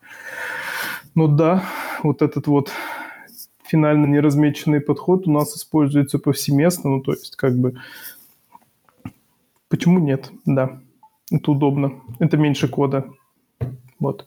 Ну 1.15 1.29
да, 1.29 1.63
вот 2.03 2.23
этот 2.23 2.49
вот 2.49 2.73
финально 3.71 4.07
неразмеченный 4.07 4.81
подход 4.81 5.29
у 5.29 5.31
нас 5.31 5.57
используется 5.57 6.19
повсеместно, 6.19 6.91
ну 6.91 7.01
то 7.01 7.13
есть 7.13 7.37
как 7.37 7.57
бы 7.57 7.75
почему 9.69 10.01
нет, 10.01 10.31
да, 10.45 10.81
это 11.31 11.53
удобно, 11.53 11.93
это 12.19 12.37
меньше 12.37 12.69
кода, 12.69 13.05
вот. 14.01 14.27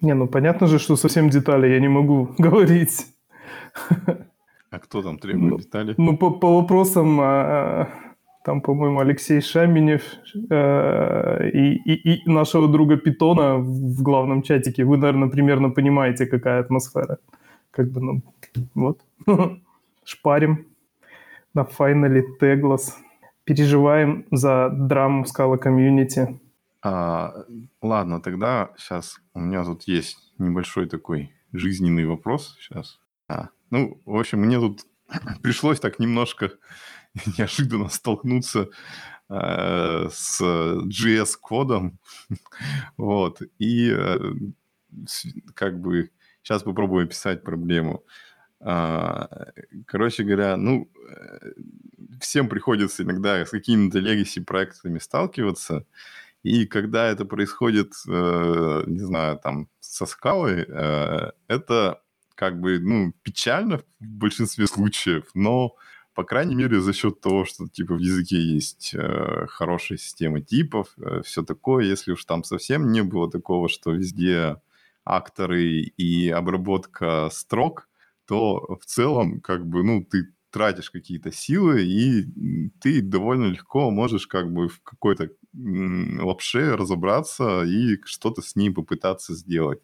Не, 0.00 0.14
ну 0.14 0.28
понятно 0.28 0.68
же, 0.68 0.78
что 0.78 0.96
совсем 0.96 1.28
детали 1.28 1.66
я 1.68 1.80
не 1.80 1.88
могу 1.88 2.28
говорить. 2.38 3.06
А 4.70 4.78
кто 4.78 5.02
там 5.02 5.18
требует 5.18 5.50
ну, 5.50 5.58
детали? 5.58 5.94
Ну, 5.96 6.16
по, 6.16 6.30
по 6.30 6.60
вопросам, 6.60 7.18
а, 7.20 7.88
там, 8.44 8.60
по-моему, 8.60 9.00
Алексей 9.00 9.40
Шаменев 9.40 10.02
а, 10.50 11.42
и, 11.42 11.74
и, 11.74 12.14
и 12.14 12.30
нашего 12.30 12.68
друга 12.68 12.96
Питона 12.96 13.56
в 13.56 14.02
главном 14.02 14.42
чатике. 14.42 14.84
Вы, 14.84 14.98
наверное, 14.98 15.30
примерно 15.30 15.70
понимаете, 15.70 16.26
какая 16.26 16.60
атмосфера 16.60 17.18
как 17.78 17.92
бы, 17.92 18.00
ну, 18.00 18.22
вот, 18.74 19.00
шпарим 20.04 20.66
на 21.54 21.64
файнале 21.64 22.24
Теглас. 22.40 22.98
Переживаем 23.44 24.26
за 24.32 24.68
драму 24.68 25.24
Скала 25.24 25.58
комьюнити. 25.58 26.40
А, 26.82 27.44
ладно, 27.80 28.20
тогда 28.20 28.70
сейчас 28.76 29.20
у 29.32 29.38
меня 29.38 29.62
тут 29.64 29.84
есть 29.84 30.18
небольшой 30.38 30.88
такой 30.88 31.32
жизненный 31.52 32.04
вопрос 32.04 32.56
сейчас. 32.60 32.98
А, 33.28 33.50
ну, 33.70 34.00
в 34.04 34.16
общем, 34.16 34.40
мне 34.40 34.58
тут 34.58 34.84
пришлось 35.42 35.78
так 35.78 36.00
немножко 36.00 36.50
неожиданно 37.38 37.90
столкнуться 37.90 38.70
э, 39.28 40.08
с 40.10 40.40
JS-кодом. 40.42 41.96
вот. 42.96 43.40
И 43.60 43.88
э, 43.88 44.18
как 45.54 45.80
бы 45.80 46.10
Сейчас 46.48 46.62
попробую 46.62 47.04
описать 47.04 47.42
проблему. 47.42 48.06
А, 48.60 49.48
короче 49.84 50.22
говоря, 50.22 50.56
ну, 50.56 50.90
э, 51.10 51.50
всем 52.22 52.48
приходится 52.48 53.02
иногда 53.02 53.44
с 53.44 53.50
какими-то 53.50 53.98
legacy 53.98 54.42
проектами 54.42 54.98
сталкиваться, 54.98 55.84
и 56.42 56.64
когда 56.64 57.06
это 57.08 57.26
происходит, 57.26 57.92
э, 58.08 58.82
не 58.86 59.00
знаю, 59.00 59.38
там, 59.38 59.68
со 59.80 60.06
скалой, 60.06 60.64
э, 60.66 61.32
это 61.48 62.00
как 62.34 62.58
бы, 62.58 62.80
ну, 62.80 63.12
печально 63.22 63.82
в 64.00 64.06
большинстве 64.06 64.66
случаев, 64.68 65.24
но, 65.34 65.76
по 66.14 66.24
крайней 66.24 66.54
мере, 66.54 66.80
за 66.80 66.94
счет 66.94 67.20
того, 67.20 67.44
что, 67.44 67.68
типа, 67.68 67.94
в 67.94 67.98
языке 68.00 68.40
есть 68.40 68.96
хорошая 69.48 69.98
система 69.98 70.40
типов, 70.40 70.96
все 71.24 71.42
такое, 71.42 71.84
если 71.84 72.12
уж 72.12 72.24
там 72.24 72.42
совсем 72.42 72.90
не 72.90 73.02
было 73.02 73.30
такого, 73.30 73.68
что 73.68 73.92
везде 73.92 74.56
акторы 75.16 75.82
и 75.96 76.28
обработка 76.28 77.28
строк, 77.32 77.88
то 78.26 78.78
в 78.80 78.84
целом, 78.84 79.40
как 79.40 79.66
бы, 79.66 79.82
ну, 79.82 80.04
ты 80.04 80.28
тратишь 80.50 80.90
какие-то 80.90 81.30
силы, 81.32 81.82
и 81.82 82.70
ты 82.80 83.02
довольно 83.02 83.46
легко 83.46 83.90
можешь 83.90 84.26
как 84.26 84.52
бы 84.52 84.68
в 84.68 84.80
какой-то 84.82 85.30
лапше 85.54 86.76
разобраться 86.76 87.62
и 87.64 88.00
что-то 88.04 88.42
с 88.42 88.56
ней 88.56 88.70
попытаться 88.70 89.34
сделать. 89.34 89.80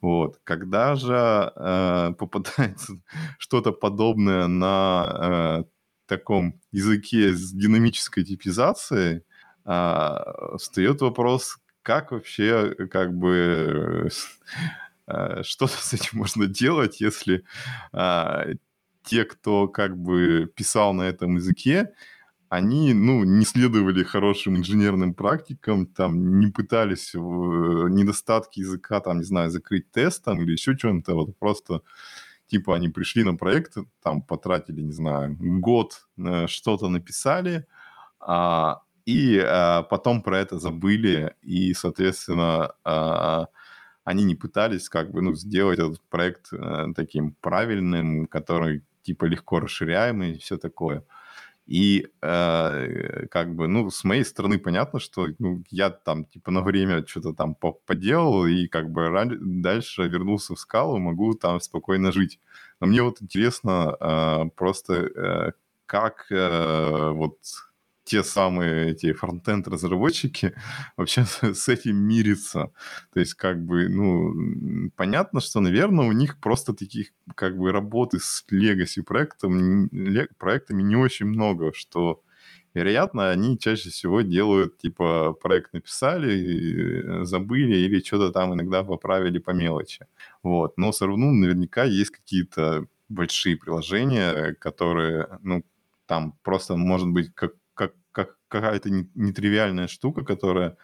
Вот. 0.00 0.38
Когда 0.44 0.94
же 0.94 1.52
э, 1.56 2.12
попадается 2.18 3.00
что-то 3.38 3.72
подобное 3.72 4.46
на 4.46 5.64
э, 5.64 5.64
таком 6.06 6.60
языке 6.70 7.32
с 7.32 7.52
динамической 7.52 8.24
типизацией, 8.24 9.22
э, 9.64 10.56
встает 10.58 11.00
вопрос, 11.00 11.58
как 11.86 12.10
вообще, 12.10 12.74
как 12.90 13.16
бы, 13.16 14.10
э, 15.06 15.42
что 15.44 15.66
с 15.68 15.94
этим 15.94 16.18
можно 16.18 16.46
делать, 16.46 17.00
если 17.00 17.44
а, 17.92 18.46
те, 19.04 19.24
кто 19.24 19.68
как 19.68 19.96
бы 19.96 20.50
писал 20.56 20.94
на 20.94 21.02
этом 21.02 21.36
языке, 21.36 21.94
они, 22.48 22.92
ну, 22.92 23.22
не 23.22 23.44
следовали 23.44 24.02
хорошим 24.02 24.56
инженерным 24.56 25.14
практикам, 25.14 25.86
там, 25.86 26.40
не 26.40 26.48
пытались 26.50 27.14
недостатки 27.14 28.60
языка, 28.60 29.00
там, 29.00 29.18
не 29.18 29.24
знаю, 29.24 29.50
закрыть 29.50 29.88
тестом 29.92 30.42
или 30.42 30.52
еще 30.52 30.76
чем-то, 30.76 31.14
вот 31.14 31.38
просто, 31.38 31.82
типа, 32.48 32.74
они 32.74 32.88
пришли 32.88 33.22
на 33.22 33.36
проект, 33.36 33.76
там, 34.02 34.22
потратили, 34.22 34.80
не 34.80 34.92
знаю, 34.92 35.36
год, 35.38 36.08
э, 36.18 36.48
что-то 36.48 36.88
написали, 36.88 37.64
а, 38.18 38.80
и 39.06 39.38
а, 39.38 39.82
потом 39.84 40.22
про 40.22 40.40
это 40.40 40.58
забыли, 40.58 41.34
и, 41.42 41.72
соответственно, 41.74 42.74
а, 42.84 43.46
они 44.04 44.24
не 44.24 44.34
пытались 44.34 44.88
как 44.88 45.10
бы, 45.12 45.22
ну, 45.22 45.34
сделать 45.34 45.78
этот 45.78 46.00
проект 46.10 46.48
а, 46.52 46.92
таким 46.94 47.32
правильным, 47.40 48.26
который 48.26 48.82
типа 49.02 49.24
легко 49.26 49.60
расширяемый 49.60 50.32
и 50.32 50.38
все 50.38 50.58
такое. 50.58 51.04
И 51.66 52.06
э, 52.22 53.26
как 53.28 53.54
бы, 53.56 53.66
ну, 53.66 53.90
с 53.90 54.04
моей 54.04 54.24
стороны 54.24 54.58
понятно, 54.58 55.00
что 55.00 55.26
ну, 55.40 55.64
я 55.70 55.90
там 55.90 56.24
типа 56.24 56.52
на 56.52 56.60
время 56.62 57.04
что-то 57.04 57.32
там 57.32 57.56
поделал 57.56 58.46
и 58.46 58.68
как 58.68 58.90
бы 58.90 59.10
дальше 59.40 60.06
вернулся 60.06 60.54
в 60.54 60.60
скалу, 60.60 60.98
могу 60.98 61.34
там 61.34 61.60
спокойно 61.60 62.12
жить. 62.12 62.38
Но 62.80 62.86
мне 62.86 63.02
вот 63.02 63.20
интересно 63.20 63.96
э, 63.98 64.44
просто, 64.54 64.94
э, 64.94 65.52
как 65.86 66.26
э, 66.30 67.10
вот 67.10 67.38
те 68.06 68.22
самые 68.22 68.92
эти 68.92 69.12
фронтенд 69.12 69.68
разработчики 69.68 70.54
вообще 70.96 71.24
с 71.24 71.68
этим 71.68 71.96
мирятся. 71.96 72.70
То 73.12 73.20
есть 73.20 73.34
как 73.34 73.62
бы, 73.64 73.88
ну, 73.88 74.90
понятно, 74.96 75.40
что, 75.40 75.60
наверное, 75.60 76.06
у 76.06 76.12
них 76.12 76.38
просто 76.40 76.72
таких 76.72 77.08
как 77.34 77.58
бы 77.58 77.72
работы 77.72 78.18
с 78.20 78.44
legacy 78.50 79.02
проектом, 79.02 79.90
проектами 80.38 80.82
не 80.82 80.96
очень 80.96 81.26
много, 81.26 81.72
что 81.74 82.22
вероятно, 82.74 83.30
они 83.30 83.58
чаще 83.58 83.90
всего 83.90 84.20
делают, 84.20 84.78
типа, 84.78 85.32
проект 85.42 85.72
написали, 85.72 87.24
забыли 87.24 87.76
или 87.76 88.00
что-то 88.00 88.30
там 88.32 88.54
иногда 88.54 88.84
поправили 88.84 89.38
по 89.38 89.50
мелочи. 89.50 90.06
Вот. 90.42 90.78
Но 90.78 90.92
все 90.92 91.06
равно 91.06 91.32
наверняка 91.32 91.84
есть 91.84 92.10
какие-то 92.10 92.86
большие 93.08 93.56
приложения, 93.56 94.54
которые, 94.54 95.38
ну, 95.42 95.64
там 96.06 96.34
просто, 96.42 96.76
может 96.76 97.08
быть, 97.08 97.34
как 97.34 97.52
какая-то 98.48 98.90
нетривиальная 99.14 99.88
штука, 99.88 100.24
которая 100.24 100.76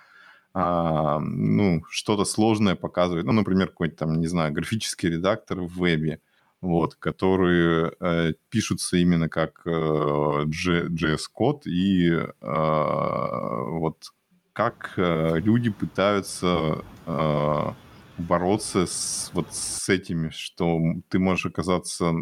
а, 0.55 1.19
ну, 1.21 1.83
что-то 1.89 2.25
сложное 2.25 2.75
показывает. 2.75 3.27
Ну, 3.27 3.33
например, 3.33 3.69
какой-нибудь 3.69 3.99
там, 3.99 4.21
не 4.21 4.27
знаю, 4.27 4.53
графический 4.53 5.09
редактор 5.09 5.61
в 5.61 5.79
вебе, 5.79 6.21
вот, 6.61 6.95
которые 6.95 7.93
э, 7.99 8.35
пишутся 8.51 8.97
именно 8.99 9.29
как 9.29 9.63
э, 9.65 9.71
JS-код, 9.71 11.67
и 11.67 12.11
э, 12.11 12.27
вот 12.41 14.13
как 14.53 14.93
э, 14.97 15.39
люди 15.39 15.71
пытаются 15.71 16.85
э, 17.07 17.73
бороться 18.19 18.87
с, 18.87 19.31
вот 19.33 19.53
с 19.53 19.89
этими, 19.89 20.29
что 20.29 20.81
ты 21.09 21.19
можешь 21.19 21.47
оказаться 21.47 22.13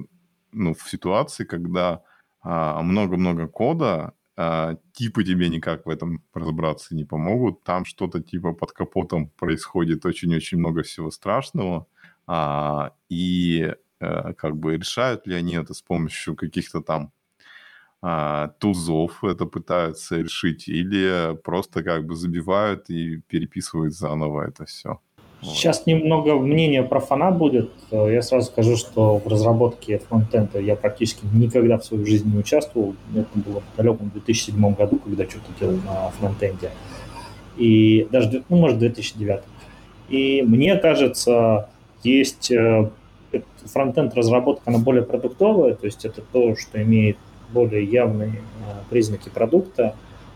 ну, 0.53 0.75
в 0.75 0.89
ситуации, 0.89 1.45
когда 1.45 2.03
а, 2.43 2.83
много-много 2.83 3.47
кода, 3.47 4.15
а, 4.43 4.77
типы 4.95 5.23
тебе 5.23 5.51
никак 5.51 5.85
в 5.85 5.91
этом 5.91 6.25
разобраться 6.33 6.95
не 6.95 7.05
помогут. 7.05 7.63
Там 7.63 7.85
что-то 7.85 8.23
типа 8.23 8.55
под 8.55 8.73
капотом 8.73 9.29
происходит 9.29 10.07
очень-очень 10.07 10.57
много 10.57 10.83
всего 10.83 11.11
страшного. 11.11 11.87
А, 12.27 12.95
и 13.11 13.75
а, 14.01 14.33
как 14.33 14.57
бы 14.57 14.79
решают 14.79 15.27
ли 15.27 15.35
они 15.35 15.57
это 15.57 15.75
с 15.75 15.83
помощью 15.83 16.37
каких-то 16.37 16.81
там 16.81 17.13
а, 18.01 18.49
тузов 18.61 19.23
это 19.25 19.45
пытаются 19.45 20.17
решить, 20.17 20.69
или 20.69 21.37
просто 21.45 21.83
как 21.83 22.07
бы 22.07 22.17
забивают 22.17 22.89
и 22.89 23.19
переписывают 23.29 23.93
заново 23.95 24.49
это 24.49 24.65
все. 24.65 25.03
Сейчас 25.43 25.87
немного 25.87 26.35
мнения 26.35 26.83
про 26.83 27.01
фана 27.01 27.31
будет. 27.31 27.71
Я 27.91 28.21
сразу 28.21 28.49
скажу, 28.49 28.77
что 28.77 29.17
в 29.17 29.27
разработке 29.27 29.99
фронтенда 29.99 30.61
я 30.61 30.77
практически 30.77 31.25
никогда 31.33 31.79
в 31.79 31.85
своей 31.85 32.05
жизни 32.05 32.33
не 32.33 32.39
участвовал. 32.39 32.95
Это 33.15 33.29
было 33.35 33.61
в 33.61 33.77
далеком 33.77 34.11
2007 34.11 34.75
году, 34.75 34.99
когда 34.99 35.25
что-то 35.25 35.47
делал 35.59 35.79
на 35.87 36.11
фронтенде. 36.11 36.71
И 37.57 38.07
даже, 38.11 38.43
ну, 38.49 38.57
может, 38.57 38.79
2009. 38.79 39.41
И 40.11 40.43
мне 40.43 40.77
кажется, 40.77 41.71
есть 42.03 42.51
э, 42.51 42.91
фронтенд 43.65 44.15
разработка, 44.15 44.63
она 44.67 44.79
более 44.79 45.03
продуктовая, 45.03 45.75
то 45.75 45.87
есть 45.87 46.05
это 46.05 46.23
то, 46.33 46.57
что 46.57 46.83
имеет 46.83 47.17
более 47.53 47.85
явные 47.85 48.33
э, 48.33 48.91
признаки 48.91 49.29
продукта. 49.29 49.95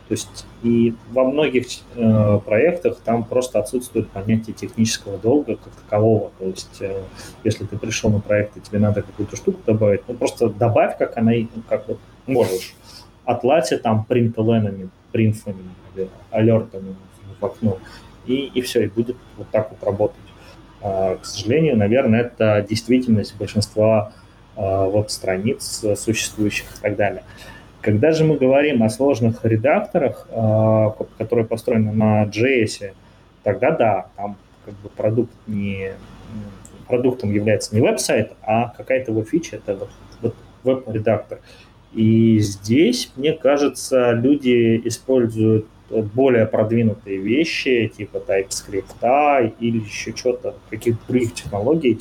То 0.08 0.12
есть 0.12 0.46
и 0.62 0.94
во 1.12 1.24
многих 1.24 1.66
э, 1.94 2.40
проектах 2.44 2.98
там 3.04 3.24
просто 3.24 3.58
отсутствует 3.58 4.10
понятие 4.10 4.54
технического 4.54 5.16
долга 5.16 5.56
как 5.56 5.72
такового. 5.72 6.30
То 6.38 6.44
есть 6.44 6.76
э, 6.80 7.02
если 7.42 7.64
ты 7.64 7.78
пришел 7.78 8.10
на 8.10 8.20
проект 8.20 8.56
и 8.56 8.60
тебе 8.60 8.80
надо 8.80 9.00
какую-то 9.00 9.36
штуку 9.36 9.60
добавить, 9.64 10.02
ну 10.06 10.14
просто 10.14 10.50
добавь, 10.50 10.98
как 10.98 11.16
она, 11.16 11.32
как 11.68 11.88
вот 11.88 11.98
можешь. 12.26 12.74
Отладьте 13.24 13.78
там 13.78 14.04
принтленами, 14.04 14.90
принфами, 15.10 15.70
алертами 16.30 16.96
в 17.40 17.44
окно, 17.44 17.78
и, 18.26 18.50
и 18.54 18.60
все, 18.60 18.84
и 18.84 18.88
будет 18.88 19.16
вот 19.38 19.48
так 19.50 19.70
вот 19.70 19.82
работать. 19.82 20.16
А, 20.82 21.16
к 21.16 21.24
сожалению, 21.24 21.78
наверное, 21.78 22.24
это 22.24 22.64
действительность 22.68 23.36
большинства 23.36 24.12
а, 24.54 24.86
веб-страниц 24.86 25.82
существующих 25.96 26.66
и 26.76 26.82
так 26.82 26.96
далее. 26.96 27.24
Когда 27.84 28.12
же 28.12 28.24
мы 28.24 28.38
говорим 28.38 28.82
о 28.82 28.88
сложных 28.88 29.44
редакторах, 29.44 30.26
а, 30.30 30.96
которые 31.18 31.44
построены 31.44 31.92
на 31.92 32.24
JS, 32.24 32.92
тогда 33.42 33.72
да, 33.72 34.06
там 34.16 34.38
как 34.64 34.74
бы 34.76 34.88
продукт 34.88 35.34
не 35.46 35.92
продуктом 36.88 37.30
является 37.30 37.74
не 37.74 37.82
веб-сайт, 37.82 38.32
а 38.42 38.72
какая-то 38.74 39.10
его 39.10 39.22
фича, 39.22 39.56
это 39.56 39.76
вот, 39.76 39.90
вот 40.22 40.34
веб-редактор. 40.62 41.40
И 41.92 42.38
здесь, 42.38 43.12
мне 43.16 43.34
кажется, 43.34 44.12
люди 44.12 44.80
используют 44.86 45.66
более 45.90 46.46
продвинутые 46.46 47.18
вещи, 47.18 47.92
типа 47.94 48.16
TypeScript 48.16 49.56
или 49.60 49.80
еще 49.80 50.16
что-то, 50.16 50.54
каких-то 50.70 51.06
других 51.06 51.34
технологий, 51.34 52.00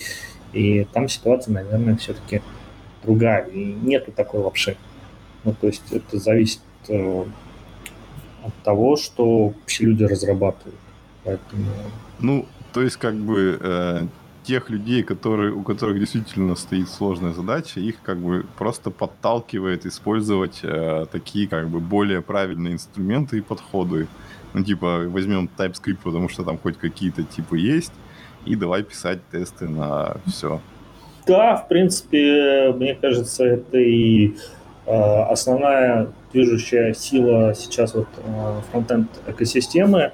и 0.53 0.87
там 0.93 1.09
ситуация, 1.09 1.53
наверное, 1.53 1.97
все-таки 1.97 2.41
другая, 3.03 3.47
и 3.47 3.73
нету 3.83 4.13
такой 4.13 4.39
лапши. 4.39 4.77
Ну, 5.43 5.53
то 5.59 5.67
есть 5.67 5.83
это 5.91 6.17
зависит 6.17 6.61
э, 6.87 7.25
от 8.43 8.53
того, 8.63 8.95
что 8.95 9.47
вообще 9.47 9.85
люди 9.85 10.03
разрабатывают. 10.03 10.79
Поэтому... 11.23 11.65
Ну, 12.19 12.45
то 12.73 12.81
есть 12.81 12.97
как 12.97 13.15
бы 13.15 13.57
э, 13.61 14.07
тех 14.43 14.69
людей, 14.69 15.03
которые, 15.03 15.53
у 15.53 15.63
которых 15.63 15.99
действительно 15.99 16.55
стоит 16.55 16.89
сложная 16.89 17.33
задача, 17.33 17.79
их 17.79 18.01
как 18.01 18.17
бы 18.17 18.45
просто 18.57 18.91
подталкивает 18.91 19.85
использовать 19.85 20.59
э, 20.63 21.05
такие 21.11 21.47
как 21.47 21.69
бы 21.69 21.79
более 21.79 22.21
правильные 22.21 22.73
инструменты 22.73 23.37
и 23.37 23.41
подходы. 23.41 24.07
Ну, 24.53 24.63
типа, 24.63 25.05
возьмем 25.07 25.49
TypeScript, 25.57 25.99
потому 26.03 26.29
что 26.29 26.43
там 26.43 26.57
хоть 26.57 26.77
какие-то 26.77 27.23
типы 27.23 27.57
есть, 27.57 27.93
и 28.45 28.55
давай 28.55 28.83
писать 28.83 29.19
тесты 29.31 29.67
на 29.67 30.17
все. 30.27 30.61
Да, 31.25 31.55
в 31.55 31.67
принципе, 31.67 32.73
мне 32.75 32.95
кажется, 32.95 33.45
это 33.45 33.77
и 33.77 34.27
э, 34.27 34.33
основная 34.85 36.09
движущая 36.31 36.93
сила 36.93 37.53
сейчас 37.55 37.93
вот 37.93 38.07
э, 38.17 38.61
фронтенд 38.71 39.09
экосистемы 39.27 40.11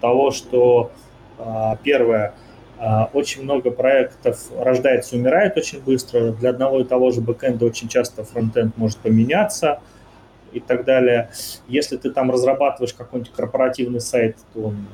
того, 0.00 0.30
что 0.30 0.90
э, 1.38 1.42
первое, 1.82 2.34
э, 2.78 3.04
очень 3.12 3.44
много 3.44 3.70
проектов 3.70 4.50
рождается 4.58 5.16
и 5.16 5.18
умирает 5.20 5.56
очень 5.56 5.80
быстро. 5.80 6.32
Для 6.32 6.50
одного 6.50 6.80
и 6.80 6.84
того 6.84 7.10
же 7.12 7.20
бэкэнда 7.20 7.64
очень 7.64 7.88
часто 7.88 8.24
фронтенд 8.24 8.76
может 8.76 8.98
поменяться 8.98 9.80
и 10.52 10.60
так 10.60 10.84
далее. 10.84 11.30
Если 11.66 11.96
ты 11.96 12.10
там 12.10 12.30
разрабатываешь 12.30 12.92
какой-нибудь 12.92 13.32
корпоративный 13.32 14.00
сайт, 14.00 14.36
то 14.52 14.66
он 14.66 14.86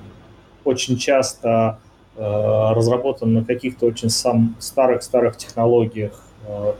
очень 0.64 0.96
часто 0.98 1.78
Э, 2.16 2.72
разработан 2.74 3.32
на 3.32 3.44
каких-то 3.44 3.86
очень 3.86 4.10
сам 4.10 4.54
старых-старых 4.58 5.38
технологиях, 5.38 6.20
э, 6.46 6.72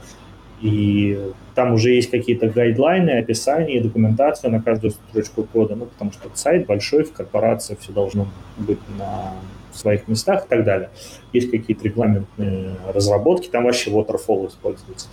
и 0.61 1.31
там 1.55 1.73
уже 1.73 1.91
есть 1.91 2.11
какие-то 2.11 2.47
гайдлайны, 2.47 3.11
описания, 3.19 3.81
документация 3.81 4.51
на 4.51 4.61
каждую 4.61 4.91
строчку 4.91 5.43
кода, 5.43 5.75
ну, 5.75 5.85
потому 5.85 6.11
что 6.11 6.29
сайт 6.33 6.65
большой, 6.67 7.03
в 7.03 7.13
корпорации 7.13 7.77
все 7.79 7.91
должно 7.91 8.27
быть 8.57 8.79
на 8.97 9.33
своих 9.73 10.07
местах 10.07 10.45
и 10.45 10.49
так 10.49 10.63
далее. 10.63 10.89
Есть 11.33 11.49
какие-то 11.49 11.83
регламентные 11.83 12.75
разработки, 12.93 13.47
там 13.47 13.63
вообще 13.63 13.89
waterfall 13.89 14.47
используется. 14.49 15.07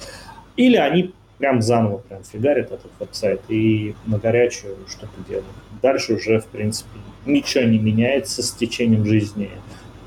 Или 0.57 0.77
они 0.77 1.15
прям 1.39 1.63
заново 1.63 1.99
прям 1.99 2.25
фигарят 2.25 2.73
этот 2.73 2.91
веб-сайт 2.99 3.41
и 3.49 3.95
на 4.07 4.19
горячую 4.19 4.77
что-то 4.89 5.13
делают. 5.29 5.47
Дальше 5.81 6.15
уже, 6.15 6.41
в 6.41 6.47
принципе, 6.47 6.91
ничего 7.25 7.65
не 7.65 7.79
меняется 7.79 8.43
с 8.43 8.53
течением 8.53 9.07
жизни 9.07 9.51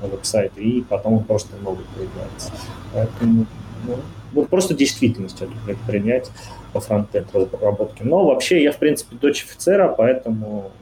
на 0.00 0.08
веб-сайт, 0.08 0.52
и 0.56 0.84
потом 0.88 1.14
он 1.14 1.24
просто 1.24 1.56
новый 1.62 1.84
появляется. 1.96 2.52
Поэтому 2.92 3.46
ну, 3.86 3.96
вот 4.32 4.48
просто 4.48 4.74
действительность 4.74 5.40
эту 5.42 5.52
принять 5.86 6.30
по 6.72 6.80
фронтенд 6.80 7.34
разработке. 7.34 8.04
Но 8.04 8.26
вообще 8.26 8.62
я, 8.62 8.72
в 8.72 8.78
принципе, 8.78 9.16
дочь 9.16 9.44
офицера, 9.44 9.88
поэтому 9.88 10.72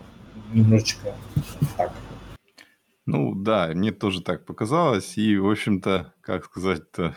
немножечко 0.53 1.15
так. 1.77 1.93
Ну 3.07 3.35
да, 3.35 3.69
мне 3.75 3.93
тоже 3.93 4.23
так 4.23 4.45
показалось. 4.45 5.17
И, 5.19 5.37
в 5.37 5.51
общем-то, 5.51 6.15
как 6.21 6.45
сказать-то, 6.45 7.15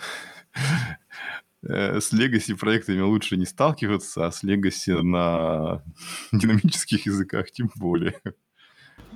э, 1.67 1.99
с 1.99 2.13
Legacy 2.13 2.57
проектами 2.57 3.01
лучше 3.01 3.37
не 3.37 3.45
сталкиваться, 3.45 4.25
а 4.25 4.31
с 4.31 4.43
Legacy 4.43 5.01
на 5.01 5.83
динамических 6.31 7.05
языках 7.05 7.51
тем 7.51 7.69
более. 7.75 8.19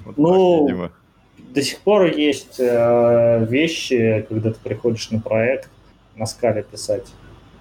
Вот 0.05 0.18
ну, 0.18 0.68
так, 0.68 0.93
до 1.53 1.61
сих 1.61 1.80
пор 1.80 2.05
есть 2.05 2.59
э, 2.59 3.45
вещи, 3.49 4.26
когда 4.30 4.51
ты 4.51 4.59
приходишь 4.59 5.09
на 5.09 5.20
проект, 5.20 5.70
на 6.18 6.26
скале 6.26 6.63
писать. 6.63 7.07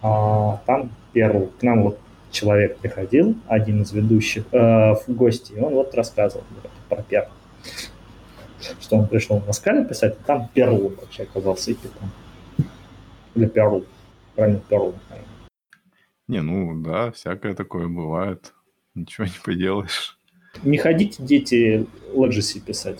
А, 0.03 0.61
там 0.67 0.91
первый, 1.13 1.49
к 1.49 1.63
нам 1.63 1.83
вот 1.83 1.99
человек 2.31 2.79
приходил, 2.79 3.37
один 3.47 3.83
из 3.83 3.93
ведущих, 3.93 4.45
э, 4.53 4.95
в 4.95 5.09
гости, 5.09 5.53
и 5.53 5.61
он 5.61 5.75
вот 5.75 5.95
рассказывал 5.95 6.45
про 6.89 7.03
перл. 7.03 7.29
Что 8.81 8.97
он 8.97 9.09
пришел 9.09 9.43
на 9.47 9.53
скале 9.53 9.85
писать, 9.85 10.19
там 10.27 10.49
перл 10.53 10.89
вообще 10.89 11.23
оказался 11.23 11.71
и 11.71 11.75
питон. 11.75 12.11
Или 13.35 13.47
перл. 13.47 13.85
Правильно, 14.35 14.61
перл. 14.69 14.95
Не, 16.29 16.43
ну 16.43 16.83
да, 16.83 17.13
всякое 17.13 17.55
такое 17.55 17.87
бывает. 17.87 18.53
Ничего 18.95 19.27
не 19.27 19.39
поделаешь. 19.45 20.19
Не 20.63 20.79
ходите, 20.79 21.23
дети, 21.23 21.87
Legacy 22.15 22.61
писать. 22.61 22.99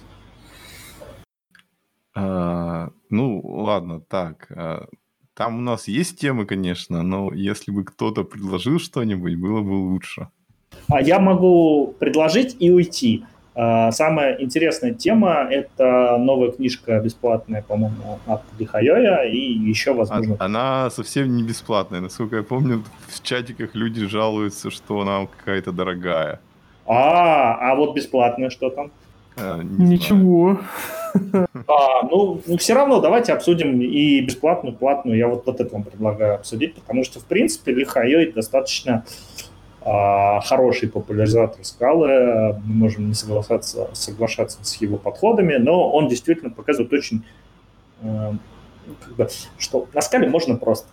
А, 2.15 2.91
ну, 3.11 3.41
ладно, 3.45 4.01
так. 4.01 4.47
А, 4.51 4.87
там 5.37 5.59
у 5.59 5.61
нас 5.61 5.87
есть 5.87 6.19
темы, 6.19 6.47
конечно, 6.47 7.03
но 7.03 7.33
если 7.33 7.71
бы 7.71 7.85
кто-то 7.85 8.25
предложил 8.25 8.79
что-нибудь, 8.79 9.37
было 9.37 9.61
бы 9.61 9.73
лучше. 9.73 10.29
А 10.89 11.01
я 11.03 11.19
могу 11.19 11.95
предложить 11.99 12.57
и 12.59 12.71
уйти. 12.71 13.25
А, 13.55 13.93
самая 13.93 14.41
интересная 14.41 14.93
тема– 14.95 15.47
это 15.51 16.17
новая 16.19 16.53
книжка 16.53 17.01
бесплатная, 17.01 17.63
по-моему, 17.63 18.19
от 18.27 18.43
Лихайоя, 18.59 19.25
и 19.25 19.39
еще, 19.39 19.93
возможно... 19.93 20.37
Она 20.39 20.91
совсем 20.91 21.37
не 21.37 21.43
бесплатная. 21.43 22.01
Насколько 22.01 22.37
я 22.37 22.43
помню, 22.43 22.83
в 23.09 23.23
чатиках 23.23 23.75
люди 23.75 24.07
жалуются, 24.07 24.71
что 24.71 25.01
она 25.01 25.27
какая-то 25.27 25.73
дорогая. 25.73 26.41
А, 26.87 27.73
а 27.73 27.75
вот 27.75 27.95
бесплатная 27.95 28.49
что 28.51 28.71
там? 28.71 28.91
А, 29.37 29.63
Ничего. 29.63 30.59
А, 31.69 32.03
ну, 32.11 32.43
ну, 32.47 32.57
все 32.59 32.75
равно 32.75 33.01
давайте 33.01 33.33
обсудим 33.33 33.81
и 33.81 34.21
бесплатную, 34.21 34.75
и 34.75 34.79
платную. 34.79 35.17
Я 35.17 35.29
вот, 35.29 35.47
вот 35.47 35.61
это 35.61 35.73
вам 35.73 35.83
предлагаю 35.83 36.35
обсудить, 36.35 36.75
потому 36.75 37.05
что, 37.05 37.21
в 37.21 37.25
принципе, 37.25 37.73
Лихайой 37.73 38.33
достаточно 38.33 39.05
а, 39.83 40.41
хороший 40.41 40.89
популяризатор 40.89 41.65
скалы. 41.65 42.55
Мы 42.65 42.75
можем 42.75 43.09
не 43.09 43.15
соглашаться, 43.15 43.89
соглашаться 43.93 44.59
с 44.63 44.77
его 44.77 44.97
подходами, 44.97 45.57
но 45.57 45.91
он 45.91 46.09
действительно 46.09 46.51
показывает 46.51 46.93
очень, 46.93 47.25
э, 48.03 48.33
как 49.05 49.15
бы, 49.17 49.29
что 49.59 49.87
на 49.95 50.01
скале 50.01 50.29
можно 50.29 50.57
просто. 50.57 50.89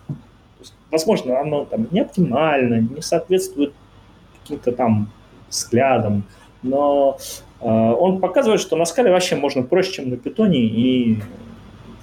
Есть, 0.60 0.74
возможно, 0.90 1.40
оно 1.40 1.64
там 1.64 1.88
не 1.90 2.00
оптимально, 2.00 2.80
не 2.80 3.02
соответствует 3.02 3.74
каким-то 4.40 4.72
там 4.72 5.10
взглядам, 5.48 6.24
но 6.62 7.18
он 7.64 8.20
показывает, 8.20 8.60
что 8.60 8.76
на 8.76 8.84
скале 8.84 9.10
вообще 9.10 9.36
можно 9.36 9.62
проще, 9.62 9.92
чем 9.92 10.10
на 10.10 10.16
питоне, 10.16 10.60
и, 10.60 11.20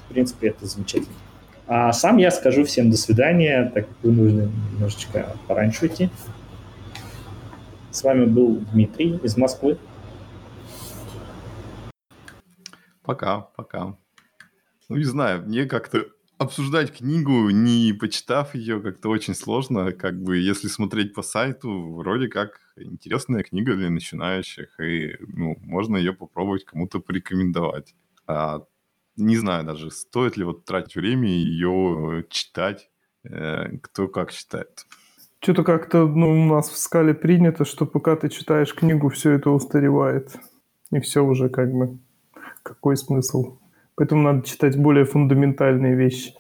в 0.05 0.14
принципе, 0.14 0.47
это 0.47 0.66
замечательно. 0.66 1.16
А 1.68 1.93
сам 1.93 2.18
я 2.18 2.32
скажу 2.32 2.66
всем 2.66 2.89
до 2.89 2.97
свидания, 2.97 3.72
так 3.74 3.88
как 3.88 3.97
вы 4.03 4.12
нужно 4.12 4.51
немножечко 4.74 5.36
пораньше 5.47 5.86
уйти. 5.86 6.09
С 7.91 8.03
вами 8.03 8.26
был 8.26 8.57
Дмитрий 8.72 9.20
из 9.24 9.38
Москвы. 9.38 9.78
Пока, 13.03 13.41
пока. 13.55 13.95
Ну, 14.89 14.97
не 14.97 15.03
знаю, 15.03 15.43
мне 15.43 15.66
как-то 15.66 16.05
обсуждать 16.42 16.98
книгу, 16.98 17.52
не 17.52 17.94
почитав 17.94 18.56
ее, 18.56 18.82
как-то 18.82 19.10
очень 19.10 19.36
сложно. 19.36 19.92
Как 19.92 20.20
бы, 20.22 20.38
если 20.38 20.68
смотреть 20.68 21.14
по 21.14 21.22
сайту, 21.22 21.94
вроде 21.94 22.28
как 22.28 22.60
интересная 22.78 23.44
книга 23.44 23.76
для 23.76 23.92
начинающих, 23.92 24.80
и 24.80 25.18
ну, 25.20 25.56
можно 25.62 25.98
ее 25.98 26.14
попробовать 26.14 26.66
кому-то 26.66 27.00
порекомендовать. 27.00 27.94
А, 28.26 28.62
не 29.18 29.38
знаю 29.38 29.66
даже, 29.66 29.92
стоит 29.92 30.36
ли 30.36 30.44
вот 30.44 30.66
тратить 30.66 30.96
время 30.96 31.30
ее 31.30 32.26
читать, 32.30 32.89
э, 33.24 33.78
кто 33.78 34.08
как 34.08 34.32
считает. 34.32 34.88
Что-то 35.42 35.64
как-то 35.64 36.08
ну, 36.08 36.32
у 36.32 36.46
нас 36.46 36.70
в 36.70 36.78
скале 36.78 37.14
принято, 37.14 37.66
что 37.66 37.86
пока 37.86 38.16
ты 38.16 38.30
читаешь 38.30 38.74
книгу, 38.74 39.10
все 39.10 39.32
это 39.32 39.52
устаревает. 39.52 40.36
И 40.92 41.00
все 41.00 41.24
уже 41.24 41.50
как 41.50 41.72
бы... 41.72 42.00
Какой 42.64 42.98
смысл? 42.98 43.61
Поэтому 43.96 44.24
надо 44.24 44.48
читать 44.48 44.78
более 44.78 45.06
фундаментальные 45.06 45.96
вещи. 45.96 46.34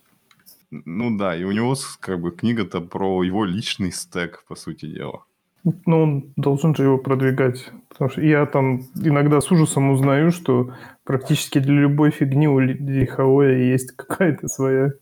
Ну 0.71 1.17
да, 1.17 1.35
и 1.35 1.43
у 1.43 1.51
него 1.51 1.75
как 1.99 2.21
бы 2.21 2.31
книга-то 2.31 2.81
про 2.81 3.23
его 3.23 3.43
личный 3.43 3.91
стек, 3.91 4.45
по 4.47 4.55
сути 4.55 4.85
дела. 4.85 5.25
Ну, 5.63 6.01
он 6.01 6.33
должен 6.37 6.73
же 6.75 6.83
его 6.83 6.97
продвигать. 6.97 7.71
Потому 7.89 8.09
что 8.09 8.21
я 8.21 8.45
там 8.45 8.81
иногда 8.95 9.41
с 9.41 9.51
ужасом 9.51 9.91
узнаю, 9.91 10.31
что 10.31 10.73
практически 11.03 11.59
для 11.59 11.73
любой 11.73 12.11
фигни 12.11 12.47
у 12.47 12.59
Лихаоя 12.59 13.57
есть 13.57 13.91
какая-то 13.91 14.47
своя 14.47 14.93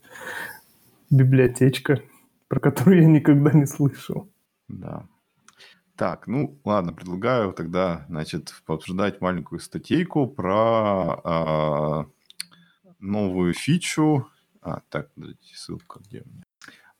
библиотечка, 1.09 2.01
про 2.47 2.59
которую 2.59 3.03
я 3.03 3.07
никогда 3.07 3.51
не 3.51 3.65
слышал. 3.65 4.27
Да. 4.67 5.05
Так, 5.95 6.27
ну 6.27 6.57
ладно, 6.65 6.93
предлагаю 6.93 7.53
тогда, 7.53 8.05
значит, 8.09 8.53
пообсуждать 8.65 9.21
маленькую 9.21 9.59
статейку 9.59 10.27
про 10.27 11.19
э, 11.23 12.03
новую 12.99 13.53
фичу. 13.53 14.27
А, 14.61 14.81
так, 14.89 15.13
подождите, 15.13 15.55
ссылка 15.55 15.99
где 15.99 16.21
у 16.21 16.29
меня? 16.29 16.43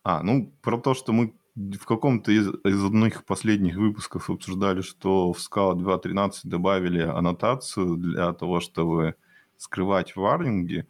А, 0.04 0.24
ну, 0.24 0.52
про 0.62 0.78
то, 0.80 0.94
что 0.94 1.14
мы 1.14 1.34
в 1.56 1.86
каком-то 1.86 2.32
из, 2.32 2.48
из 2.64 2.86
одних 2.86 3.26
последних 3.26 3.76
выпусков 3.76 4.30
обсуждали, 4.30 4.82
что 4.82 5.34
в 5.34 5.38
Scala 5.38 5.76
2.13 5.76 6.32
добавили 6.46 7.02
аннотацию 7.02 7.98
для 7.98 8.34
того, 8.34 8.60
чтобы 8.62 9.16
скрывать 9.58 10.16
варнинги. 10.16 10.88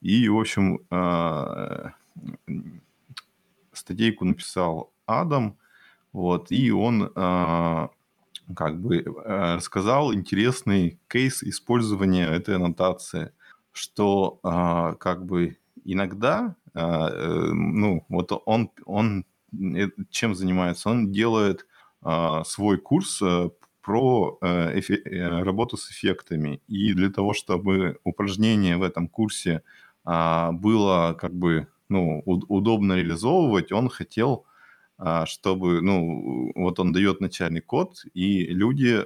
И, 0.00 0.28
в 0.28 0.38
общем, 0.38 0.80
э, 0.90 1.90
статейку 3.72 4.24
написал 4.24 4.92
Адам, 5.04 5.58
вот, 6.12 6.50
и 6.50 6.70
он 6.70 7.12
э, 7.14 7.88
как 8.54 8.80
бы 8.80 8.98
э, 8.98 9.54
рассказал 9.56 10.14
интересный 10.14 10.98
кейс 11.08 11.42
использования 11.42 12.26
этой 12.26 12.56
аннотации, 12.56 13.32
что 13.76 14.40
как 15.00 15.24
бы 15.24 15.58
иногда, 15.84 16.56
ну, 16.74 18.04
вот 18.08 18.42
он, 18.44 18.70
он 18.84 19.24
чем 20.10 20.34
занимается? 20.34 20.90
Он 20.90 21.12
делает 21.12 21.66
а, 22.02 22.44
свой 22.44 22.78
курс 22.78 23.20
а, 23.22 23.50
про 23.82 24.38
а, 24.40 24.78
эфе, 24.78 24.96
э, 24.96 25.42
работу 25.42 25.76
с 25.76 25.90
эффектами. 25.90 26.60
И 26.68 26.92
для 26.92 27.10
того, 27.10 27.32
чтобы 27.34 27.98
упражнение 28.04 28.76
в 28.76 28.82
этом 28.82 29.08
курсе 29.08 29.62
а, 30.04 30.52
было 30.52 31.16
как 31.18 31.34
бы 31.34 31.66
ну, 31.88 32.22
удобно 32.24 32.94
реализовывать, 32.94 33.70
он 33.70 33.88
хотел, 33.88 34.44
чтобы, 35.26 35.82
ну, 35.82 36.50
вот 36.56 36.80
он 36.80 36.90
дает 36.90 37.20
начальный 37.20 37.60
код, 37.60 38.04
и 38.12 38.46
люди 38.46 39.04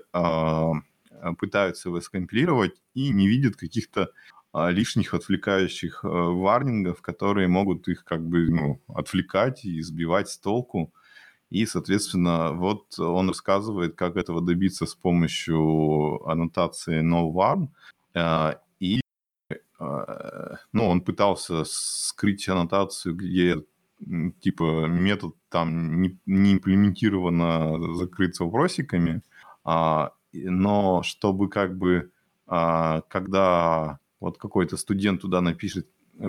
пытаются 1.37 1.91
его 1.91 2.01
скомпилировать 2.01 2.81
и 2.95 3.11
не 3.11 3.29
видят 3.29 3.57
каких-то 3.57 4.13
лишних 4.53 5.15
отвлекающих 5.15 6.01
э, 6.05 6.09
варнингов, 6.09 7.03
которые 7.03 7.49
могут 7.49 7.89
их 7.89 8.05
как 8.05 8.27
бы 8.27 8.51
ну, 8.51 8.81
отвлекать 8.89 9.65
и 9.65 9.81
сбивать 9.81 10.29
с 10.29 10.39
толку. 10.39 10.93
И, 11.51 11.67
соответственно, 11.67 12.53
вот 12.53 12.99
он 12.99 13.29
рассказывает, 13.29 13.97
как 13.97 14.17
этого 14.17 14.41
добиться 14.41 14.87
с 14.87 14.95
помощью 14.95 16.25
аннотации 16.29 17.01
novarn. 17.03 17.69
А, 18.15 18.61
и 18.81 19.01
а, 19.79 20.57
ну, 20.73 20.89
он 20.89 21.01
пытался 21.01 21.65
скрыть 21.65 22.49
аннотацию, 22.49 23.15
где 23.15 23.65
типа 24.41 24.87
метод 24.87 25.35
там 25.49 26.01
не, 26.01 26.19
не 26.27 26.55
имплементировано 26.55 27.95
закрыться 27.95 28.45
вопросиками, 28.45 29.23
но 29.63 31.03
чтобы 31.03 31.51
как 31.51 31.77
бы 31.77 32.11
когда 32.47 34.00
вот 34.21 34.39
какой-то 34.39 34.77
студент 34.77 35.23
туда 35.23 35.41
напишет 35.41 35.89
э, 36.19 36.27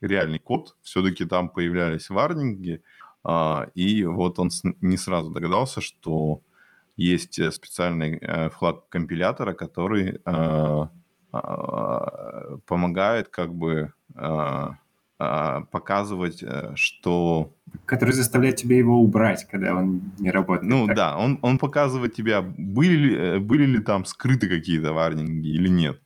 реальный 0.00 0.38
код, 0.38 0.76
все-таки 0.82 1.24
там 1.24 1.48
появлялись 1.48 2.10
варнинги, 2.10 2.82
а, 3.28 3.68
и 3.74 4.04
вот 4.04 4.38
он 4.38 4.50
не 4.80 4.96
сразу 4.96 5.30
догадался, 5.30 5.80
что 5.80 6.42
есть 6.96 7.38
э, 7.40 7.50
специальный 7.50 8.18
э, 8.20 8.50
флаг 8.50 8.88
компилятора, 8.88 9.52
который 9.52 10.20
а, 10.24 10.90
а, 11.32 12.58
помогает 12.66 13.28
как 13.28 13.54
бы 13.54 13.92
показывать, 15.18 16.44
что... 16.74 17.54
Который 17.86 18.12
заставляет 18.12 18.56
тебя 18.56 18.76
его 18.76 19.00
убрать, 19.00 19.48
когда 19.50 19.74
он 19.74 20.12
не 20.18 20.30
работает. 20.30 20.70
Ну 20.70 20.86
так. 20.86 20.96
да, 20.96 21.16
он, 21.16 21.38
он 21.40 21.56
показывает 21.58 22.14
тебя, 22.14 22.42
были 22.42 22.96
ли, 22.96 23.38
были 23.38 23.64
ли 23.64 23.78
там 23.78 24.04
скрыты 24.04 24.46
какие-то 24.46 24.92
варнинги 24.92 25.48
или 25.48 25.68
нет. 25.68 26.02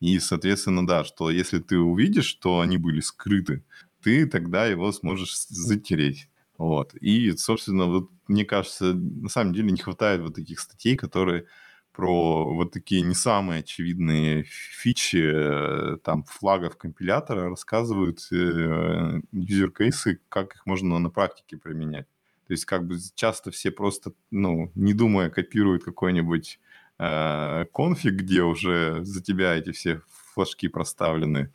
И, 0.00 0.18
соответственно, 0.20 0.86
да, 0.86 1.04
что 1.04 1.30
если 1.30 1.58
ты 1.58 1.78
увидишь, 1.78 2.26
что 2.26 2.60
они 2.60 2.78
были 2.78 3.00
скрыты, 3.00 3.64
ты 4.02 4.26
тогда 4.26 4.66
его 4.66 4.92
сможешь 4.92 5.36
затереть. 5.48 6.28
Вот. 6.56 6.94
И, 6.94 7.32
собственно, 7.36 7.86
вот, 7.86 8.10
мне 8.26 8.44
кажется, 8.44 8.94
на 8.94 9.28
самом 9.28 9.52
деле 9.54 9.70
не 9.70 9.78
хватает 9.78 10.20
вот 10.20 10.34
таких 10.34 10.60
статей, 10.60 10.96
которые 10.96 11.46
про 11.92 12.44
вот 12.54 12.70
такие 12.70 13.02
не 13.02 13.14
самые 13.14 13.60
очевидные 13.60 14.44
фичи 14.44 15.20
э, 15.20 15.96
там 16.04 16.22
флагов 16.24 16.76
компилятора 16.76 17.48
рассказывают 17.48 18.20
э, 18.30 19.20
юзер-кейсы, 19.32 20.20
как 20.28 20.54
их 20.54 20.64
можно 20.64 21.00
на 21.00 21.10
практике 21.10 21.56
применять. 21.56 22.06
То 22.46 22.52
есть 22.52 22.66
как 22.66 22.86
бы 22.86 22.98
часто 23.14 23.50
все 23.50 23.72
просто, 23.72 24.12
ну, 24.30 24.70
не 24.76 24.94
думая, 24.94 25.28
копируют 25.28 25.82
какой-нибудь 25.82 26.60
конфиг, 26.98 28.14
где 28.14 28.42
уже 28.42 29.04
за 29.04 29.22
тебя 29.22 29.54
эти 29.54 29.70
все 29.70 30.02
флажки 30.38 30.68
проставлены. 30.68 31.52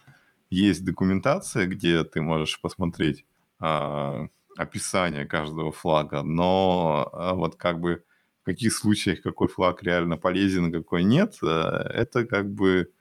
Есть 0.50 0.84
документация, 0.86 1.68
где 1.68 2.04
ты 2.04 2.22
можешь 2.22 2.62
посмотреть 2.62 3.26
а, 3.60 4.28
описание 4.58 5.26
каждого 5.26 5.72
флага, 5.72 6.22
но 6.22 7.10
а, 7.14 7.34
вот 7.34 7.56
как 7.56 7.80
бы 7.80 8.04
в 8.41 8.46
каких 8.46 8.74
случаях 8.74 9.22
какой 9.22 9.48
флаг 9.48 9.84
реально 9.84 10.18
полезен, 10.18 10.72
какой 10.72 11.04
нет, 11.06 11.38
э, 11.41 11.48
это 11.48 12.26
как 12.26 12.52
бы 12.52 12.91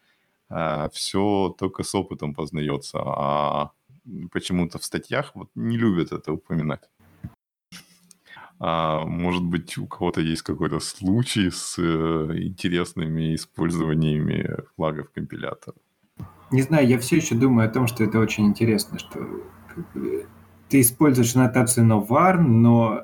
а, 0.49 0.89
все 0.91 1.55
только 1.59 1.83
с 1.83 1.95
опытом 1.97 2.33
познается, 2.33 3.01
а 3.05 3.73
почему-то 4.31 4.79
в 4.79 4.85
статьях 4.85 5.33
вот 5.35 5.51
не 5.57 5.77
любят 5.77 6.13
это 6.13 6.33
упоминать. 6.33 6.89
А, 8.65 9.05
может 9.05 9.43
быть, 9.43 9.77
у 9.77 9.87
кого-то 9.87 10.21
есть 10.21 10.43
какой-то 10.43 10.79
случай 10.79 11.51
с 11.51 11.75
э, 11.79 11.83
интересными 12.45 13.35
использованиями 13.35 14.57
флагов 14.77 15.11
компилятора? 15.13 15.75
Не 16.53 16.63
знаю, 16.63 16.87
я 16.87 17.01
все 17.01 17.17
еще 17.17 17.35
думаю 17.35 17.69
о 17.69 17.73
том, 17.73 17.89
что 17.89 18.05
это 18.05 18.21
очень 18.21 18.47
интересно, 18.47 19.01
что 19.01 19.19
ты 20.69 20.81
используешь 20.81 21.35
аннотацию 21.35 21.85
novar, 21.89 22.39
но 22.41 23.03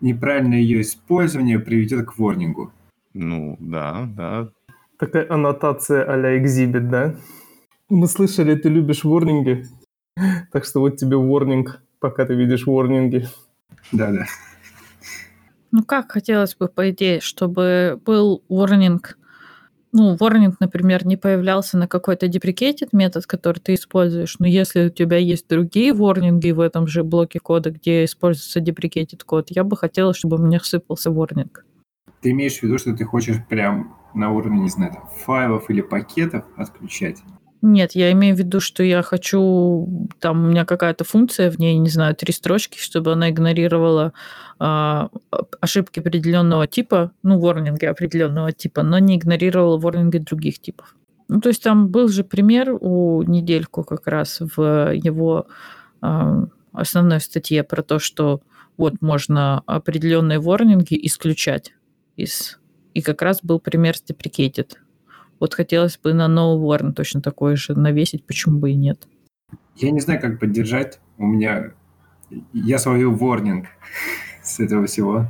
неправильное 0.00 0.60
ее 0.60 0.82
использование 0.82 1.58
приведет 1.58 2.06
к 2.06 2.16
ворнингу. 2.16 2.70
Ну, 3.12 3.56
да, 3.58 4.08
да. 4.16 4.50
Такая 4.96 5.26
аннотация 5.28 6.04
а-ля 6.04 6.38
экзибит, 6.38 6.88
да? 6.88 7.16
Мы 7.88 8.06
слышали, 8.06 8.54
ты 8.54 8.68
любишь 8.68 9.02
ворнинги, 9.02 9.66
так 10.52 10.64
что 10.64 10.78
вот 10.78 10.98
тебе 10.98 11.16
ворнинг, 11.16 11.82
пока 11.98 12.26
ты 12.26 12.34
видишь 12.36 12.64
ворнинги. 12.64 13.26
Да-да. 13.90 14.26
Ну 15.72 15.84
как 15.84 16.12
хотелось 16.12 16.56
бы, 16.56 16.68
по 16.68 16.90
идее, 16.90 17.20
чтобы 17.20 18.00
был 18.04 18.42
warning, 18.48 19.00
ну, 19.92 20.16
warning, 20.16 20.54
например, 20.60 21.06
не 21.06 21.16
появлялся 21.16 21.76
на 21.78 21.88
какой-то 21.88 22.26
deprecated 22.26 22.88
метод, 22.92 23.26
который 23.26 23.58
ты 23.58 23.74
используешь, 23.74 24.38
но 24.38 24.46
если 24.46 24.86
у 24.86 24.90
тебя 24.90 25.16
есть 25.16 25.48
другие 25.48 25.92
ворнинги 25.92 26.50
в 26.50 26.60
этом 26.60 26.86
же 26.86 27.02
блоке 27.04 27.40
кода, 27.40 27.70
где 27.70 28.04
используется 28.04 28.60
deprecated 28.60 29.24
код, 29.24 29.46
я 29.50 29.64
бы 29.64 29.76
хотела, 29.76 30.14
чтобы 30.14 30.36
у 30.36 30.40
меня 30.40 30.60
сыпался 30.60 31.10
warning. 31.10 31.50
Ты 32.20 32.30
имеешь 32.30 32.58
в 32.58 32.62
виду, 32.62 32.78
что 32.78 32.94
ты 32.94 33.04
хочешь 33.04 33.36
прям 33.48 33.96
на 34.14 34.30
уровне, 34.30 34.60
не 34.60 34.68
знаю, 34.68 34.92
там, 34.92 35.08
файлов 35.24 35.70
или 35.70 35.80
пакетов 35.80 36.44
отключать? 36.56 37.18
Нет, 37.62 37.92
я 37.92 38.10
имею 38.12 38.34
в 38.34 38.38
виду, 38.38 38.58
что 38.60 38.82
я 38.82 39.02
хочу, 39.02 40.08
там 40.18 40.44
у 40.44 40.48
меня 40.48 40.64
какая-то 40.64 41.04
функция 41.04 41.50
в 41.50 41.58
ней, 41.58 41.76
не 41.76 41.90
знаю, 41.90 42.14
три 42.14 42.32
строчки, 42.32 42.78
чтобы 42.78 43.12
она 43.12 43.28
игнорировала 43.28 44.14
э, 44.58 45.08
ошибки 45.60 46.00
определенного 46.00 46.66
типа, 46.66 47.12
ну, 47.22 47.38
ворнинги 47.38 47.84
определенного 47.84 48.52
типа, 48.52 48.82
но 48.82 48.98
не 48.98 49.16
игнорировала 49.16 49.76
ворнинги 49.76 50.18
других 50.18 50.58
типов. 50.58 50.96
Ну, 51.28 51.40
то 51.40 51.50
есть 51.50 51.62
там 51.62 51.88
был 51.88 52.08
же 52.08 52.24
пример 52.24 52.76
у 52.80 53.22
недельку 53.22 53.84
как 53.84 54.06
раз 54.06 54.40
в 54.40 54.92
его 54.94 55.46
э, 56.02 56.46
основной 56.72 57.20
статье 57.20 57.62
про 57.62 57.82
то, 57.82 57.98
что 57.98 58.40
вот 58.78 58.94
можно 59.02 59.62
определенные 59.66 60.38
ворнинги 60.38 60.98
исключать 61.06 61.72
из... 62.16 62.58
И 62.94 63.02
как 63.02 63.22
раз 63.22 63.40
был 63.42 63.60
пример 63.60 63.96
с 63.96 64.02
deprecated. 64.02 64.72
Вот 65.40 65.54
хотелось 65.54 65.98
бы 65.98 66.12
на 66.12 66.28
No 66.28 66.56
Warn 66.60 66.92
точно 66.92 67.22
такой 67.22 67.56
же 67.56 67.74
навесить, 67.74 68.26
почему 68.26 68.58
бы 68.58 68.70
и 68.70 68.74
нет. 68.74 69.08
Я 69.74 69.90
не 69.90 70.00
знаю, 70.00 70.20
как 70.20 70.38
поддержать. 70.38 71.00
У 71.16 71.26
меня... 71.26 71.72
Я 72.52 72.78
свою 72.78 73.16
warning 73.16 73.64
с 74.42 74.60
этого 74.60 74.86
всего. 74.86 75.26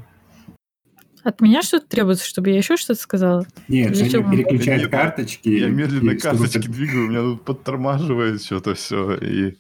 От 1.22 1.40
меня 1.40 1.62
что-то 1.62 1.86
требуется, 1.86 2.26
чтобы 2.26 2.50
я 2.50 2.58
еще 2.58 2.76
что-то 2.76 3.00
сказала? 3.00 3.46
Нет, 3.68 3.92
Или 3.92 4.08
Женя 4.08 4.30
переключает 4.30 4.82
Нет, 4.82 4.90
карточки. 4.90 5.48
Я 5.48 5.68
медленно 5.68 6.16
карточки 6.16 6.58
чтобы... 6.58 6.74
двигаю, 6.74 7.06
у 7.06 7.08
меня 7.08 7.20
тут 7.22 7.44
подтормаживает 7.44 8.42
что-то 8.42 8.74
все, 8.74 9.14
и 9.14 9.58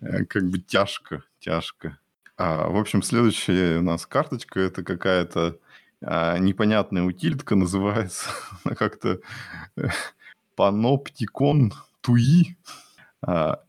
э, 0.00 0.24
как 0.24 0.48
бы 0.48 0.58
тяжко, 0.58 1.22
тяжко. 1.40 1.98
А, 2.36 2.68
в 2.68 2.76
общем, 2.76 3.02
следующая 3.02 3.78
у 3.78 3.82
нас 3.82 4.06
карточка, 4.06 4.60
это 4.60 4.82
какая-то 4.82 5.58
а, 6.06 6.38
непонятная 6.38 7.02
утилитка, 7.02 7.56
называется 7.56 8.28
как-то 8.76 9.20
Panopticon 10.56 11.72
TUI. 12.06 12.56
А, 13.26 13.60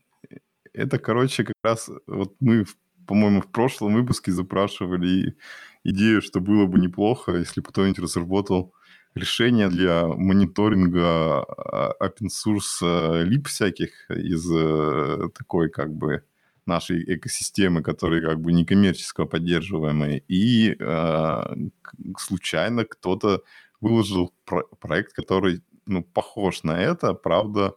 это, 0.72 0.98
короче, 0.98 1.44
как 1.44 1.56
раз 1.62 1.90
вот 2.06 2.34
мы, 2.40 2.66
по-моему, 3.06 3.40
в 3.40 3.50
прошлом 3.50 3.94
выпуске 3.94 4.32
запрашивали 4.32 5.36
идею, 5.84 6.20
что 6.20 6.40
было 6.40 6.66
бы 6.66 6.78
неплохо, 6.78 7.36
если 7.36 7.60
бы 7.60 7.68
кто-нибудь 7.68 8.00
разработал 8.00 8.74
решение 9.14 9.68
для 9.68 10.06
мониторинга 10.06 11.42
а, 11.42 11.94
open 12.02 12.28
source 12.28 13.24
лип 13.24 13.46
всяких 13.48 14.10
из 14.10 14.46
э, 14.52 15.30
такой 15.34 15.70
как 15.70 15.94
бы 15.94 16.22
нашей 16.66 17.02
экосистемы, 17.14 17.82
которые 17.82 18.22
как 18.22 18.40
бы 18.40 18.52
некоммерческо 18.52 19.26
поддерживаемые. 19.26 20.22
И 20.28 20.76
э, 20.78 21.56
случайно 22.18 22.84
кто-то 22.84 23.42
выложил 23.80 24.32
про- 24.44 24.66
проект, 24.80 25.12
который 25.12 25.62
ну, 25.86 26.02
похож 26.02 26.64
на 26.64 26.80
это, 26.80 27.14
правда, 27.14 27.74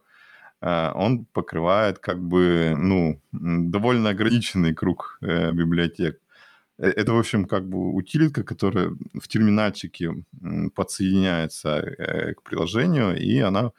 э, 0.60 0.92
он 0.94 1.24
покрывает 1.26 1.98
как 1.98 2.20
бы 2.20 2.74
ну, 2.76 3.20
довольно 3.32 4.10
ограниченный 4.10 4.74
круг 4.74 5.18
э, 5.22 5.52
библиотек. 5.52 6.20
Э, 6.78 6.88
это, 6.88 7.12
в 7.12 7.18
общем, 7.18 7.44
как 7.44 7.68
бы 7.68 7.94
утилитка, 7.94 8.42
которая 8.42 8.90
в 9.14 9.28
терминальчике 9.28 10.24
подсоединяется 10.74 11.76
э, 11.76 12.34
к 12.34 12.42
приложению, 12.42 13.16
и 13.16 13.38
она 13.38 13.72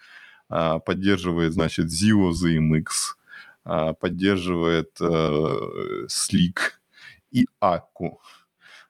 а, 0.52 0.80
поддерживает, 0.80 1.54
значит, 1.54 1.86
ZIO 1.86 2.32
ZMX, 2.32 3.16
поддерживает 3.64 4.98
э, 5.02 6.06
Slick 6.08 6.58
и 7.32 7.48
Акку. 7.60 8.22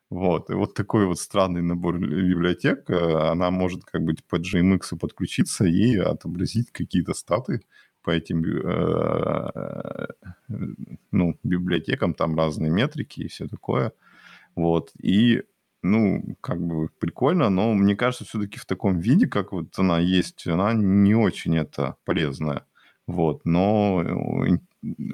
Вот, 0.09 0.49
и 0.49 0.53
вот 0.53 0.73
такой 0.73 1.05
вот 1.05 1.19
странный 1.19 1.61
набор 1.61 1.97
библиотек, 1.97 2.89
она 2.89 3.49
может 3.49 3.85
как 3.85 4.03
бы 4.03 4.13
по 4.29 4.35
GMX 4.35 4.97
подключиться 4.99 5.65
и 5.65 5.95
отобразить 5.95 6.71
какие-то 6.71 7.13
статы 7.13 7.61
по 8.03 8.09
этим 8.11 8.41
ну, 11.11 11.39
библиотекам, 11.43 12.13
там 12.13 12.35
разные 12.37 12.71
метрики 12.71 13.21
и 13.21 13.27
все 13.27 13.47
такое. 13.47 13.93
Вот. 14.55 14.91
И, 15.01 15.43
ну, 15.83 16.35
как 16.41 16.61
бы 16.61 16.89
прикольно, 16.99 17.49
но 17.49 17.73
мне 17.73 17.95
кажется, 17.95 18.25
все-таки 18.25 18.59
в 18.59 18.65
таком 18.65 18.99
виде, 18.99 19.27
как 19.27 19.51
вот 19.51 19.77
она 19.77 19.99
есть, 19.99 20.47
она 20.47 20.73
не 20.73 21.15
очень 21.15 21.57
это 21.57 21.95
полезная. 22.05 22.65
Вот. 23.07 23.45
Но 23.45 24.03
э, 24.03 24.57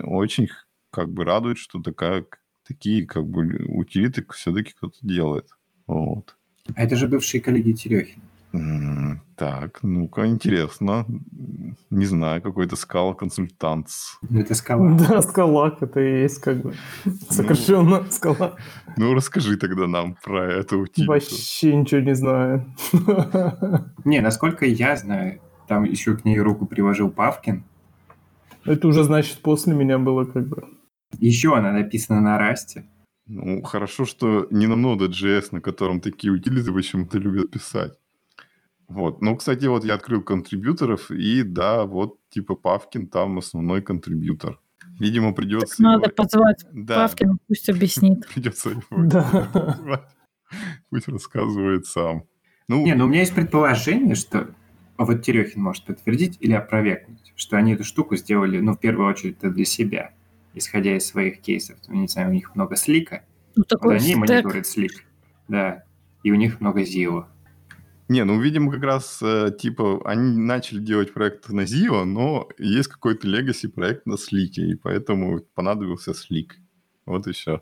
очень 0.04 0.50
как 0.92 1.12
бы 1.12 1.24
радует, 1.24 1.58
что 1.58 1.82
такая, 1.82 2.26
такие 2.68 3.06
как 3.06 3.28
бы 3.28 3.66
утилиты 3.68 4.26
все-таки 4.34 4.74
кто-то 4.74 4.98
делает. 5.02 5.50
Вот. 5.86 6.36
А 6.76 6.84
это 6.84 6.96
же 6.96 7.08
бывшие 7.08 7.42
коллеги 7.42 7.72
Терехин. 7.72 8.22
Так, 9.36 9.84
ну-ка, 9.84 10.26
интересно. 10.26 11.06
Не 11.92 12.06
знаю, 12.06 12.42
какой-то 12.42 12.76
скала-консультант. 12.76 13.88
Ну, 14.30 14.40
это 14.40 14.56
скала. 14.56 14.98
Да, 14.98 15.22
скала, 15.22 15.78
это 15.80 16.00
и 16.00 16.22
есть 16.24 16.40
как 16.40 16.62
бы 16.62 16.74
сокращенно 17.30 18.00
ну, 18.00 18.06
скала. 18.10 18.56
Ну, 18.96 19.14
расскажи 19.14 19.58
тогда 19.58 19.88
нам 19.88 20.18
про 20.24 20.52
эту 20.52 20.80
утилиту. 20.80 21.12
Вообще 21.12 21.76
ничего 21.76 22.02
не 22.02 22.16
знаю. 22.16 22.66
Не, 24.06 24.22
насколько 24.22 24.66
я 24.66 24.96
знаю, 24.96 25.40
там 25.68 25.84
еще 25.84 26.16
к 26.16 26.26
ней 26.26 26.40
руку 26.40 26.66
приложил 26.66 27.12
Павкин. 27.12 27.64
Это 28.68 28.88
уже, 28.88 29.04
значит, 29.04 29.40
после 29.40 29.74
меня 29.74 29.98
было 29.98 30.26
как 30.26 30.48
бы. 30.48 30.64
Еще 31.20 31.56
она 31.56 31.72
написана 31.72 32.22
на 32.22 32.38
расте. 32.38 32.86
Ну, 33.26 33.62
хорошо, 33.64 34.06
что 34.06 34.48
не 34.52 34.68
на 34.68 34.74
Node.js, 34.74 35.48
на 35.52 35.62
котором 35.62 36.02
такие 36.02 36.32
утилиты 36.32 36.72
почему-то 36.72 37.18
любят 37.18 37.52
писать. 37.52 37.94
Вот. 38.88 39.22
Ну, 39.22 39.36
кстати, 39.36 39.66
вот 39.66 39.84
я 39.84 39.96
открыл 39.96 40.22
контрибьюторов, 40.22 41.12
и 41.12 41.44
да, 41.44 41.86
вот 41.86 42.20
типа 42.30 42.56
Павкин 42.56 43.08
там 43.08 43.38
основной 43.38 43.82
контрибьютор. 43.82 44.60
Видимо, 45.00 45.34
придется... 45.34 45.78
Так 45.78 45.80
надо 45.80 46.06
его... 46.06 46.16
позвать 46.16 46.66
да. 46.72 46.96
Павкина, 46.96 47.38
пусть 47.48 47.70
объяснит. 47.70 48.28
Придется 48.34 48.70
его 48.70 48.82
да. 48.90 50.10
Пусть 50.90 51.08
рассказывает 51.10 51.86
сам. 51.86 52.24
Ну, 52.70 52.86
не, 52.86 52.96
ну 52.96 53.06
у 53.06 53.08
меня 53.08 53.20
есть 53.22 53.36
предположение, 53.36 54.16
что 54.16 54.48
вот 54.98 55.22
Терехин 55.22 55.62
может 55.62 55.86
подтвердить 55.86 56.38
или 56.40 56.54
опровергнуть, 56.54 57.27
что 57.38 57.56
они 57.56 57.74
эту 57.74 57.86
штуку 57.86 58.18
сделали, 58.18 58.60
ну, 58.60 58.74
в 58.74 58.80
первую 58.80 59.08
очередь, 59.08 59.38
для 59.40 59.64
себя, 59.64 60.12
исходя 60.54 60.98
из 60.98 61.06
своих 61.06 61.40
кейсов. 61.40 61.78
Ну, 61.88 62.02
не 62.02 62.08
знаю, 62.08 62.30
у 62.30 62.34
них 62.34 62.54
много 62.56 62.76
слика, 62.76 63.24
ну, 63.56 63.64
такой 63.64 63.94
вот 63.94 64.02
они 64.02 64.14
стек. 64.14 64.18
мониторят 64.18 64.68
слик, 64.68 65.06
да, 65.48 65.84
и 66.24 66.32
у 66.32 66.36
них 66.36 66.60
много 66.60 66.84
зила. 66.84 67.30
Не, 68.10 68.24
ну, 68.24 68.40
видимо, 68.40 68.72
как 68.72 68.84
раз, 68.84 69.20
э, 69.22 69.52
типа, 69.58 70.02
они 70.06 70.38
начали 70.38 70.80
делать 70.80 71.14
проект 71.14 71.50
на 71.50 71.62
Zio, 71.62 72.06
но 72.06 72.48
есть 72.58 72.88
какой-то 72.88 73.28
legacy 73.28 73.68
проект 73.68 74.06
на 74.06 74.18
Слике, 74.18 74.62
и 74.62 74.76
поэтому 74.76 75.42
понадобился 75.56 76.14
Слик. 76.14 76.56
Вот 77.06 77.28
и 77.28 77.34
все. 77.34 77.62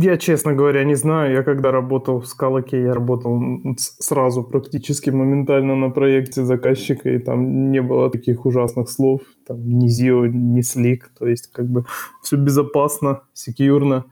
Я, 0.00 0.16
честно 0.16 0.54
говоря, 0.54 0.84
не 0.84 0.94
знаю. 0.94 1.32
Я 1.32 1.42
когда 1.42 1.72
работал 1.72 2.20
в 2.20 2.26
Скалаке, 2.28 2.80
я 2.82 2.94
работал 2.94 3.42
сразу 3.76 4.44
практически 4.44 5.10
моментально 5.10 5.74
на 5.74 5.90
проекте 5.90 6.44
заказчика, 6.44 7.10
и 7.10 7.18
там 7.18 7.72
не 7.72 7.82
было 7.82 8.08
таких 8.08 8.46
ужасных 8.46 8.90
слов. 8.90 9.22
Там 9.44 9.58
ни 9.68 9.88
Zio, 9.88 10.28
ни 10.28 10.60
Slick. 10.60 11.00
То 11.18 11.26
есть 11.26 11.50
как 11.50 11.66
бы 11.66 11.84
все 12.22 12.36
безопасно, 12.36 13.22
секьюрно. 13.32 14.04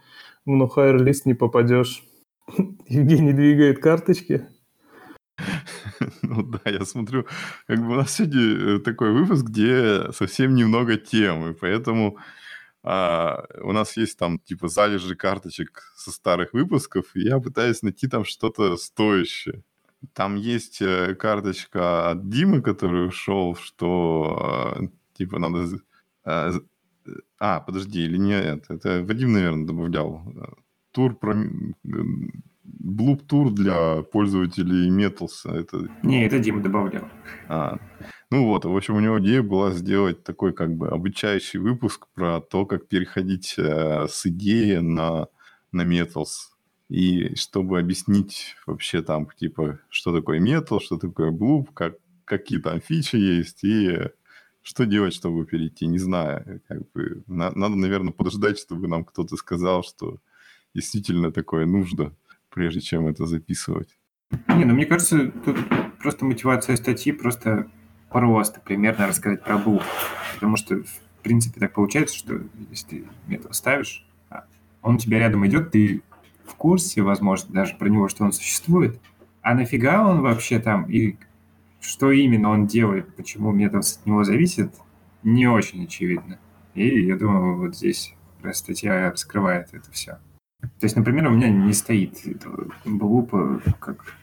В 0.45 0.51
no 0.51 0.97
лист 0.99 1.25
не 1.25 1.35
попадешь. 1.35 2.03
Евгений 2.89 3.33
двигает 3.33 3.79
карточки. 3.79 4.45
Ну 6.23 6.43
да, 6.43 6.61
я 6.65 6.85
смотрю, 6.85 7.27
как 7.69 7.79
бы 7.79 7.93
у 7.93 7.95
нас 7.95 8.13
сегодня 8.13 8.77
э, 8.77 8.79
такой 8.81 9.13
выпуск, 9.13 9.47
где 9.47 10.11
совсем 10.13 10.55
немного 10.55 10.97
тем, 10.97 11.51
и 11.51 11.55
поэтому 11.55 12.19
а, 12.89 13.45
у 13.63 13.73
нас 13.73 13.97
есть 13.97 14.17
там 14.17 14.39
типа 14.39 14.69
залежи 14.69 15.17
карточек 15.17 15.83
со 15.97 16.13
старых 16.13 16.53
выпусков, 16.53 17.17
и 17.17 17.23
я 17.23 17.41
пытаюсь 17.41 17.83
найти 17.83 18.07
там 18.07 18.25
что-то 18.25 18.77
стоящее. 18.77 19.65
Там 20.13 20.37
есть 20.37 20.81
э, 20.81 21.17
карточка 21.17 22.11
от 22.11 22.29
Димы, 22.29 22.63
который 22.63 23.09
ушел, 23.09 23.57
что 23.57 24.77
э, 24.79 24.87
типа 25.15 25.41
надо... 25.41 25.81
А, 27.39 27.61
подожди, 27.61 28.05
или 28.05 28.19
нет, 28.19 28.67
это 28.69 29.03
Вадим, 29.03 29.33
наверное, 29.33 29.67
добавлял. 29.67 30.23
Тур 30.93 31.17
про 31.17 31.35
Блуп 32.63 33.23
тур 33.27 33.51
для 33.51 34.03
пользователей 34.03 34.91
Metals. 34.91 35.45
Это... 35.45 35.89
Не, 36.05 36.25
это 36.25 36.39
Дима 36.39 36.63
добавлял. 36.63 37.09
А, 37.49 37.79
ну 38.31 38.47
вот, 38.47 38.65
в 38.65 38.77
общем, 38.77 38.97
у 38.97 39.01
него 39.01 39.21
идея 39.21 39.43
была 39.43 39.71
сделать 39.73 40.25
такой 40.25 40.53
как 40.53 40.75
бы 40.77 40.89
обучающий 40.89 41.59
выпуск 41.61 42.07
про 42.15 42.41
то, 42.41 42.67
как 42.67 42.89
переходить 42.89 43.55
э, 43.59 44.07
с 44.09 44.27
идеи 44.27 44.77
на, 44.77 45.29
на 45.73 45.83
Metals. 45.83 46.51
И 46.89 47.35
чтобы 47.37 47.79
объяснить 47.79 48.55
вообще 48.67 49.03
там, 49.03 49.29
типа, 49.37 49.81
что 49.89 50.13
такое 50.15 50.41
Metal, 50.41 50.81
что 50.81 50.99
такое 50.99 51.31
Bloop, 51.31 51.69
как, 51.75 51.97
какие 52.25 52.59
там 52.59 52.81
фичи 52.81 53.17
есть, 53.17 53.65
и 53.65 53.99
что 54.63 54.87
делать, 54.87 55.15
чтобы 55.15 55.47
перейти, 55.47 55.87
не 55.87 55.99
знаю. 55.99 56.61
Как 56.69 56.91
бы, 56.93 57.23
на, 57.27 57.51
надо, 57.53 57.77
наверное, 57.77 58.13
подождать, 58.13 58.59
чтобы 58.59 58.89
нам 58.89 59.05
кто-то 59.05 59.37
сказал, 59.37 59.83
что 59.83 60.19
действительно 60.75 61.33
такое 61.33 61.67
нужно 61.67 62.15
прежде 62.57 62.81
чем 62.81 63.07
это 63.07 63.27
записывать. 63.27 63.99
Не, 64.49 64.65
ну 64.65 64.73
мне 64.73 64.87
кажется, 64.87 65.31
тут 65.45 65.57
просто 66.01 66.25
мотивация 66.25 66.75
статьи 66.77 67.13
просто 67.13 67.71
просто 68.17 68.61
примерно 68.61 69.07
рассказать 69.07 69.45
про 69.45 69.59
бух. 69.59 69.83
Потому 70.35 70.57
что, 70.57 70.77
в 70.77 71.23
принципе, 71.23 71.61
так 71.61 71.75
получается, 71.75 72.17
что 72.17 72.41
если 72.71 72.87
ты 72.87 73.05
метод 73.27 73.55
ставишь, 73.55 74.07
а 74.31 74.45
он 74.81 74.95
у 74.95 74.99
тебя 74.99 75.19
рядом 75.19 75.47
идет, 75.47 75.71
ты 75.71 76.03
в 76.47 76.55
курсе, 76.55 77.03
возможно, 77.03 77.53
даже 77.53 77.75
про 77.75 77.89
него, 77.89 78.09
что 78.09 78.25
он 78.25 78.33
существует. 78.33 78.99
А 79.43 79.55
нафига 79.55 80.09
он 80.09 80.23
вообще 80.23 80.61
там 80.61 80.91
и 80.91 81.17
что 81.81 82.11
именно 82.11 82.49
он 82.49 82.67
делает, 82.67 83.15
почему 83.17 83.53
метос 83.53 83.99
от 83.99 84.07
него 84.07 84.25
зависит, 84.25 84.73
не 85.23 85.47
очень 85.47 85.85
очевидно. 85.85 86.39
И 86.75 87.03
я 87.05 87.17
думаю, 87.17 87.59
вот 87.59 87.77
здесь 87.77 88.15
статья 88.55 89.11
раскрывает 89.11 89.69
это 89.73 89.93
все. 89.93 90.19
То 90.63 90.85
есть, 90.85 90.97
например, 90.97 91.27
у 91.27 91.31
меня 91.31 91.51
не 91.51 91.75
стоит 91.75 92.19
Блупа 92.87 93.61
как 93.79 94.15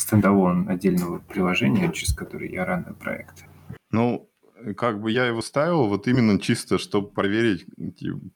стендалон 0.00 0.68
отдельного 0.68 1.18
приложения, 1.18 1.92
через 1.92 2.14
который 2.14 2.50
я 2.50 2.64
рано 2.64 2.94
проект. 2.94 3.44
Ну, 3.90 4.28
как 4.76 5.00
бы 5.00 5.10
я 5.10 5.26
его 5.26 5.42
ставил 5.42 5.86
вот 5.86 6.08
именно 6.08 6.38
чисто, 6.38 6.78
чтобы 6.78 7.08
проверить, 7.08 7.66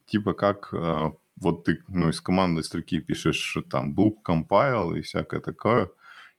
типа 0.07 0.35
как 0.35 0.73
а, 0.73 1.12
вот 1.37 1.65
ты 1.65 1.83
ну, 1.89 2.09
из 2.09 2.21
командной 2.21 2.65
строки 2.65 3.01
пишешь 3.01 3.57
там 3.71 3.95
book 3.95 4.17
compile 4.27 4.99
и 4.99 5.03
всякое 5.03 5.41
такое, 5.41 5.91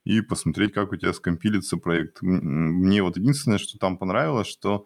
и 0.03 0.21
посмотреть, 0.21 0.73
как 0.73 0.91
у 0.91 0.95
тебя 0.95 1.13
скомпилится 1.13 1.77
проект. 1.77 2.21
Мне 2.21 3.01
вот 3.01 3.17
единственное, 3.17 3.57
что 3.57 3.77
там 3.77 3.97
понравилось, 3.97 4.47
что 4.47 4.85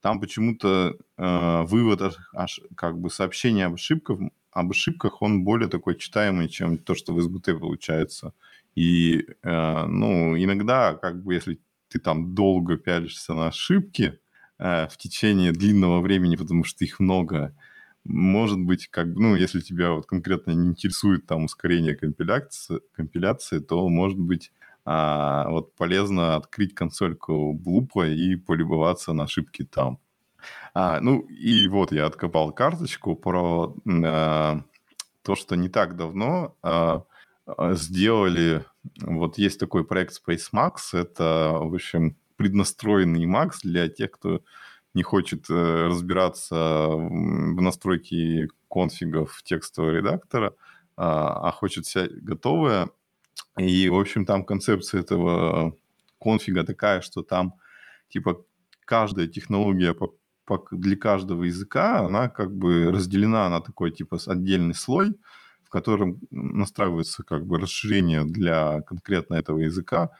там 0.00 0.20
почему-то 0.20 0.96
э, 1.18 1.62
вывод, 1.64 2.16
аж, 2.34 2.60
как 2.74 2.98
бы 2.98 3.10
сообщение 3.10 3.66
об 3.66 3.74
ошибках, 3.74 4.18
об 4.52 4.70
ошибках, 4.70 5.22
он 5.22 5.44
более 5.44 5.68
такой 5.68 5.96
читаемый, 5.96 6.48
чем 6.48 6.78
то, 6.78 6.94
что 6.94 7.12
в 7.12 7.20
СБТ 7.20 7.58
получается. 7.58 8.32
И, 8.80 9.26
э, 9.42 9.86
ну, 9.88 10.38
иногда, 10.42 10.94
как 10.94 11.22
бы, 11.22 11.34
если 11.34 11.60
ты 11.88 11.98
там 11.98 12.34
долго 12.34 12.78
пялишься 12.78 13.34
на 13.34 13.48
ошибки 13.48 14.18
э, 14.58 14.88
в 14.88 14.96
течение 14.96 15.52
длинного 15.52 16.00
времени, 16.00 16.36
потому 16.36 16.64
что 16.64 16.82
их 16.82 16.98
много, 16.98 17.54
может 18.04 18.58
быть, 18.58 18.88
как 18.88 19.12
бы, 19.12 19.20
ну, 19.20 19.36
если 19.36 19.60
тебя 19.60 19.92
вот 19.92 20.06
конкретно 20.06 20.52
не 20.52 20.68
интересует 20.68 21.26
там 21.26 21.44
ускорение 21.44 21.94
компиляции, 21.94 22.80
компиляции 22.94 23.58
то, 23.58 23.86
может 23.90 24.18
быть, 24.18 24.50
а, 24.86 25.50
вот 25.50 25.74
полезно 25.74 26.36
открыть 26.36 26.74
консольку 26.74 27.52
Блупа 27.52 28.08
и 28.08 28.34
полюбоваться 28.36 29.12
на 29.12 29.24
ошибки 29.24 29.62
там. 29.62 29.98
А, 30.72 31.00
ну, 31.00 31.20
и 31.20 31.68
вот 31.68 31.92
я 31.92 32.06
откопал 32.06 32.50
карточку 32.52 33.14
про 33.14 33.76
а, 33.86 34.62
то, 35.22 35.36
что 35.36 35.54
не 35.54 35.68
так 35.68 35.96
давно 35.96 36.56
а, 36.62 37.02
сделали... 37.72 38.64
Вот 39.02 39.38
есть 39.38 39.60
такой 39.60 39.84
проект 39.84 40.20
SpaceMax. 40.20 40.72
Это, 40.92 41.58
в 41.60 41.74
общем, 41.74 42.16
преднастроенный 42.36 43.26
Max 43.26 43.58
для 43.62 43.88
тех, 43.88 44.12
кто 44.12 44.42
не 44.94 45.02
хочет 45.02 45.50
э, 45.50 45.86
разбираться 45.86 46.88
в 46.88 47.60
настройке 47.60 48.48
конфигов 48.70 49.42
текстового 49.44 49.90
редактора, 49.90 50.54
а, 50.96 51.48
а 51.48 51.52
хочет 51.52 51.86
все 51.86 52.08
готовое. 52.08 52.88
И, 53.58 53.88
в 53.88 53.98
общем, 53.98 54.24
там 54.24 54.44
концепция 54.44 55.00
этого 55.00 55.76
конфига 56.20 56.64
такая, 56.64 57.00
что 57.02 57.22
там, 57.22 57.54
типа, 58.08 58.44
каждая 58.84 59.26
технология 59.26 59.94
для 60.72 60.96
каждого 60.96 61.44
языка, 61.44 62.00
она 62.00 62.28
как 62.28 62.56
бы 62.56 62.90
разделена 62.90 63.48
на 63.48 63.60
такой, 63.60 63.92
типа, 63.92 64.18
отдельный 64.26 64.74
слой, 64.74 65.14
в 65.70 65.72
котором 65.72 66.18
настраивается 66.32 67.22
как 67.22 67.46
бы 67.46 67.56
расширение 67.56 68.24
для 68.24 68.80
конкретно 68.80 69.36
этого 69.36 69.60
языка. 69.60 70.10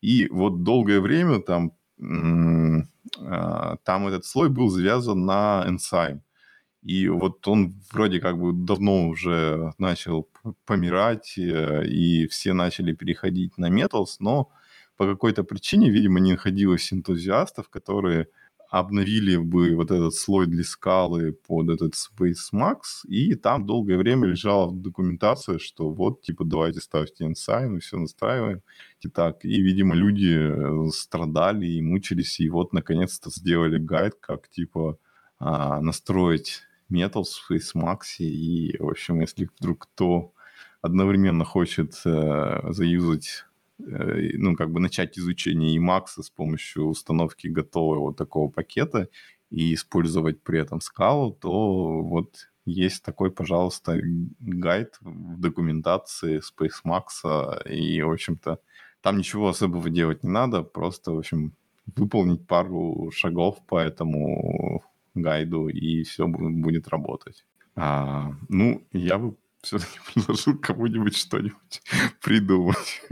И 0.00 0.28
вот 0.28 0.62
долгое 0.62 1.00
время 1.00 1.40
там, 1.40 1.72
а, 3.18 3.76
там 3.82 4.06
этот 4.06 4.24
слой 4.24 4.48
был 4.48 4.68
завязан 4.68 5.24
на 5.26 5.64
Enzyme. 5.66 6.20
И 6.84 7.08
вот 7.08 7.48
он 7.48 7.74
вроде 7.92 8.20
как 8.20 8.38
бы 8.38 8.52
давно 8.52 9.08
уже 9.08 9.72
начал 9.78 10.28
помирать, 10.66 11.36
э, 11.36 11.84
и 11.84 12.28
все 12.28 12.52
начали 12.52 12.92
переходить 12.92 13.58
на 13.58 13.68
Metals, 13.70 14.18
но 14.20 14.50
по 14.96 15.04
какой-то 15.06 15.42
причине, 15.42 15.90
видимо, 15.90 16.20
не 16.20 16.32
находилось 16.32 16.92
энтузиастов, 16.92 17.68
которые 17.68 18.28
обновили 18.72 19.36
бы 19.36 19.76
вот 19.76 19.90
этот 19.90 20.14
слой 20.14 20.46
для 20.46 20.64
скалы 20.64 21.32
под 21.32 21.68
этот 21.68 21.92
Space 21.92 22.54
Max, 22.54 23.06
и 23.06 23.34
там 23.34 23.66
долгое 23.66 23.98
время 23.98 24.28
лежала 24.28 24.72
документация, 24.72 25.58
что 25.58 25.90
вот, 25.90 26.22
типа, 26.22 26.46
давайте 26.46 26.80
ставьте 26.80 27.26
Ensign, 27.26 27.68
мы 27.68 27.80
все 27.80 27.98
настраиваем. 27.98 28.62
И 29.02 29.08
так, 29.10 29.44
и, 29.44 29.60
видимо, 29.60 29.94
люди 29.94 30.38
э, 30.38 30.88
страдали 30.90 31.66
и 31.66 31.82
мучились, 31.82 32.40
и 32.40 32.48
вот, 32.48 32.72
наконец-то, 32.72 33.28
сделали 33.28 33.76
гайд, 33.76 34.14
как, 34.18 34.48
типа, 34.48 34.96
а, 35.38 35.82
настроить 35.82 36.62
Metal 36.90 37.24
в 37.24 37.52
FaceMax, 37.52 38.00
и, 38.20 38.78
в 38.78 38.88
общем, 38.88 39.20
если 39.20 39.50
вдруг 39.58 39.80
кто 39.80 40.32
одновременно 40.80 41.44
хочет 41.44 41.92
э, 42.06 42.60
заюзать, 42.70 43.44
ну, 43.78 44.54
как 44.56 44.70
бы 44.70 44.80
начать 44.80 45.18
изучение 45.18 45.78
Emacs 45.78 46.22
с 46.22 46.30
помощью 46.30 46.86
установки 46.86 47.48
готового 47.48 48.14
такого 48.14 48.50
пакета 48.50 49.08
и 49.50 49.74
использовать 49.74 50.42
при 50.42 50.60
этом 50.60 50.80
скалу, 50.80 51.32
то 51.32 52.02
вот 52.02 52.48
есть 52.64 53.02
такой, 53.02 53.30
пожалуйста, 53.30 53.98
гайд 54.40 54.96
в 55.00 55.40
документации 55.40 56.40
SpaceMax, 56.40 57.68
и, 57.68 58.02
в 58.02 58.12
общем-то, 58.12 58.60
там 59.00 59.18
ничего 59.18 59.48
особого 59.48 59.90
делать 59.90 60.22
не 60.22 60.30
надо, 60.30 60.62
просто, 60.62 61.10
в 61.12 61.18
общем, 61.18 61.54
выполнить 61.96 62.46
пару 62.46 63.10
шагов 63.12 63.58
по 63.66 63.78
этому 63.78 64.84
гайду, 65.14 65.68
и 65.68 66.04
все 66.04 66.26
будет 66.28 66.88
работать. 66.88 67.44
А, 67.74 68.32
ну, 68.48 68.86
я 68.92 69.18
бы 69.18 69.36
все-таки 69.62 69.98
предложил 70.14 70.58
кому-нибудь 70.58 71.16
что-нибудь 71.16 71.82
придумать. 72.22 73.02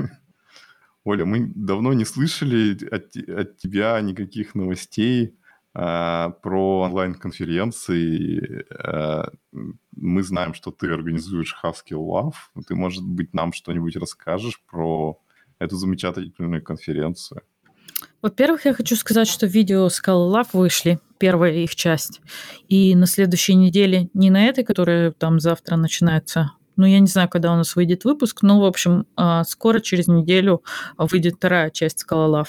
Оля, 1.05 1.24
мы 1.24 1.51
давно 1.55 1.92
не 1.92 2.05
слышали 2.05 2.76
от, 2.86 3.16
от 3.16 3.57
тебя 3.57 4.01
никаких 4.01 4.55
новостей 4.55 5.34
а, 5.72 6.30
про 6.42 6.80
онлайн-конференции. 6.80 8.66
А, 8.70 9.30
мы 9.96 10.22
знаем, 10.22 10.53
что 10.55 10.70
ты 10.70 10.90
организуешь 10.90 11.57
Haskell 11.62 12.05
Love. 12.05 12.34
Ты, 12.66 12.74
может 12.74 13.05
быть, 13.05 13.32
нам 13.32 13.53
что-нибудь 13.53 13.96
расскажешь 13.96 14.62
про 14.66 15.18
эту 15.59 15.76
замечательную 15.76 16.62
конференцию? 16.62 17.42
Во-первых, 18.22 18.66
я 18.66 18.74
хочу 18.74 18.96
сказать, 18.96 19.28
что 19.28 19.46
видео 19.46 19.86
Scala 19.86 20.30
Love 20.30 20.48
вышли, 20.53 20.98
первая 21.18 21.53
их 21.53 21.74
часть. 21.74 22.20
И 22.68 22.94
на 22.94 23.07
следующей 23.07 23.55
неделе, 23.55 24.09
не 24.12 24.30
на 24.30 24.44
этой, 24.46 24.64
которая 24.64 25.12
там 25.12 25.40
завтра 25.40 25.76
начинается, 25.76 26.53
ну, 26.77 26.87
я 26.87 27.01
не 27.01 27.07
знаю, 27.07 27.29
когда 27.29 27.53
у 27.53 27.57
нас 27.57 27.77
выйдет 27.77 28.05
выпуск, 28.05 28.43
но, 28.43 28.61
в 28.61 28.64
общем, 28.64 29.07
а, 29.16 29.45
скоро, 29.45 29.81
через 29.81 30.09
неделю, 30.09 30.62
выйдет 30.97 31.35
вторая 31.37 31.71
часть 31.71 32.05
Scala 32.05 32.45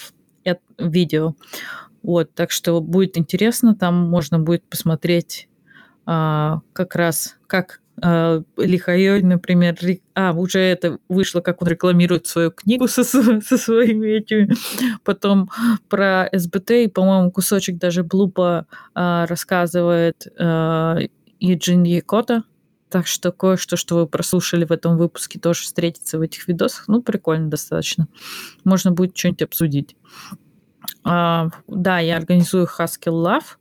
Love 0.45 0.57
видео. 0.77 1.35
Вот, 2.03 2.33
так 2.33 2.51
что 2.51 2.81
будет 2.81 3.17
интересно, 3.17 3.75
там 3.75 3.95
можно 3.95 4.39
будет 4.39 4.63
посмотреть 4.63 5.47
а, 6.05 6.61
как 6.73 6.95
раз, 6.95 7.37
как 7.47 7.79
Лихайой, 8.57 9.21
например, 9.21 9.77
а, 10.15 10.33
уже 10.33 10.59
это 10.59 10.97
вышло, 11.07 11.41
как 11.41 11.61
он 11.61 11.67
рекламирует 11.67 12.25
свою 12.25 12.49
книгу 12.49 12.87
со, 12.87 13.03
со 13.03 13.57
своими 13.57 14.07
этими. 14.07 14.55
Потом 15.03 15.51
про 15.87 16.27
СБТ, 16.33 16.71
и, 16.71 16.87
по-моему, 16.87 17.29
кусочек 17.29 17.77
даже 17.77 18.03
Блупа 18.03 18.65
uh, 18.95 19.27
рассказывает 19.27 20.25
Юджин 21.39 21.83
Якота. 21.83 22.43
Так 22.91 23.07
что 23.07 23.31
кое-что, 23.31 23.77
что 23.77 23.95
вы 23.95 24.07
прослушали 24.07 24.65
в 24.65 24.71
этом 24.71 24.97
выпуске, 24.97 25.39
тоже 25.39 25.61
встретится 25.61 26.17
в 26.17 26.21
этих 26.21 26.47
видосах. 26.49 26.89
Ну, 26.89 27.01
прикольно 27.01 27.49
достаточно. 27.49 28.07
Можно 28.65 28.91
будет 28.91 29.17
что-нибудь 29.17 29.43
обсудить. 29.43 29.95
Uh, 31.07 31.49
да, 31.67 31.99
я 31.99 32.17
организую 32.17 32.67
Haskell 32.67 33.13
Love. 33.13 33.57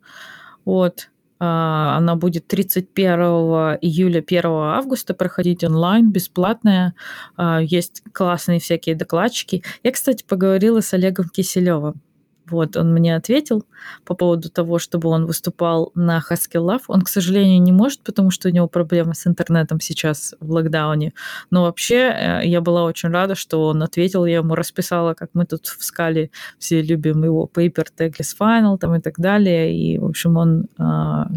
Вот. 0.65 1.11
А, 1.43 1.97
она 1.97 2.17
будет 2.17 2.47
31 2.49 3.79
июля, 3.81 4.19
1 4.19 4.45
августа 4.45 5.15
проходить 5.15 5.65
онлайн, 5.65 6.11
бесплатная. 6.11 6.95
А, 7.37 7.61
есть 7.61 8.03
классные 8.13 8.61
всякие 8.61 8.95
докладчики. 8.95 9.63
Я, 9.83 9.93
кстати, 9.93 10.23
поговорила 10.23 10.81
с 10.81 10.93
Олегом 10.93 11.29
Киселевым. 11.29 12.03
Вот, 12.51 12.77
он 12.77 12.93
мне 12.93 13.17
ответил 13.17 13.65
по 14.05 14.15
поводу 14.15 14.51
того, 14.51 14.79
чтобы 14.79 15.09
он 15.09 15.27
выступал 15.27 15.93
на 15.95 16.19
Haskell 16.19 16.67
Love. 16.67 16.83
Он, 16.89 17.03
к 17.03 17.09
сожалению, 17.09 17.63
не 17.63 17.73
может, 17.73 18.01
потому 18.01 18.31
что 18.31 18.49
у 18.49 18.53
него 18.53 18.69
проблемы 18.69 19.15
с 19.15 19.27
интернетом 19.27 19.81
сейчас 19.81 20.35
в 20.41 20.51
локдауне. 20.51 21.13
Но 21.51 21.63
вообще 21.63 21.97
э, 21.97 22.41
я 22.45 22.61
была 22.61 22.85
очень 22.85 23.11
рада, 23.11 23.35
что 23.35 23.67
он 23.67 23.83
ответил. 23.83 24.27
Я 24.27 24.37
ему 24.37 24.55
расписала, 24.55 25.15
как 25.15 25.31
мы 25.35 25.47
тут 25.47 25.67
в 25.67 25.83
скале 25.85 26.31
все 26.59 26.83
любим 26.83 27.25
его 27.25 27.49
paper, 27.53 27.87
tagless 27.97 28.37
final 28.39 28.79
там 28.79 28.95
и 28.95 29.01
так 29.01 29.19
далее. 29.19 29.75
И, 29.77 29.99
в 29.99 30.07
общем, 30.07 30.37
он 30.37 30.67
а, 30.79 31.29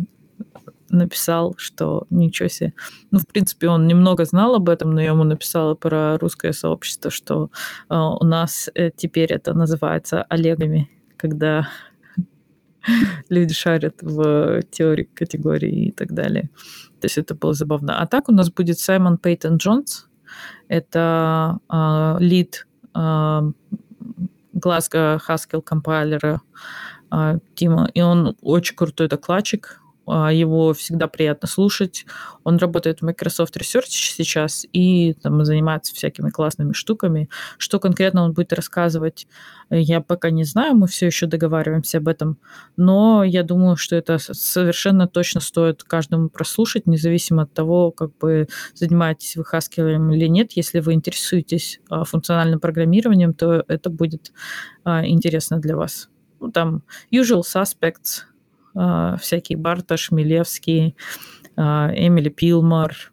написал, 0.93 1.55
что 1.57 2.05
ничего 2.09 2.49
себе. 2.49 2.74
Ну, 3.11 3.20
в 3.20 3.28
принципе, 3.28 3.68
он 3.68 3.88
немного 3.88 4.26
знал 4.26 4.55
об 4.55 4.70
этом, 4.70 4.91
но 4.91 5.01
я 5.01 5.09
ему 5.09 5.24
написала 5.24 5.76
про 5.76 6.18
русское 6.18 6.53
сообщество, 6.53 7.11
что 7.11 7.49
э, 7.89 7.95
у 7.95 8.24
нас 8.24 8.70
э, 8.76 8.91
теперь 8.95 9.34
это 9.34 9.53
называется 9.53 10.24
Олегами 10.24 10.89
когда 11.24 11.69
люди 13.30 13.53
шарят 13.53 14.01
в 14.01 14.61
теории 14.63 15.09
категории 15.15 15.86
и 15.86 15.91
так 15.91 16.11
далее. 16.13 16.49
То 16.99 17.05
есть 17.05 17.17
это 17.17 17.34
было 17.34 17.53
забавно. 17.53 18.01
А 18.01 18.07
так 18.07 18.28
у 18.28 18.34
нас 18.34 18.51
будет 18.51 18.78
Саймон 18.78 19.17
Пейтон 19.17 19.55
Джонс. 19.55 20.09
Это 20.67 21.59
э, 21.71 22.15
лид 22.19 22.67
э, 22.93 22.99
Glasgow 24.53 25.21
Haskell 25.26 25.61
компайлера 25.61 26.41
а, 27.09 27.38
Тима, 27.55 27.89
и 27.93 28.01
он 28.01 28.36
очень 28.41 28.76
крутой 28.76 29.07
докладчик, 29.07 29.80
а, 29.80 29.82
его 30.05 30.73
всегда 30.73 31.07
приятно 31.07 31.47
слушать. 31.47 32.05
Он 32.43 32.57
работает 32.57 32.99
в 32.99 33.03
Microsoft 33.03 33.55
Research 33.57 33.87
сейчас 33.87 34.65
и 34.73 35.13
там, 35.13 35.43
занимается 35.45 35.95
всякими 35.95 36.29
классными 36.29 36.73
штуками. 36.73 37.29
Что 37.57 37.79
конкретно 37.79 38.23
он 38.23 38.33
будет 38.33 38.53
рассказывать, 38.53 39.27
я 39.69 40.01
пока 40.01 40.29
не 40.29 40.43
знаю, 40.43 40.75
мы 40.75 40.87
все 40.87 41.05
еще 41.05 41.25
договариваемся 41.25 41.99
об 41.99 42.07
этом, 42.07 42.37
но 42.75 43.23
я 43.23 43.43
думаю, 43.43 43.75
что 43.77 43.95
это 43.95 44.17
совершенно 44.17 45.07
точно 45.07 45.41
стоит 45.41 45.83
каждому 45.83 46.29
прослушать, 46.29 46.85
независимо 46.85 47.43
от 47.43 47.53
того, 47.53 47.91
как 47.91 48.15
бы 48.17 48.47
занимаетесь 48.73 49.35
вы 49.35 49.43
Haskell 49.51 50.13
или 50.13 50.27
нет. 50.27 50.51
Если 50.53 50.79
вы 50.79 50.93
интересуетесь 50.93 51.79
а, 51.89 52.03
функциональным 52.03 52.59
программированием, 52.59 53.33
то 53.33 53.63
это 53.67 53.89
будет 53.89 54.31
а, 54.83 55.05
интересно 55.05 55.59
для 55.59 55.75
вас. 55.75 56.09
Ну, 56.39 56.51
там 56.51 56.83
usual 57.11 57.41
suspects– 57.41 58.23
а, 58.32 58.32
всякие 58.74 59.57
Барташ, 59.57 60.11
Милевский, 60.11 60.95
а, 61.55 61.91
Эмили 61.95 62.30
Пилмар, 62.30 63.11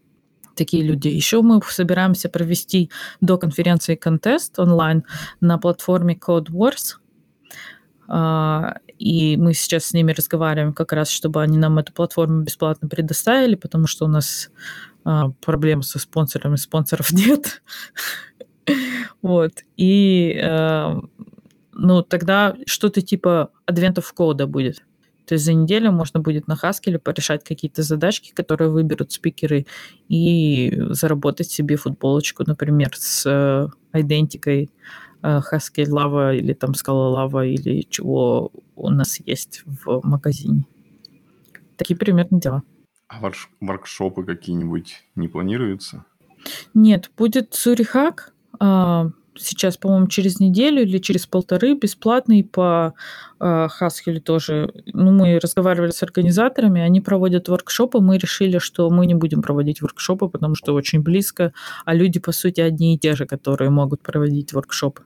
такие 0.56 0.82
люди. 0.82 1.08
Еще 1.08 1.42
мы 1.42 1.60
собираемся 1.62 2.28
провести 2.28 2.90
до 3.20 3.38
конференции 3.38 3.94
контест 3.94 4.58
онлайн 4.58 5.04
на 5.40 5.58
платформе 5.58 6.14
Code 6.14 6.50
Wars. 6.50 6.96
А, 8.08 8.76
и 8.98 9.36
мы 9.36 9.54
сейчас 9.54 9.86
с 9.86 9.92
ними 9.92 10.12
разговариваем 10.12 10.72
как 10.72 10.92
раз, 10.92 11.10
чтобы 11.10 11.42
они 11.42 11.58
нам 11.58 11.78
эту 11.78 11.92
платформу 11.92 12.42
бесплатно 12.42 12.88
предоставили, 12.88 13.54
потому 13.54 13.86
что 13.86 14.04
у 14.04 14.08
нас 14.08 14.50
проблем 15.40 15.80
со 15.80 15.98
спонсорами, 15.98 16.56
спонсоров 16.56 17.10
нет. 17.12 17.62
Вот. 19.22 19.52
И 19.78 20.38
ну, 21.72 22.02
тогда 22.02 22.56
что-то 22.66 23.00
типа 23.00 23.50
адвентов 23.64 24.12
кода 24.12 24.46
будет. 24.46 24.82
То 25.30 25.34
есть 25.34 25.44
за 25.44 25.52
неделю 25.54 25.92
можно 25.92 26.18
будет 26.18 26.48
на 26.48 26.54
Haskell 26.54 26.98
порешать 26.98 27.44
какие-то 27.44 27.84
задачки, 27.84 28.32
которые 28.34 28.68
выберут 28.68 29.12
спикеры, 29.12 29.64
и 30.08 30.76
заработать 30.90 31.48
себе 31.48 31.76
футболочку, 31.76 32.42
например, 32.44 32.90
с 32.96 33.24
э, 33.30 33.68
идентикой 33.96 34.70
э, 35.22 35.40
Haskell 35.52 35.86
Lava 35.86 36.36
или 36.36 36.52
там 36.52 36.72
Scala 36.72 37.14
Lava 37.14 37.46
или 37.46 37.86
чего 37.88 38.50
у 38.74 38.90
нас 38.90 39.20
есть 39.24 39.62
в 39.64 40.00
магазине. 40.02 40.66
Такие 41.76 41.96
примерно 41.96 42.40
дела. 42.40 42.64
А 43.06 43.20
воркшопы 43.60 44.24
какие-нибудь 44.24 44.96
не 45.14 45.28
планируются? 45.28 46.04
Нет, 46.74 47.08
будет 47.16 47.54
Цурихак, 47.54 48.34
а, 48.58 49.12
сейчас, 49.36 49.76
по-моему, 49.76 50.06
через 50.08 50.40
неделю 50.40 50.82
или 50.82 50.98
через 50.98 51.26
полторы 51.26 51.74
бесплатный 51.74 52.44
по 52.44 52.94
э, 53.40 53.68
тоже. 54.24 54.72
Ну, 54.86 55.12
мы 55.12 55.38
разговаривали 55.38 55.90
с 55.90 56.02
организаторами, 56.02 56.80
они 56.80 57.00
проводят 57.00 57.48
воркшопы, 57.48 58.00
мы 58.00 58.18
решили, 58.18 58.58
что 58.58 58.90
мы 58.90 59.06
не 59.06 59.14
будем 59.14 59.42
проводить 59.42 59.82
воркшопы, 59.82 60.28
потому 60.28 60.54
что 60.54 60.74
очень 60.74 61.02
близко, 61.02 61.52
а 61.84 61.94
люди, 61.94 62.20
по 62.20 62.32
сути, 62.32 62.60
одни 62.60 62.94
и 62.94 62.98
те 62.98 63.14
же, 63.14 63.26
которые 63.26 63.70
могут 63.70 64.02
проводить 64.02 64.52
воркшопы. 64.52 65.02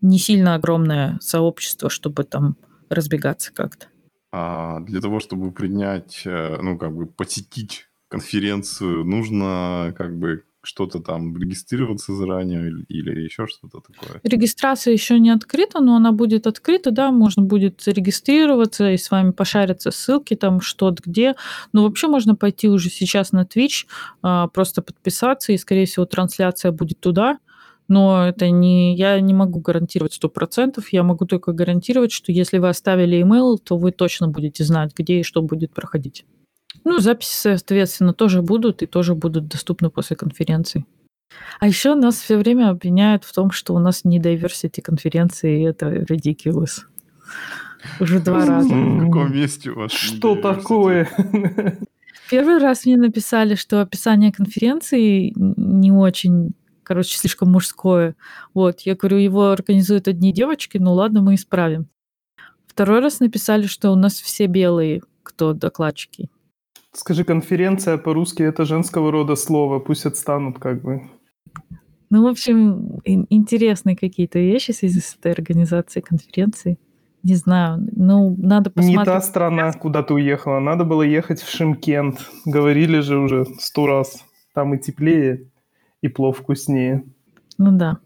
Не 0.00 0.18
сильно 0.18 0.54
огромное 0.54 1.18
сообщество, 1.20 1.88
чтобы 1.88 2.24
там 2.24 2.56
разбегаться 2.90 3.52
как-то. 3.52 3.86
А 4.32 4.80
для 4.80 5.00
того, 5.00 5.20
чтобы 5.20 5.52
принять, 5.52 6.22
э, 6.24 6.58
ну, 6.60 6.76
как 6.76 6.94
бы 6.94 7.06
посетить 7.06 7.88
конференцию, 8.08 9.04
нужно 9.04 9.94
как 9.96 10.16
бы 10.18 10.44
что-то 10.64 11.00
там 11.00 11.36
регистрироваться 11.36 12.14
заранее 12.14 12.68
или, 12.68 12.84
или 12.88 13.20
еще 13.22 13.46
что-то 13.46 13.80
такое? 13.80 14.20
Регистрация 14.22 14.92
еще 14.92 15.18
не 15.18 15.30
открыта, 15.30 15.80
но 15.80 15.96
она 15.96 16.12
будет 16.12 16.46
открыта, 16.46 16.90
да, 16.90 17.10
можно 17.10 17.42
будет 17.42 17.80
зарегистрироваться 17.80 18.90
и 18.90 18.96
с 18.96 19.10
вами 19.10 19.30
пошариться 19.30 19.90
ссылки 19.90 20.34
там 20.34 20.60
что-то 20.60 21.02
где. 21.04 21.34
Но 21.72 21.84
вообще 21.84 22.08
можно 22.08 22.34
пойти 22.34 22.68
уже 22.68 22.90
сейчас 22.90 23.32
на 23.32 23.44
Twitch, 23.44 23.86
а, 24.22 24.48
просто 24.48 24.82
подписаться, 24.82 25.52
и, 25.52 25.58
скорее 25.58 25.86
всего, 25.86 26.06
трансляция 26.06 26.72
будет 26.72 27.00
туда. 27.00 27.38
Но 27.88 28.26
это 28.26 28.48
не, 28.50 28.96
я 28.96 29.20
не 29.20 29.34
могу 29.34 29.60
гарантировать 29.60 30.14
сто 30.14 30.28
процентов. 30.28 30.92
Я 30.92 31.02
могу 31.02 31.26
только 31.26 31.52
гарантировать, 31.52 32.12
что 32.12 32.32
если 32.32 32.58
вы 32.58 32.68
оставили 32.68 33.22
email, 33.22 33.58
то 33.58 33.76
вы 33.76 33.92
точно 33.92 34.28
будете 34.28 34.64
знать, 34.64 34.92
где 34.96 35.20
и 35.20 35.22
что 35.22 35.42
будет 35.42 35.72
проходить. 35.72 36.24
Ну, 36.84 36.98
записи, 36.98 37.34
соответственно, 37.34 38.12
тоже 38.12 38.42
будут 38.42 38.82
и 38.82 38.86
тоже 38.86 39.14
будут 39.14 39.48
доступны 39.48 39.90
после 39.90 40.16
конференции. 40.16 40.84
А 41.58 41.66
еще 41.66 41.94
нас 41.94 42.16
все 42.16 42.36
время 42.36 42.70
обвиняют 42.70 43.24
в 43.24 43.32
том, 43.32 43.50
что 43.50 43.74
у 43.74 43.78
нас 43.78 44.04
не 44.04 44.20
diversity 44.20 44.80
конференции, 44.82 45.60
и 45.60 45.64
это 45.64 45.86
ridiculous. 45.86 46.82
Уже 48.00 48.20
два 48.20 48.44
раза. 48.44 48.74
В 48.74 49.06
каком 49.06 49.32
месте 49.32 49.70
у 49.70 49.76
вас? 49.76 49.92
Что 49.92 50.36
такое? 50.36 51.08
Первый 52.30 52.58
раз 52.58 52.86
мне 52.86 52.96
написали, 52.96 53.54
что 53.54 53.80
описание 53.80 54.32
конференции 54.32 55.32
не 55.36 55.92
очень, 55.92 56.54
короче, 56.82 57.18
слишком 57.18 57.50
мужское. 57.52 58.14
Вот, 58.54 58.80
я 58.80 58.94
говорю, 58.94 59.18
его 59.18 59.50
организуют 59.50 60.08
одни 60.08 60.32
девочки, 60.32 60.78
ну 60.78 60.94
ладно, 60.94 61.20
мы 61.20 61.34
исправим. 61.34 61.88
Второй 62.66 63.00
раз 63.00 63.20
написали, 63.20 63.66
что 63.66 63.90
у 63.90 63.96
нас 63.96 64.14
все 64.14 64.46
белые, 64.46 65.02
кто 65.22 65.52
докладчики. 65.52 66.28
Скажи, 66.94 67.24
конференция 67.24 67.98
по-русски 67.98 68.44
это 68.44 68.64
женского 68.64 69.10
рода 69.10 69.34
слово, 69.34 69.80
пусть 69.80 70.06
отстанут 70.06 70.58
как 70.58 70.80
бы. 70.80 71.02
Ну, 72.08 72.22
в 72.22 72.26
общем, 72.26 73.00
интересные 73.04 73.96
какие-то 73.96 74.38
вещи 74.38 74.72
в 74.72 74.76
связи 74.76 75.00
с 75.00 75.16
этой 75.18 75.32
организацией 75.32 76.04
конференции. 76.04 76.78
Не 77.24 77.34
знаю, 77.34 77.88
ну, 77.90 78.36
надо 78.38 78.70
посмотреть. 78.70 78.98
Не 78.98 79.04
та 79.04 79.20
страна, 79.20 79.72
куда 79.72 80.02
ты 80.04 80.14
уехала. 80.14 80.60
Надо 80.60 80.84
было 80.84 81.02
ехать 81.02 81.40
в 81.40 81.50
Шимкент. 81.50 82.20
Говорили 82.44 83.00
же 83.00 83.18
уже 83.18 83.44
сто 83.58 83.86
раз. 83.86 84.24
Там 84.54 84.74
и 84.74 84.78
теплее, 84.78 85.50
и 86.02 86.08
плов 86.08 86.38
вкуснее. 86.38 87.02
Ну 87.58 87.72
да. 87.72 87.98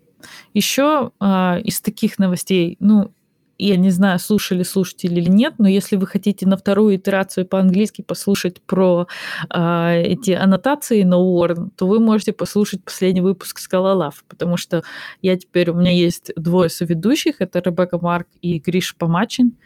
Еще 0.55 1.11
а, 1.21 1.59
из 1.63 1.81
таких 1.83 2.19
новостей, 2.19 2.77
ну, 2.81 3.13
я 3.59 3.77
не 3.77 3.91
знаю, 3.91 4.19
слушали 4.19 4.63
слушатели 4.63 5.21
или 5.21 5.29
нет, 5.29 5.55
но 5.59 5.69
если 5.69 5.97
вы 5.97 6.07
хотите 6.07 6.47
на 6.47 6.57
вторую 6.57 6.97
итерацию 6.97 7.47
по-английски 7.47 8.03
послушать 8.03 8.63
про 8.63 9.09
э, 9.53 10.03
эти 10.03 10.31
аннотации 10.31 11.03
на 11.03 11.17
Warn, 11.17 11.71
то 11.77 11.87
вы 11.87 11.99
можете 11.99 12.33
послушать 12.33 12.85
последний 12.85 13.21
выпуск 13.21 13.59
Скалолав, 13.59 14.25
потому 14.29 14.57
что 14.57 14.85
я 15.23 15.37
теперь, 15.37 15.71
у 15.71 15.75
меня 15.75 15.91
есть 15.91 16.33
двое 16.37 16.69
соведущих, 16.69 17.41
это 17.41 17.59
Ребекка 17.59 17.99
Марк 18.01 18.29
и 18.41 18.61
Гриш 18.61 18.95
Помачин, 18.97 19.57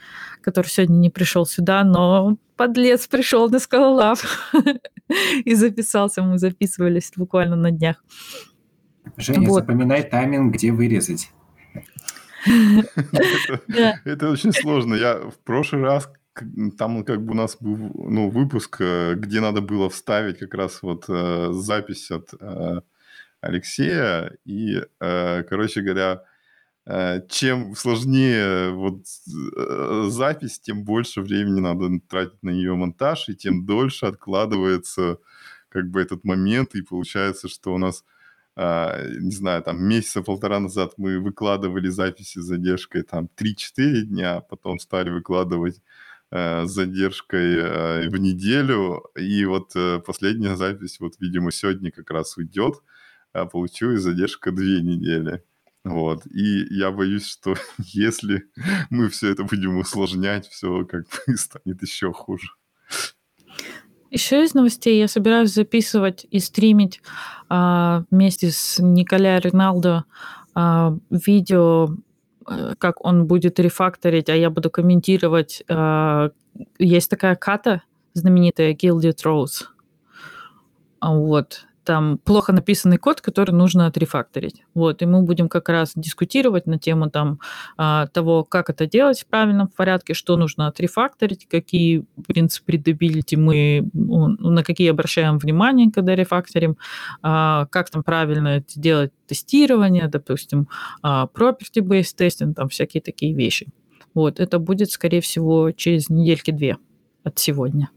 который 0.40 0.68
сегодня 0.68 0.97
не 0.97 1.11
пришел 1.11 1.45
сюда, 1.45 1.84
но 1.84 2.38
подлец 2.57 3.07
пришел 3.07 3.51
на 3.51 3.59
Скалолав 3.59 4.51
и 5.45 5.55
записался, 5.55 6.22
мы 6.22 6.38
записывались 6.38 7.12
буквально 7.16 7.57
на 7.57 7.70
днях. 7.70 8.03
Женя, 9.16 9.49
вот. 9.49 9.61
запоминай 9.61 10.03
тайминг, 10.03 10.55
где 10.55 10.72
вырезать. 10.72 11.30
Это 14.05 14.30
очень 14.30 14.53
сложно. 14.53 14.95
Я 14.95 15.16
в 15.18 15.38
прошлый 15.45 15.82
раз 15.82 16.09
там 16.78 17.05
как 17.05 17.24
бы 17.24 17.32
у 17.32 17.36
нас 17.36 17.57
был 17.61 17.76
ну, 17.95 18.30
выпуск, 18.30 18.76
э, 18.80 19.14
где 19.16 19.40
надо 19.40 19.61
было 19.61 19.90
вставить 19.90 20.38
как 20.38 20.55
раз 20.55 20.82
вот 20.82 21.05
э, 21.09 21.49
запись 21.53 22.11
от 22.11 22.32
э, 22.40 22.80
Алексея. 23.40 24.36
И, 24.45 24.80
короче 24.99 25.80
говоря, 25.80 26.22
чем 27.28 27.74
сложнее 27.74 28.70
вот 28.70 29.05
запись, 30.12 30.61
тем 30.61 30.84
больше 30.84 31.22
времени 31.22 31.59
надо 31.59 31.88
тратить 32.09 32.40
на 32.43 32.51
ее 32.51 32.76
монтаж, 32.76 33.28
и 33.28 33.34
тем 33.34 33.66
дольше 33.66 34.07
откладывается 34.07 35.18
как 35.68 35.90
бы 35.90 36.01
этот 36.01 36.22
момент, 36.22 36.76
и 36.76 36.82
получается, 36.82 37.49
что 37.49 37.74
у 37.74 37.78
нас 37.78 38.05
не 38.57 39.30
знаю, 39.30 39.62
там 39.62 39.82
месяца 39.82 40.22
полтора 40.22 40.61
назад 40.61 40.94
мы 40.98 41.18
выкладывали 41.18 41.88
записи 41.88 42.38
с 42.38 42.42
задержкой 42.44 43.03
там 43.03 43.28
3-4 43.36 44.03
дня, 44.03 44.40
потом 44.40 44.78
стали 44.78 45.11
выкладывать 45.11 45.80
э, 46.30 46.66
с 46.66 46.70
задержкой 46.70 47.57
э, 47.57 48.09
в 48.09 48.16
неделю, 48.18 49.05
и 49.16 49.44
вот 49.46 49.72
э, 49.74 50.00
последняя 50.00 50.57
запись, 50.57 51.00
вот, 51.00 51.14
видимо, 51.18 51.50
сегодня 51.50 51.90
как 51.90 52.11
раз 52.11 52.36
уйдет, 52.36 52.82
а 53.32 53.46
получилась 53.46 54.03
задержка 54.03 54.53
две 54.53 54.82
недели. 54.82 55.42
Вот. 55.84 56.26
И 56.26 56.66
я 56.74 56.90
боюсь, 56.90 57.26
что 57.26 57.55
если 57.78 58.44
мы 58.90 59.09
все 59.09 59.30
это 59.30 59.44
будем 59.44 59.78
усложнять, 59.78 60.48
все 60.48 60.84
как 60.84 61.07
бы 61.09 61.36
станет 61.36 61.82
еще 61.82 62.12
хуже. 62.12 62.48
Еще 64.12 64.44
из 64.44 64.52
новостей 64.52 64.98
я 64.98 65.08
собираюсь 65.08 65.54
записывать 65.54 66.26
и 66.30 66.38
стримить 66.38 67.00
а, 67.48 68.04
вместе 68.10 68.50
с 68.50 68.78
Николя 68.78 69.40
Риналдо 69.40 70.04
а, 70.54 70.94
видео, 71.08 71.96
э, 72.46 72.74
как 72.76 73.02
он 73.02 73.26
будет 73.26 73.58
рефакторить, 73.58 74.28
а 74.28 74.36
я 74.36 74.50
буду 74.50 74.70
комментировать. 74.70 75.62
А, 75.66 76.28
есть 76.78 77.08
такая 77.08 77.36
ката 77.36 77.84
знаменитая 78.12 78.74
Gilded 78.74 79.16
Rose. 79.24 79.64
Вот. 81.00 81.64
Там 81.85 82.18
плохо 82.18 82.53
написанный 82.53 82.99
код, 82.99 83.20
который 83.20 83.53
нужно 83.53 83.87
отрефакторить. 83.87 84.64
Вот, 84.74 85.03
и 85.03 85.07
мы 85.07 85.22
будем 85.22 85.49
как 85.49 85.68
раз 85.68 85.93
дискутировать 85.95 86.66
на 86.66 86.78
тему 86.78 87.11
там 87.11 87.41
а, 87.76 88.07
того, 88.09 88.45
как 88.45 88.70
это 88.70 88.87
делать 88.87 89.20
в 89.20 89.26
правильном 89.26 89.68
порядке, 89.68 90.14
что 90.14 90.37
нужно 90.37 90.66
отрефакторить, 90.66 91.47
какие 91.49 92.05
принципы 92.26 92.72
readability 92.72 93.37
мы, 93.37 93.89
на 93.93 94.62
какие 94.62 94.91
обращаем 94.91 95.39
внимание, 95.39 95.91
когда 95.91 96.14
рефакторим, 96.14 96.76
а, 97.22 97.66
как 97.66 97.91
там 97.91 98.03
правильно 98.03 98.64
делать 98.74 99.12
тестирование, 99.26 100.09
допустим, 100.09 100.68
property-based 101.03 102.16
testing, 102.18 102.55
там 102.55 102.68
всякие 102.68 103.01
такие 103.01 103.35
вещи. 103.35 103.68
Вот, 104.14 104.41
это 104.41 104.59
будет, 104.59 104.91
скорее 104.91 105.20
всего, 105.20 105.70
через 105.72 106.11
недельки-две 106.11 106.76
от 107.24 107.39
сегодня. 107.39 107.91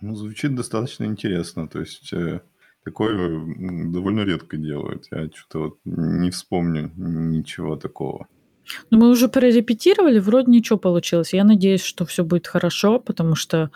Ну, 0.00 0.14
звучит 0.14 0.54
достаточно 0.54 1.04
интересно. 1.04 1.68
То 1.68 1.80
есть 1.80 2.12
э, 2.12 2.40
такое 2.84 3.44
довольно 3.92 4.20
редко 4.20 4.56
делают. 4.56 5.06
Я 5.10 5.28
что-то 5.34 5.58
вот 5.60 5.78
не 5.84 6.30
вспомню 6.30 6.92
ничего 6.96 7.76
такого. 7.76 8.26
Ну, 8.90 8.98
мы 8.98 9.10
уже 9.10 9.28
прорепетировали, 9.28 10.18
вроде 10.18 10.50
ничего 10.50 10.78
получилось. 10.78 11.32
Я 11.32 11.44
надеюсь, 11.44 11.82
что 11.82 12.04
все 12.04 12.24
будет 12.24 12.46
хорошо, 12.46 13.00
потому 13.00 13.34
что 13.34 13.70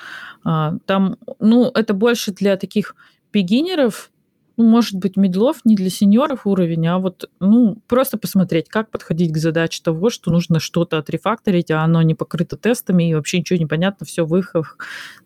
а, 0.44 0.76
там, 0.86 1.16
ну, 1.40 1.70
это 1.70 1.94
больше 1.94 2.32
для 2.32 2.56
таких 2.56 2.94
бигинеров, 3.32 4.10
ну, 4.56 4.68
может 4.68 4.94
быть, 4.94 5.16
медлов 5.16 5.60
не 5.64 5.74
для 5.74 5.90
сеньоров 5.90 6.46
уровень, 6.46 6.86
а 6.86 6.98
вот, 6.98 7.28
ну, 7.40 7.82
просто 7.88 8.18
посмотреть, 8.18 8.68
как 8.68 8.90
подходить 8.90 9.32
к 9.32 9.36
задаче 9.36 9.82
того, 9.82 10.10
что 10.10 10.30
нужно 10.30 10.60
что-то 10.60 10.98
отрефакторить, 10.98 11.72
а 11.72 11.82
оно 11.82 12.02
не 12.02 12.14
покрыто 12.14 12.56
тестами, 12.56 13.10
и 13.10 13.14
вообще 13.14 13.40
ничего 13.40 13.58
не 13.58 13.66
понятно, 13.66 14.06
все 14.06 14.24
в 14.24 14.36
их, 14.36 14.54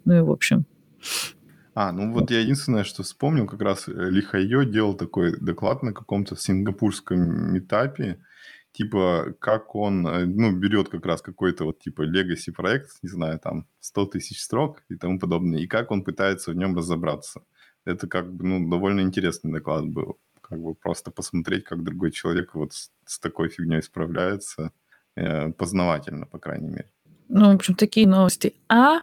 ну 0.07 0.17
и 0.17 0.21
в 0.21 0.31
общем. 0.31 0.65
А, 1.81 1.93
ну 1.93 2.13
вот 2.13 2.33
я 2.33 2.41
единственное, 2.41 2.83
что 2.83 3.05
вспомнил, 3.05 3.47
как 3.47 3.63
раз 3.63 3.87
э, 3.87 3.93
Лихайо 3.93 4.65
делал 4.65 4.95
такой 4.95 5.39
доклад 5.39 5.85
на 5.85 5.93
каком-то 5.93 6.35
сингапурском 6.35 7.53
метапе, 7.53 8.19
типа, 8.73 9.37
как 9.39 9.77
он, 9.77 10.05
э, 10.09 10.25
ну, 10.27 10.51
берет 10.51 10.89
как 10.89 11.07
раз 11.07 11.23
какой-то 11.23 11.67
вот 11.67 11.79
типа 11.79 12.03
legacy 12.03 12.51
проект, 12.53 12.91
не 13.03 13.09
знаю, 13.09 13.39
там 13.39 13.65
100 13.79 14.07
тысяч 14.07 14.43
строк 14.43 14.83
и 14.89 14.97
тому 14.97 15.21
подобное, 15.21 15.61
и 15.61 15.69
как 15.69 15.93
он 15.93 16.03
пытается 16.03 16.51
в 16.51 16.57
нем 16.57 16.77
разобраться. 16.77 17.43
Это 17.85 18.09
как 18.09 18.35
бы, 18.35 18.45
ну, 18.45 18.69
довольно 18.69 19.03
интересный 19.03 19.53
доклад 19.53 19.87
был. 19.87 20.19
Как 20.41 20.61
бы 20.61 20.75
просто 20.75 21.13
посмотреть, 21.13 21.63
как 21.63 21.85
другой 21.85 22.11
человек 22.11 22.57
вот 22.57 22.73
с, 22.73 22.91
с 23.07 23.21
такой 23.21 23.51
фигней 23.51 23.83
справляется, 23.83 24.73
э, 25.15 25.53
познавательно, 25.53 26.27
по 26.27 26.41
крайней 26.41 26.71
мере. 26.71 26.91
Ну, 27.29 27.53
в 27.53 27.55
общем, 27.55 27.77
такие 27.77 28.09
новости. 28.09 28.55
А 28.69 29.03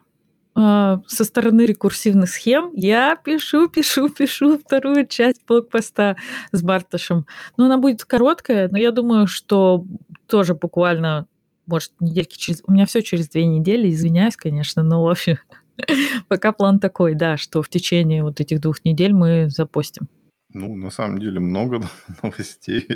а, 0.58 1.02
со 1.08 1.26
стороны 1.26 1.66
рекурсивных 1.66 2.30
схем 2.30 2.72
я 2.74 3.18
пишу, 3.18 3.68
пишу, 3.68 4.10
пишу 4.10 4.58
вторую 4.58 5.06
часть 5.06 5.46
блокпоста 5.46 6.16
с 6.54 6.64
Барташем. 6.64 7.26
Ну, 7.58 7.66
она 7.66 7.78
будет 7.78 8.06
короткая, 8.06 8.70
но 8.70 8.78
я 8.78 8.92
думаю, 8.92 9.28
что 9.28 9.86
тоже 10.28 10.56
буквально, 10.56 11.28
может, 11.66 11.92
недельки 12.00 12.38
через... 12.38 12.64
У 12.66 12.72
меня 12.72 12.86
все 12.86 13.02
через 13.02 13.28
две 13.28 13.46
недели, 13.46 13.90
извиняюсь, 13.90 14.38
конечно, 14.38 14.82
но 14.82 15.04
в 15.04 15.10
общем, 15.10 15.38
пока 16.30 16.54
план 16.54 16.80
такой, 16.80 17.16
да, 17.16 17.36
что 17.36 17.62
в 17.62 17.68
течение 17.68 18.24
вот 18.24 18.40
этих 18.40 18.62
двух 18.62 18.86
недель 18.86 19.14
мы 19.14 19.50
запустим. 19.50 20.08
Ну, 20.54 20.74
на 20.78 20.90
самом 20.90 21.20
деле 21.20 21.42
много 21.42 21.82
новостей. 22.24 22.88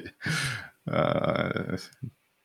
А, 0.88 1.76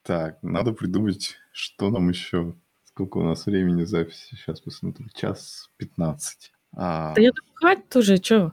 так, 0.02 0.42
надо 0.42 0.72
придумать, 0.72 1.36
что 1.52 1.90
нам 1.90 2.08
еще 2.08 2.56
Сколько 2.95 3.18
у 3.18 3.24
нас 3.24 3.47
времени 3.47 3.82
записи? 3.82 4.36
Сейчас 4.36 4.61
посмотрю. 4.61 5.09
Час 5.12 5.68
15. 5.78 6.53
А... 6.76 7.12
Да 7.12 7.20
я 7.20 7.32
думаю, 7.32 7.53
хватит 7.55 7.97
уже, 7.97 8.16
что? 8.18 8.53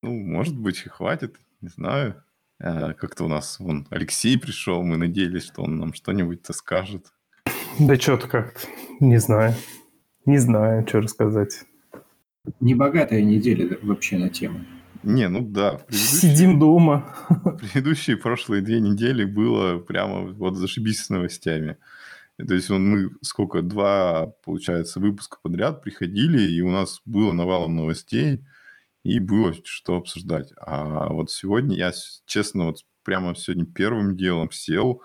Ну, 0.00 0.14
может 0.14 0.56
быть, 0.56 0.82
и 0.86 0.88
хватит. 0.88 1.36
Не 1.60 1.68
знаю. 1.68 2.22
А, 2.58 2.94
как-то 2.94 3.24
у 3.24 3.28
нас 3.28 3.60
вон 3.60 3.86
Алексей 3.90 4.38
пришел. 4.38 4.82
Мы 4.82 4.96
надеялись, 4.96 5.44
что 5.44 5.60
он 5.60 5.76
нам 5.76 5.92
что-нибудь-то 5.92 6.54
скажет. 6.54 7.12
Да 7.78 7.96
что-то 7.96 8.28
как-то. 8.28 8.60
Не 9.00 9.18
знаю. 9.18 9.54
Не 10.24 10.38
знаю, 10.38 10.88
что 10.88 11.02
рассказать. 11.02 11.66
Небогатая 12.60 13.20
неделя 13.20 13.76
вообще 13.82 14.16
на 14.16 14.30
тему. 14.30 14.64
Не, 15.02 15.28
ну 15.28 15.42
да. 15.42 15.82
Сидим 15.90 16.58
дома. 16.58 17.14
Предыдущие 17.60 18.16
прошлые 18.16 18.62
две 18.62 18.80
недели 18.80 19.26
было 19.26 19.78
прямо 19.80 20.22
вот 20.32 20.56
зашибись 20.56 21.04
с 21.04 21.10
новостями. 21.10 21.76
То 22.36 22.54
есть 22.54 22.70
он, 22.70 22.88
мы 22.88 23.10
сколько, 23.22 23.62
два, 23.62 24.26
получается, 24.44 25.00
выпуска 25.00 25.38
подряд 25.42 25.82
приходили, 25.82 26.42
и 26.42 26.60
у 26.60 26.70
нас 26.70 27.00
было 27.04 27.32
навалом 27.32 27.76
новостей, 27.76 28.44
и 29.02 29.20
было 29.20 29.54
что 29.64 29.96
обсуждать. 29.96 30.52
А 30.58 31.08
вот 31.08 31.30
сегодня 31.30 31.76
я, 31.76 31.92
честно, 32.26 32.66
вот 32.66 32.84
прямо 33.04 33.34
сегодня 33.34 33.64
первым 33.64 34.16
делом 34.16 34.50
сел 34.50 35.02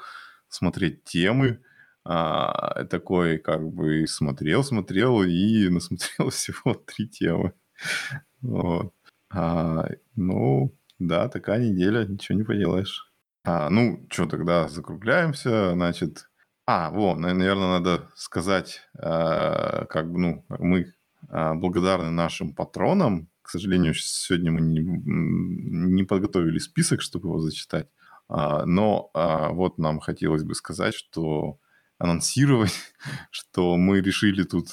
смотреть 0.49 1.03
темы, 1.05 1.61
а, 2.03 2.83
такой 2.85 3.37
как 3.37 3.63
бы 3.69 4.07
смотрел, 4.07 4.63
смотрел 4.63 5.23
и 5.23 5.69
насмотрел 5.69 6.29
всего 6.31 6.73
три 6.73 7.07
темы. 7.07 7.53
Вот. 8.41 8.93
А, 9.29 9.87
ну, 10.15 10.75
да, 10.99 11.29
такая 11.29 11.59
неделя, 11.59 12.05
ничего 12.05 12.37
не 12.37 12.43
поделаешь. 12.43 13.11
А, 13.43 13.69
ну, 13.69 14.05
что, 14.09 14.25
тогда 14.25 14.67
закругляемся, 14.67 15.71
значит, 15.73 16.27
а, 16.73 16.89
во, 16.89 17.15
наверное, 17.15 17.79
надо 17.79 18.09
сказать, 18.15 18.81
э, 18.93 19.85
как 19.89 20.09
бы, 20.09 20.19
ну, 20.19 20.45
мы 20.47 20.93
э, 21.29 21.53
благодарны 21.53 22.11
нашим 22.11 22.55
патронам. 22.55 23.27
К 23.41 23.49
сожалению, 23.49 23.93
сегодня 23.93 24.51
мы 24.53 24.61
не, 24.61 24.79
не 24.79 26.03
подготовили 26.03 26.59
список, 26.59 27.01
чтобы 27.01 27.27
его 27.27 27.39
зачитать. 27.39 27.89
А, 28.29 28.65
но 28.65 29.09
а, 29.13 29.49
вот 29.49 29.79
нам 29.79 29.99
хотелось 29.99 30.43
бы 30.43 30.55
сказать, 30.55 30.93
что 30.93 31.59
анонсировать, 31.97 32.73
что 33.31 33.75
мы 33.75 33.99
решили 33.99 34.43
тут 34.43 34.69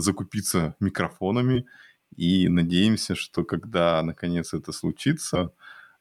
закупиться 0.00 0.76
микрофонами 0.78 1.66
и 2.14 2.48
надеемся, 2.48 3.16
что 3.16 3.42
когда 3.42 4.00
наконец 4.02 4.54
это 4.54 4.70
случится, 4.70 5.40
а, 5.40 5.50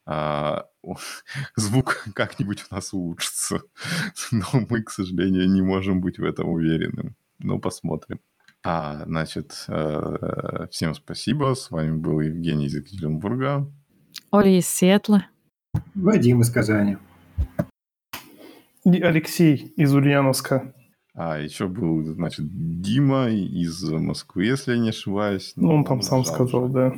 звук 1.56 2.08
как-нибудь 2.14 2.66
у 2.70 2.76
нас 2.76 2.94
улучшится. 2.94 3.62
Но 4.32 4.66
мы, 4.70 4.84
к 4.84 4.92
сожалению, 4.92 5.50
не 5.50 5.62
можем 5.62 6.02
быть 6.02 6.20
в 6.20 6.24
этом 6.24 6.50
уверенным. 6.50 7.16
Но 7.40 7.60
посмотрим. 7.60 8.20
А, 8.64 9.04
значит, 9.06 9.66
э, 9.68 10.68
всем 10.72 10.96
спасибо. 10.96 11.54
С 11.54 11.70
вами 11.70 11.98
был 11.98 12.20
Евгений 12.20 12.66
из 12.66 12.76
Екатеринбурга. 12.76 13.72
Оля 14.32 14.58
из 14.58 14.68
Сиэтла. 14.68 15.28
Вадим 15.94 16.42
из 16.42 16.50
Казани. 16.50 16.98
И 18.84 19.02
Алексей 19.02 19.74
из 19.78 19.94
Ульяновска. 19.94 20.74
А 21.14 21.40
еще 21.40 21.68
был, 21.68 22.04
значит, 22.04 22.46
Дима 22.82 23.30
из 23.30 23.84
Москвы, 23.84 24.46
если 24.46 24.74
я 24.74 24.80
не 24.80 24.90
ошибаюсь. 24.90 25.54
Ну, 25.56 25.74
он 25.74 25.86
там 25.86 26.02
сам 26.02 26.26
сказал, 26.26 26.68
да. 26.68 26.94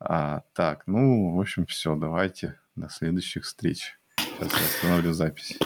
А, 0.00 0.42
так, 0.54 0.84
ну, 0.86 1.34
в 1.36 1.40
общем, 1.40 1.66
все, 1.66 1.96
давайте. 1.96 2.58
До 2.76 2.88
следующих 2.88 3.44
встреч. 3.44 3.98
Сейчас 4.16 4.52
я 4.52 4.66
остановлю 4.66 5.12
запись. 5.12 5.58